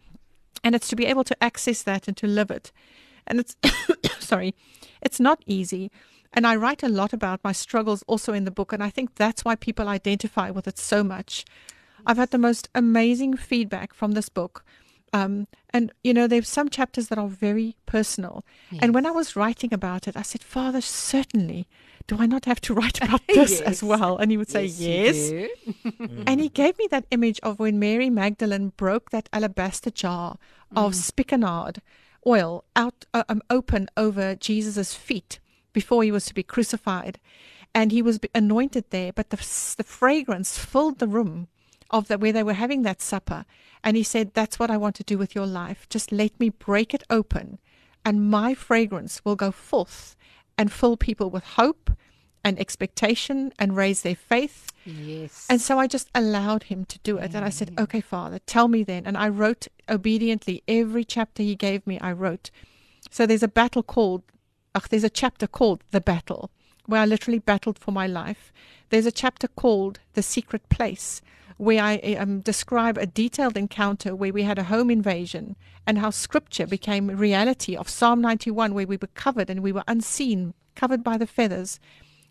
And 0.64 0.74
it's 0.74 0.88
to 0.88 0.96
be 0.96 1.06
able 1.06 1.24
to 1.24 1.42
access 1.42 1.82
that 1.82 2.06
and 2.06 2.16
to 2.18 2.26
live 2.26 2.50
it. 2.50 2.72
And 3.26 3.40
it's, 3.40 3.56
sorry, 4.18 4.54
it's 5.00 5.20
not 5.20 5.42
easy. 5.46 5.90
And 6.32 6.46
I 6.46 6.56
write 6.56 6.82
a 6.82 6.88
lot 6.88 7.12
about 7.12 7.44
my 7.44 7.52
struggles 7.52 8.02
also 8.06 8.32
in 8.32 8.44
the 8.44 8.50
book. 8.50 8.72
And 8.72 8.82
I 8.82 8.90
think 8.90 9.16
that's 9.16 9.44
why 9.44 9.54
people 9.54 9.88
identify 9.88 10.50
with 10.50 10.66
it 10.66 10.78
so 10.78 11.04
much. 11.04 11.44
I've 12.06 12.16
had 12.16 12.30
the 12.30 12.38
most 12.38 12.68
amazing 12.74 13.36
feedback 13.36 13.92
from 13.94 14.12
this 14.12 14.28
book. 14.28 14.64
Um, 15.12 15.46
and, 15.70 15.92
you 16.02 16.14
know, 16.14 16.26
there's 16.26 16.48
some 16.48 16.70
chapters 16.70 17.08
that 17.08 17.18
are 17.18 17.28
very 17.28 17.76
personal. 17.84 18.44
And 18.80 18.94
when 18.94 19.04
I 19.04 19.10
was 19.10 19.36
writing 19.36 19.74
about 19.74 20.08
it, 20.08 20.16
I 20.16 20.22
said, 20.22 20.42
Father, 20.42 20.80
certainly, 20.80 21.68
do 22.06 22.16
I 22.18 22.24
not 22.24 22.46
have 22.46 22.62
to 22.62 22.74
write 22.74 22.98
about 23.04 23.20
this 23.26 23.50
Yes. 23.50 23.60
as 23.60 23.82
well? 23.82 24.16
And 24.16 24.30
he 24.30 24.38
would 24.38 24.48
say, 24.50 24.64
you 24.64 24.88
Yes. 24.90 25.50
And 26.26 26.40
he 26.40 26.48
gave 26.48 26.78
me 26.78 26.88
that 26.90 27.04
image 27.10 27.40
of 27.42 27.58
when 27.58 27.78
Mary 27.78 28.08
Magdalene 28.08 28.72
broke 28.78 29.10
that 29.10 29.28
alabaster 29.34 29.90
jar 29.90 30.38
of 30.74 30.94
spikenard 30.94 31.82
oil 32.26 32.64
out 32.76 33.04
uh, 33.12 33.24
um, 33.28 33.42
open 33.50 33.88
over 33.96 34.34
Jesus' 34.34 34.94
feet 34.94 35.40
before 35.72 36.02
he 36.02 36.12
was 36.12 36.26
to 36.26 36.34
be 36.34 36.42
crucified, 36.42 37.18
and 37.74 37.92
he 37.92 38.02
was 38.02 38.20
anointed 38.34 38.84
there. 38.90 39.12
But 39.12 39.30
the 39.30 39.36
the 39.76 39.84
fragrance 39.84 40.58
filled 40.58 40.98
the 40.98 41.08
room 41.08 41.48
of 41.90 42.08
the, 42.08 42.18
where 42.18 42.32
they 42.32 42.42
were 42.42 42.54
having 42.54 42.82
that 42.82 43.02
supper, 43.02 43.44
and 43.82 43.96
he 43.96 44.02
said, 44.02 44.34
"That's 44.34 44.58
what 44.58 44.70
I 44.70 44.76
want 44.76 44.96
to 44.96 45.04
do 45.04 45.18
with 45.18 45.34
your 45.34 45.46
life. 45.46 45.88
Just 45.88 46.12
let 46.12 46.38
me 46.38 46.50
break 46.50 46.94
it 46.94 47.02
open, 47.10 47.58
and 48.04 48.30
my 48.30 48.54
fragrance 48.54 49.24
will 49.24 49.36
go 49.36 49.50
forth 49.50 50.16
and 50.56 50.72
fill 50.72 50.96
people 50.96 51.30
with 51.30 51.44
hope." 51.44 51.90
And 52.44 52.58
expectation 52.58 53.52
and 53.58 53.76
raise 53.76 54.02
their 54.02 54.16
faith 54.16 54.72
Yes. 54.84 55.46
and 55.48 55.60
so 55.60 55.78
I 55.78 55.86
just 55.86 56.08
allowed 56.12 56.64
him 56.64 56.84
to 56.86 56.98
do 57.04 57.16
it. 57.18 57.34
And 57.34 57.44
I 57.44 57.50
said, 57.50 57.72
Okay, 57.78 58.00
Father, 58.00 58.40
tell 58.46 58.66
me 58.66 58.82
then. 58.82 59.06
And 59.06 59.16
I 59.16 59.28
wrote 59.28 59.68
obediently 59.88 60.62
every 60.66 61.04
chapter 61.04 61.42
he 61.44 61.54
gave 61.54 61.86
me, 61.86 62.00
I 62.00 62.10
wrote. 62.12 62.50
So 63.10 63.26
there's 63.26 63.44
a 63.44 63.48
battle 63.48 63.82
called, 63.84 64.22
ach, 64.74 64.88
there's 64.88 65.04
a 65.04 65.10
chapter 65.10 65.46
called 65.46 65.84
The 65.92 66.00
Battle, 66.00 66.50
where 66.86 67.00
I 67.02 67.06
literally 67.06 67.38
battled 67.38 67.78
for 67.78 67.92
my 67.92 68.06
life. 68.08 68.52
There's 68.90 69.06
a 69.06 69.12
chapter 69.12 69.46
called 69.46 70.00
The 70.14 70.22
Secret 70.22 70.68
Place, 70.68 71.22
where 71.58 71.82
I 71.82 71.96
um, 72.18 72.40
describe 72.40 72.98
a 72.98 73.06
detailed 73.06 73.56
encounter 73.56 74.16
where 74.16 74.32
we 74.32 74.42
had 74.42 74.58
a 74.58 74.64
home 74.64 74.90
invasion 74.90 75.54
and 75.86 75.98
how 75.98 76.10
scripture 76.10 76.66
became 76.66 77.06
reality 77.08 77.76
of 77.76 77.88
Psalm 77.88 78.20
91, 78.20 78.74
where 78.74 78.86
we 78.86 78.96
were 78.96 79.08
covered 79.14 79.48
and 79.48 79.62
we 79.62 79.70
were 79.72 79.84
unseen, 79.86 80.54
covered 80.74 81.04
by 81.04 81.16
the 81.18 81.26
feathers 81.26 81.78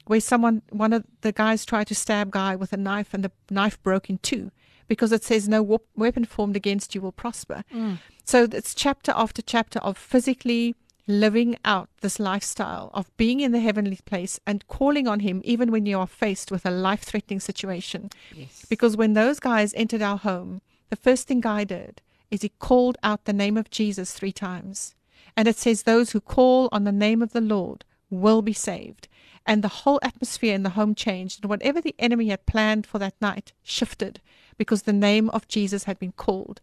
where 0.06 0.20
someone 0.20 0.62
one 0.70 0.94
of 0.94 1.06
the 1.22 1.32
guys 1.32 1.66
tried 1.66 1.88
to 1.88 1.96
stab 1.96 2.32
guy 2.32 2.56
with 2.56 2.74
a 2.74 2.78
knife 2.78 3.14
and 3.14 3.24
the 3.24 3.32
knife 3.50 3.82
broke 3.84 4.10
in 4.10 4.18
two 4.20 4.52
because 4.88 5.12
it 5.12 5.24
says 5.24 5.48
no 5.48 5.62
wep- 5.62 5.82
weapon 5.96 6.26
formed 6.26 6.56
against 6.56 6.94
you 6.94 7.02
will 7.02 7.12
prosper 7.12 7.64
mm. 7.74 7.98
so 8.24 8.48
it's 8.52 8.76
chapter 8.76 9.14
after 9.16 9.42
chapter 9.42 9.80
of 9.80 9.98
physically 9.98 10.76
living 11.08 11.58
out 11.66 11.90
this 12.02 12.20
lifestyle 12.20 12.90
of 12.94 13.16
being 13.18 13.40
in 13.40 13.52
the 13.52 13.60
heavenly 13.60 14.00
place 14.06 14.40
and 14.46 14.68
calling 14.68 15.08
on 15.08 15.22
him 15.22 15.42
even 15.44 15.72
when 15.72 15.86
you 15.86 15.98
are 15.98 16.08
faced 16.08 16.52
with 16.52 16.66
a 16.66 16.72
life 16.72 17.02
threatening 17.02 17.40
situation 17.40 18.10
yes. 18.34 18.66
because 18.70 18.96
when 18.96 19.14
those 19.14 19.40
guys 19.40 19.74
entered 19.74 20.02
our 20.02 20.18
home, 20.18 20.62
the 20.92 20.96
first 20.98 21.28
thing 21.28 21.40
Guy 21.40 21.64
did 21.64 22.02
is 22.30 22.42
he 22.42 22.50
called 22.50 22.98
out 23.02 23.26
the 23.26 23.34
name 23.34 23.58
of 23.58 23.70
Jesus 23.70 24.14
three 24.14 24.34
times. 24.34 24.94
And 25.38 25.48
it 25.48 25.58
says, 25.58 25.84
Those 25.84 26.12
who 26.12 26.20
call 26.20 26.68
on 26.72 26.84
the 26.84 26.92
name 26.92 27.22
of 27.22 27.32
the 27.32 27.42
Lord 27.42 27.86
will 28.10 28.42
be 28.42 28.54
saved. 28.54 29.08
And 29.46 29.64
the 29.64 29.68
whole 29.68 30.00
atmosphere 30.04 30.54
in 30.54 30.64
the 30.64 30.72
home 30.72 30.94
changed. 30.96 31.42
And 31.44 31.50
whatever 31.50 31.82
the 31.82 31.96
enemy 31.98 32.30
had 32.30 32.46
planned 32.46 32.86
for 32.86 33.00
that 33.00 33.16
night 33.22 33.54
shifted 33.64 34.22
because 34.58 34.84
the 34.84 34.94
name 34.94 35.30
of 35.32 35.48
Jesus 35.48 35.86
had 35.86 35.98
been 35.98 36.12
called. 36.12 36.62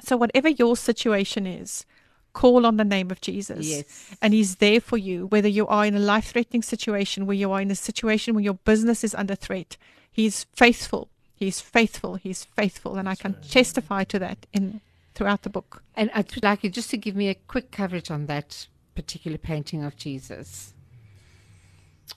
So, 0.00 0.16
whatever 0.16 0.48
your 0.48 0.76
situation 0.76 1.46
is, 1.46 1.86
call 2.32 2.66
on 2.66 2.76
the 2.78 2.84
name 2.84 3.12
of 3.12 3.20
Jesus 3.20 3.64
Yes. 3.68 4.10
and 4.20 4.34
he's 4.34 4.56
there 4.56 4.80
for 4.80 4.98
you 4.98 5.26
whether 5.26 5.46
you 5.46 5.68
are 5.68 5.86
in 5.86 5.94
a 5.94 6.00
life 6.00 6.32
threatening 6.32 6.62
situation 6.62 7.26
where 7.26 7.36
you 7.36 7.52
are 7.52 7.60
in 7.60 7.70
a 7.70 7.76
situation 7.76 8.34
where 8.34 8.42
your 8.42 8.54
business 8.54 9.04
is 9.04 9.14
under 9.14 9.36
threat 9.36 9.76
he's 10.10 10.42
faithful 10.52 11.06
he's 11.36 11.60
faithful 11.60 12.16
he's 12.16 12.42
faithful 12.42 12.96
and 12.96 13.08
i 13.08 13.14
can 13.14 13.34
testify 13.48 14.02
to 14.02 14.18
that 14.18 14.46
in 14.52 14.80
throughout 15.14 15.42
the 15.42 15.48
book 15.48 15.84
And 15.94 16.10
I'd 16.12 16.42
like 16.42 16.64
you 16.64 16.70
just 16.70 16.90
to 16.90 16.96
give 16.96 17.14
me 17.14 17.28
a 17.28 17.36
quick 17.36 17.70
coverage 17.70 18.10
on 18.10 18.26
that 18.26 18.66
particular 18.96 19.38
painting 19.38 19.84
of 19.84 19.94
Jesus. 19.96 20.73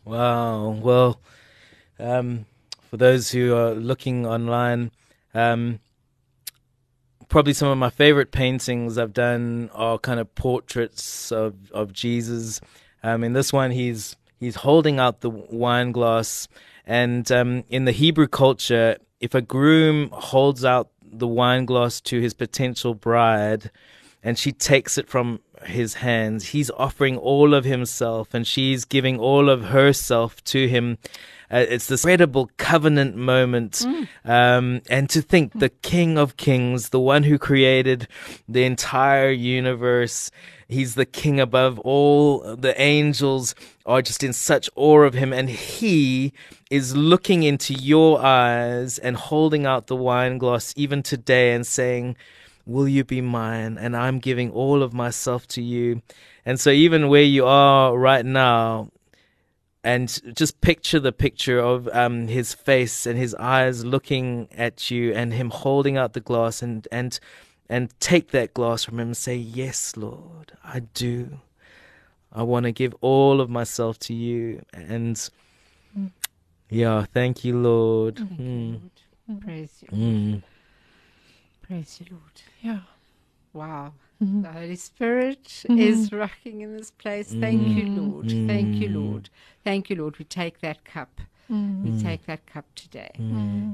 Wow. 0.05 0.69
Well, 0.69 1.19
um, 1.99 2.45
for 2.89 2.97
those 2.97 3.31
who 3.31 3.55
are 3.55 3.73
looking 3.73 4.25
online, 4.25 4.91
um, 5.33 5.79
probably 7.29 7.53
some 7.53 7.67
of 7.67 7.77
my 7.77 7.89
favorite 7.89 8.31
paintings 8.31 8.97
I've 8.97 9.13
done 9.13 9.69
are 9.73 9.97
kind 9.97 10.19
of 10.19 10.33
portraits 10.35 11.31
of 11.31 11.71
of 11.71 11.93
Jesus. 11.93 12.61
Um, 13.03 13.23
in 13.23 13.33
this 13.33 13.51
one, 13.51 13.71
he's 13.71 14.15
he's 14.39 14.55
holding 14.55 14.99
out 14.99 15.21
the 15.21 15.29
wine 15.29 15.91
glass, 15.91 16.47
and 16.85 17.29
um, 17.31 17.63
in 17.69 17.85
the 17.85 17.91
Hebrew 17.91 18.27
culture, 18.27 18.97
if 19.19 19.35
a 19.35 19.41
groom 19.41 20.09
holds 20.11 20.63
out 20.63 20.89
the 21.03 21.27
wine 21.27 21.65
glass 21.65 22.01
to 22.01 22.19
his 22.19 22.33
potential 22.33 22.93
bride, 22.93 23.71
and 24.23 24.37
she 24.37 24.51
takes 24.51 24.97
it 24.97 25.07
from 25.07 25.39
his 25.67 25.95
hands, 25.95 26.49
he's 26.49 26.71
offering 26.71 27.17
all 27.17 27.53
of 27.53 27.65
himself, 27.65 28.33
and 28.33 28.45
she's 28.45 28.85
giving 28.85 29.19
all 29.19 29.49
of 29.49 29.65
herself 29.65 30.43
to 30.45 30.67
him. 30.67 30.97
Uh, 31.49 31.65
it's 31.69 31.87
this 31.87 32.03
incredible 32.03 32.49
covenant 32.57 33.15
moment. 33.15 33.85
Mm. 33.85 34.07
Um, 34.25 34.81
and 34.89 35.09
to 35.11 35.21
think 35.21 35.53
the 35.53 35.69
King 35.69 36.17
of 36.17 36.35
Kings, 36.35 36.89
the 36.89 36.99
one 36.99 37.23
who 37.23 37.37
created 37.37 38.07
the 38.49 38.65
entire 38.65 39.31
universe, 39.31 40.29
he's 40.67 40.95
the 40.95 41.05
king 41.05 41.39
above 41.39 41.79
all 41.79 42.39
the 42.55 42.79
angels 42.79 43.55
are 43.85 44.01
just 44.01 44.23
in 44.23 44.33
such 44.33 44.69
awe 44.75 45.01
of 45.03 45.13
him. 45.13 45.31
And 45.31 45.49
he 45.49 46.33
is 46.69 46.97
looking 46.97 47.43
into 47.43 47.73
your 47.73 48.19
eyes 48.21 48.97
and 48.97 49.15
holding 49.15 49.65
out 49.65 49.87
the 49.87 49.95
wine 49.95 50.37
glass 50.37 50.73
even 50.75 51.01
today 51.01 51.53
and 51.53 51.65
saying, 51.65 52.17
Will 52.67 52.87
you 52.87 53.03
be 53.03 53.21
mine? 53.21 53.77
And 53.79 53.95
I'm 53.95 54.19
giving 54.19 54.51
all 54.51 54.83
of 54.83 54.93
myself 54.93 55.47
to 55.49 55.61
you. 55.61 56.01
And 56.45 56.59
so, 56.59 56.69
even 56.69 57.07
where 57.07 57.23
you 57.23 57.45
are 57.45 57.97
right 57.97 58.25
now, 58.25 58.89
and 59.83 60.21
just 60.35 60.59
picture 60.59 60.99
the 60.99 61.13
picture 61.13 61.59
of 61.59 61.87
um, 61.93 62.27
his 62.27 62.53
face 62.53 63.05
and 63.05 63.17
his 63.17 63.33
eyes 63.35 63.85
looking 63.85 64.49
at 64.51 64.91
you 64.91 65.13
and 65.13 65.31
him 65.33 65.49
holding 65.49 65.95
out 65.97 66.11
the 66.13 66.19
glass 66.19 66.61
and 66.61 66.87
and 66.91 67.19
and 67.69 67.97
take 67.99 68.31
that 68.31 68.53
glass 68.53 68.83
from 68.83 68.99
him 68.99 69.07
and 69.09 69.17
say 69.17 69.35
yes 69.35 69.95
lord 69.95 70.51
i 70.63 70.79
do 70.79 71.39
i 72.33 72.41
want 72.43 72.63
to 72.65 72.71
give 72.71 72.93
all 73.01 73.39
of 73.39 73.49
myself 73.49 73.97
to 73.99 74.13
you 74.13 74.61
and 74.73 75.29
yeah 76.69 77.05
thank 77.13 77.45
you 77.45 77.57
lord 77.57 78.17
Thank 78.17 78.31
you, 78.31 78.45
Mm. 78.45 78.81
Lord. 79.29 79.41
Praise 79.41 79.83
you. 79.83 79.97
Mm. 79.97 80.43
Praise 81.67 81.99
you, 81.99 82.07
Lord. 82.11 82.41
Yeah. 82.61 82.79
Wow. 83.53 83.93
Mhm. 84.21 84.41
The 84.43 84.51
Holy 84.51 84.75
Spirit 84.75 85.43
Mhm. 85.67 85.79
is 85.79 86.11
rocking 86.11 86.61
in 86.61 86.75
this 86.77 86.91
place. 86.91 87.33
Thank 87.33 87.75
you, 87.75 87.83
Mm. 87.85 87.97
Lord. 87.97 88.29
Thank 88.47 88.75
you, 88.81 88.89
Mm. 88.89 88.93
Lord. 88.95 89.29
Thank 89.63 89.89
you, 89.89 89.95
Lord. 89.97 90.17
We 90.17 90.25
take 90.25 90.59
that 90.61 90.83
cup. 90.85 91.21
Mm. 91.49 91.83
We 91.83 92.01
take 92.03 92.25
that 92.25 92.45
cup 92.45 92.65
today. 92.75 93.11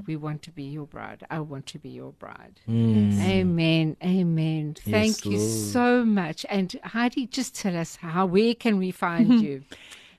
We 0.05 0.15
want 0.15 0.41
to 0.43 0.51
be 0.51 0.63
your 0.63 0.85
bride. 0.85 1.23
I 1.29 1.39
want 1.39 1.65
to 1.67 1.79
be 1.79 1.89
your 1.89 2.11
bride. 2.13 2.59
Mm. 2.67 3.19
Amen. 3.19 3.97
Amen. 4.03 4.75
Thank 4.75 5.25
Yes, 5.25 5.25
you 5.25 5.39
so 5.39 6.05
much. 6.05 6.45
And 6.49 6.75
Heidi, 6.83 7.25
just 7.27 7.55
tell 7.55 7.75
us 7.75 7.95
how, 7.97 8.25
where 8.27 8.53
can 8.53 8.77
we 8.77 8.91
find 8.91 9.41
you? 9.41 9.63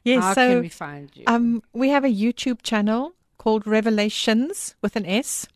Yes, 0.02 0.22
how 0.22 0.34
so 0.34 0.48
can 0.48 0.60
we 0.62 0.68
find 0.68 1.10
you? 1.14 1.24
Um, 1.26 1.62
we 1.72 1.88
have 1.90 2.04
a 2.04 2.08
YouTube 2.08 2.62
channel 2.62 3.14
called 3.38 3.66
Revelations 3.66 4.74
with 4.82 4.96
an 4.96 5.06
S 5.06 5.46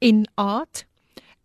in 0.00 0.26
art, 0.38 0.84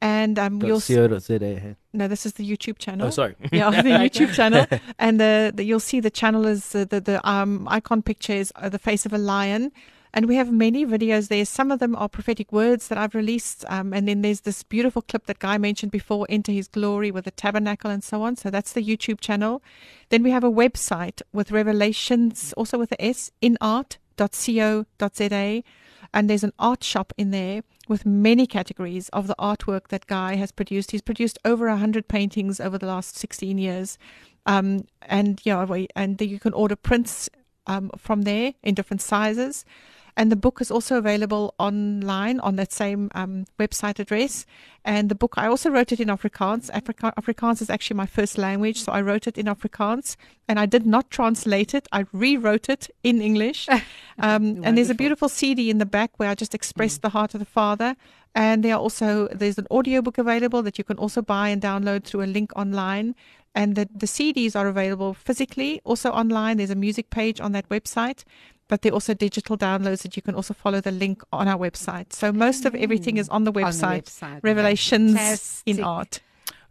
and 0.02 0.38
um, 0.38 0.62
you'll 0.62 0.80
see. 0.80 0.96
.co.za. 0.96 1.76
no, 1.94 2.08
this 2.08 2.26
is 2.26 2.34
the 2.34 2.50
YouTube 2.50 2.78
channel. 2.78 3.08
Oh, 3.08 3.10
sorry. 3.10 3.36
yeah, 3.52 3.70
the 3.70 3.90
YouTube 3.90 4.34
channel, 4.34 4.66
and 5.00 5.20
the, 5.20 5.52
the 5.54 5.64
you'll 5.64 5.80
see 5.80 6.00
the 6.00 6.12
channel 6.12 6.46
is 6.46 6.76
uh, 6.76 6.86
the 6.86 7.02
the 7.02 7.30
um 7.30 7.68
icon 7.70 8.02
picture 8.02 8.34
is 8.34 8.52
uh, 8.56 8.70
the 8.70 8.80
face 8.80 9.06
of 9.06 9.14
a 9.14 9.18
lion, 9.18 9.72
and 10.14 10.28
we 10.28 10.36
have 10.36 10.52
many 10.52 10.86
videos 10.86 11.30
there. 11.30 11.46
Some 11.46 11.72
of 11.72 11.80
them 11.80 11.96
are 11.96 12.10
prophetic 12.10 12.52
words 12.52 12.88
that 12.90 12.98
I've 12.98 13.16
released, 13.16 13.66
um, 13.70 13.94
and 13.94 14.08
then 14.08 14.22
there's 14.22 14.42
this 14.42 14.64
beautiful 14.64 15.02
clip 15.02 15.26
that 15.26 15.40
Guy 15.40 15.58
mentioned 15.58 15.92
before, 15.92 16.26
"Enter 16.30 16.52
His 16.52 16.68
Glory" 16.68 17.12
with 17.12 17.26
the 17.26 17.32
tabernacle 17.32 17.90
and 17.90 18.04
so 18.04 18.22
on. 18.22 18.36
So 18.36 18.50
that's 18.50 18.74
the 18.74 18.84
YouTube 18.84 19.20
channel. 19.20 19.62
Then 20.10 20.24
we 20.24 20.32
have 20.32 20.44
a 20.44 20.52
website 20.52 21.22
with 21.34 21.52
revelations, 21.52 22.54
also 22.54 22.78
with 22.78 22.90
the 22.90 23.02
S 23.04 23.32
in 23.42 23.58
art.co.za, 23.62 25.64
and 26.14 26.30
there's 26.30 26.44
an 26.44 26.54
art 26.60 26.84
shop 26.84 27.14
in 27.18 27.32
there 27.32 27.62
with 27.88 28.06
many 28.06 28.46
categories 28.46 29.10
of 29.10 29.28
the 29.28 29.36
artwork 29.40 29.88
that 29.90 30.08
Guy 30.08 30.36
has 30.36 30.52
produced. 30.52 30.92
He's 30.92 31.02
produced 31.02 31.40
over 31.46 31.68
100 31.68 32.08
paintings 32.08 32.60
over 32.60 32.78
the 32.78 32.88
last 32.88 33.18
16 33.18 33.58
years. 33.58 33.98
Um, 34.46 34.86
and 35.02 35.42
yeah, 35.44 35.66
and 35.96 36.20
you 36.22 36.40
can 36.40 36.54
order 36.54 36.76
prints 36.76 37.30
um, 37.68 37.92
from 37.98 38.24
there 38.24 38.54
in 38.64 38.76
different 38.76 39.02
sizes. 39.02 39.66
And 40.18 40.32
the 40.32 40.36
book 40.36 40.60
is 40.62 40.72
also 40.72 40.98
available 40.98 41.54
online 41.60 42.40
on 42.40 42.56
that 42.56 42.74
same 42.74 43.12
um, 43.14 43.46
website 43.60 44.00
address. 44.00 44.48
And 44.84 45.10
the 45.10 45.16
book, 45.16 45.36
I 45.38 45.46
also 45.46 45.70
wrote 45.70 45.92
it 45.92 46.00
in 46.00 46.08
Afrikaans. 46.08 46.72
Afrika- 46.72 47.14
Afrikaans 47.14 47.62
is 47.62 47.70
actually 47.70 47.98
my 47.98 48.08
first 48.08 48.36
language, 48.36 48.82
so 48.82 48.92
I 48.92 49.02
wrote 49.02 49.28
it 49.28 49.38
in 49.38 49.46
Afrikaans. 49.46 50.16
And 50.48 50.60
I 50.60 50.66
did 50.66 50.88
not 50.88 51.12
translate 51.12 51.76
it, 51.76 51.88
I 51.92 52.06
rewrote 52.12 52.68
it 52.68 52.90
in 53.04 53.22
English. 53.22 53.68
Um, 54.20 54.64
and 54.64 54.76
there's 54.76 54.90
a 54.90 54.96
beautiful 54.96 55.30
CD 55.30 55.70
in 55.70 55.78
the 55.78 55.86
back 55.86 56.10
where 56.18 56.32
I 56.32 56.34
just 56.34 56.56
expressed 56.56 57.04
the 57.04 57.10
heart 57.10 57.36
of 57.36 57.40
the 57.40 57.46
Father. 57.46 57.96
And 58.34 58.64
there 58.64 58.74
are 58.74 58.80
also 58.80 59.28
there's 59.28 59.60
an 59.60 59.68
audiobook 59.70 60.18
available 60.18 60.64
that 60.64 60.80
you 60.80 60.84
can 60.84 60.98
also 60.98 61.22
buy 61.22 61.50
and 61.50 61.62
download 61.62 62.04
through 62.04 62.24
a 62.24 62.26
link 62.26 62.52
online. 62.56 63.14
And 63.54 63.76
the, 63.76 63.88
the 63.94 64.08
CDs 64.08 64.56
are 64.56 64.68
available 64.68 65.14
physically, 65.14 65.82
also 65.84 66.10
online. 66.10 66.58
There's 66.58 66.72
a 66.72 66.76
music 66.76 67.12
page 67.12 67.40
on 67.40 67.52
that 67.52 67.70
website, 67.70 68.24
but 68.68 68.82
there 68.82 68.92
are 68.92 68.96
also 68.96 69.14
digital 69.14 69.58
downloads 69.58 70.04
that 70.04 70.16
you 70.16 70.22
can 70.22 70.36
also 70.36 70.54
follow 70.54 70.82
the 70.82 70.92
link 70.92 71.24
on 71.32 71.48
our 71.48 71.58
website. 71.58 72.14
So 72.14 72.32
most 72.32 72.66
of 72.66 72.76
everything 72.76 73.18
is 73.18 73.30
on 73.30 73.44
the 73.44 73.52
On 73.52 73.54
the 73.54 73.62
website. 73.62 74.06
website. 74.06 74.40
Revelations 74.44 75.64
in 75.66 75.84
art. 75.84 76.20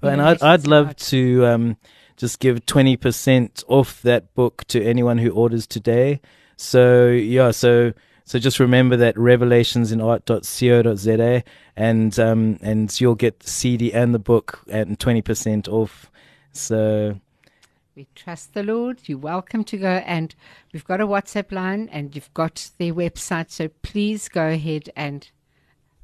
Well, 0.01 0.13
and 0.13 0.23
I'd, 0.23 0.43
I'd 0.43 0.67
love 0.67 0.87
hard. 0.87 0.99
to 0.99 1.47
um, 1.47 1.77
just 2.17 2.39
give 2.39 2.65
20% 2.67 3.65
off 3.67 4.03
that 4.03 4.35
book 4.35 4.65
to 4.69 4.85
anyone 4.85 5.19
who 5.19 5.31
orders 5.31 5.67
today. 5.67 6.21
So, 6.57 7.09
yeah, 7.09 7.51
so 7.51 7.93
so 8.27 8.39
just 8.41 8.59
remember 8.59 8.97
that 8.97 9.15
revelationsinart.co.za 9.15 11.45
and 11.77 12.19
um, 12.19 12.59
and 12.61 13.01
you'll 13.01 13.15
get 13.15 13.39
the 13.41 13.49
CD 13.49 13.93
and 13.93 14.13
the 14.13 14.19
book 14.19 14.63
at 14.69 14.89
20% 14.89 15.69
off. 15.69 16.11
So, 16.53 17.21
We 17.97 18.07
trust 18.15 18.53
the 18.53 18.63
Lord. 18.63 19.01
You're 19.07 19.17
welcome 19.17 19.65
to 19.65 19.79
go. 19.79 19.89
And 20.05 20.35
we've 20.75 20.85
got 20.85 21.01
a 21.01 21.07
WhatsApp 21.07 21.51
line 21.51 21.89
and 21.91 22.15
you've 22.15 22.33
got 22.35 22.71
their 22.77 22.93
website. 22.93 23.51
So 23.51 23.69
please 23.81 24.29
go 24.29 24.49
ahead 24.49 24.91
and 24.95 25.27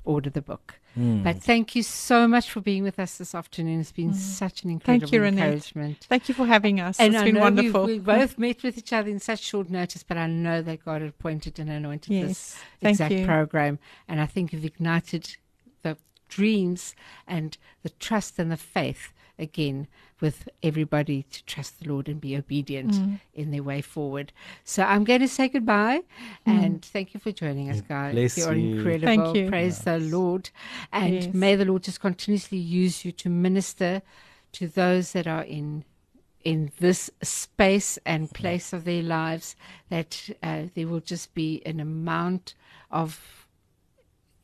order 0.04 0.30
the 0.30 0.40
book. 0.40 0.80
mm. 0.98 1.22
But 1.22 1.42
thank 1.42 1.76
you 1.76 1.82
so 1.82 2.26
much 2.26 2.50
for 2.50 2.62
being 2.62 2.82
with 2.82 2.98
us 2.98 3.18
this 3.18 3.34
afternoon. 3.34 3.80
It's 3.80 3.92
been 3.92 4.14
such 4.14 4.64
an 4.64 4.70
incredible 4.70 5.06
Mm. 5.08 5.12
you, 5.12 5.20
Renette. 5.20 5.26
encouragement. 5.32 6.06
Thank 6.08 6.28
you 6.30 6.34
for 6.34 6.46
having 6.46 6.80
us. 6.80 6.98
And 6.98 7.12
it's 7.12 7.22
I 7.22 7.26
been 7.26 7.38
wonderful. 7.38 7.84
We, 7.84 7.92
we 7.94 7.98
both 7.98 8.38
met 8.38 8.62
with 8.62 8.78
each 8.78 8.92
other 8.94 9.10
in 9.10 9.20
such 9.20 9.40
short 9.40 9.68
notice, 9.68 10.02
but 10.02 10.16
I 10.16 10.26
know 10.28 10.62
that 10.62 10.82
God 10.86 11.02
appointed 11.02 11.58
and 11.58 11.68
anointed 11.68 12.10
this. 12.26 12.56
Thank 12.80 12.94
exact 12.94 13.12
you. 13.12 13.26
program. 13.26 13.78
And 14.08 14.18
I 14.18 14.24
think 14.26 14.54
you've 14.54 14.64
ignited 14.64 15.36
the 15.82 15.98
dreams 16.30 16.94
and 17.28 17.58
the 17.82 17.90
trust 17.90 18.38
and 18.38 18.50
the 18.50 18.56
faith 18.56 19.12
again 19.42 19.86
with 20.20 20.48
everybody 20.62 21.24
to 21.24 21.44
trust 21.44 21.80
the 21.80 21.88
Lord 21.92 22.08
and 22.08 22.20
be 22.20 22.36
obedient 22.36 22.92
Mm. 22.92 23.20
in 23.34 23.50
their 23.50 23.62
way 23.62 23.80
forward. 23.82 24.32
So 24.64 24.84
I'm 24.84 25.04
going 25.04 25.20
to 25.20 25.28
say 25.28 25.48
goodbye 25.48 26.02
and 26.46 26.82
thank 26.82 27.12
you 27.14 27.20
for 27.20 27.32
joining 27.32 27.68
us, 27.68 27.80
guys. 27.80 28.14
Bless 28.14 28.38
You're 28.38 28.54
you. 28.54 28.76
incredible. 28.76 29.06
Thank 29.24 29.36
you. 29.36 29.48
Praise 29.48 29.80
the 29.80 29.98
Lord. 29.98 30.50
And 30.92 31.14
Yes. 31.14 31.34
may 31.34 31.56
the 31.56 31.64
Lord 31.64 31.82
just 31.82 32.00
continuously 32.00 32.58
use 32.58 33.04
you 33.04 33.12
to 33.12 33.28
minister 33.28 34.00
to 34.52 34.68
those 34.68 35.12
that 35.12 35.26
are 35.26 35.44
in 35.44 35.84
in 36.44 36.72
this 36.80 37.08
space 37.22 38.00
and 38.04 38.28
place 38.32 38.72
of 38.72 38.82
their 38.84 39.02
lives 39.02 39.54
that 39.90 40.28
uh, 40.42 40.64
there 40.74 40.88
will 40.88 40.98
just 40.98 41.32
be 41.34 41.62
an 41.64 41.78
amount 41.78 42.54
of 42.90 43.41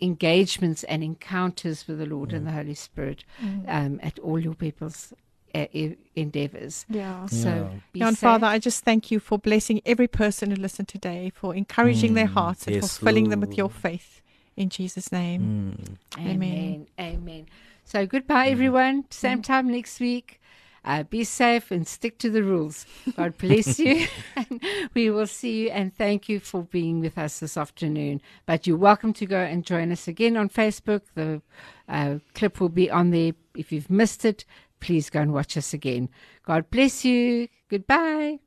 engagements 0.00 0.84
and 0.84 1.02
encounters 1.02 1.86
with 1.88 1.98
the 1.98 2.06
Lord 2.06 2.32
and 2.32 2.46
the 2.46 2.52
Holy 2.52 2.74
Spirit 2.74 3.24
um, 3.66 3.98
at 4.02 4.18
all 4.20 4.38
your 4.38 4.54
people's 4.54 5.12
uh, 5.54 5.66
e- 5.72 5.96
endeavors. 6.14 6.86
Yeah. 6.88 7.26
So, 7.26 7.36
Yeah. 7.72 7.80
be 7.92 8.00
Yeah, 8.00 8.08
and 8.08 8.16
safe. 8.16 8.20
Father, 8.20 8.46
I 8.46 8.58
just 8.58 8.84
thank 8.84 9.10
you 9.10 9.18
for 9.20 9.38
blessing 9.38 9.80
every 9.84 10.08
person 10.08 10.50
who 10.50 10.56
listened 10.56 10.88
today, 10.88 11.30
for 11.34 11.54
encouraging 11.54 12.14
their 12.14 12.26
Mm, 12.28 12.34
hearts 12.34 12.66
and 12.66 12.76
yes, 12.76 12.96
for 12.98 13.04
filling 13.04 13.28
them 13.30 13.40
with 13.40 13.56
your 13.58 13.70
faith. 13.70 14.22
In 14.56 14.68
Jesus' 14.68 15.10
name. 15.12 15.76
Mm. 16.16 16.20
Amen. 16.20 16.26
Amen. 16.36 16.86
Amen. 16.98 17.46
So 17.84 18.06
goodbye, 18.06 18.48
everyone. 18.48 19.04
Same 19.10 19.40
time 19.42 19.70
next 19.70 20.00
week. 20.00 20.40
Uh, 20.84 21.02
be 21.02 21.24
safe 21.24 21.70
and 21.70 21.86
stick 21.86 22.18
to 22.18 22.30
the 22.30 22.42
rules. 22.42 22.86
God 23.16 23.36
bless 23.38 23.78
you. 23.78 24.06
and 24.36 24.62
we 24.94 25.10
will 25.10 25.26
see 25.26 25.62
you 25.62 25.70
and 25.70 25.94
thank 25.94 26.28
you 26.28 26.40
for 26.40 26.62
being 26.62 27.00
with 27.00 27.18
us 27.18 27.40
this 27.40 27.56
afternoon. 27.56 28.20
But 28.46 28.66
you're 28.66 28.76
welcome 28.76 29.12
to 29.14 29.26
go 29.26 29.38
and 29.38 29.64
join 29.64 29.92
us 29.92 30.08
again 30.08 30.36
on 30.36 30.48
Facebook. 30.48 31.02
The 31.14 31.42
uh, 31.88 32.18
clip 32.34 32.60
will 32.60 32.68
be 32.68 32.90
on 32.90 33.10
there. 33.10 33.32
If 33.56 33.72
you've 33.72 33.90
missed 33.90 34.24
it, 34.24 34.44
please 34.80 35.10
go 35.10 35.20
and 35.20 35.32
watch 35.32 35.56
us 35.56 35.74
again. 35.74 36.08
God 36.44 36.70
bless 36.70 37.04
you. 37.04 37.48
Goodbye. 37.68 38.38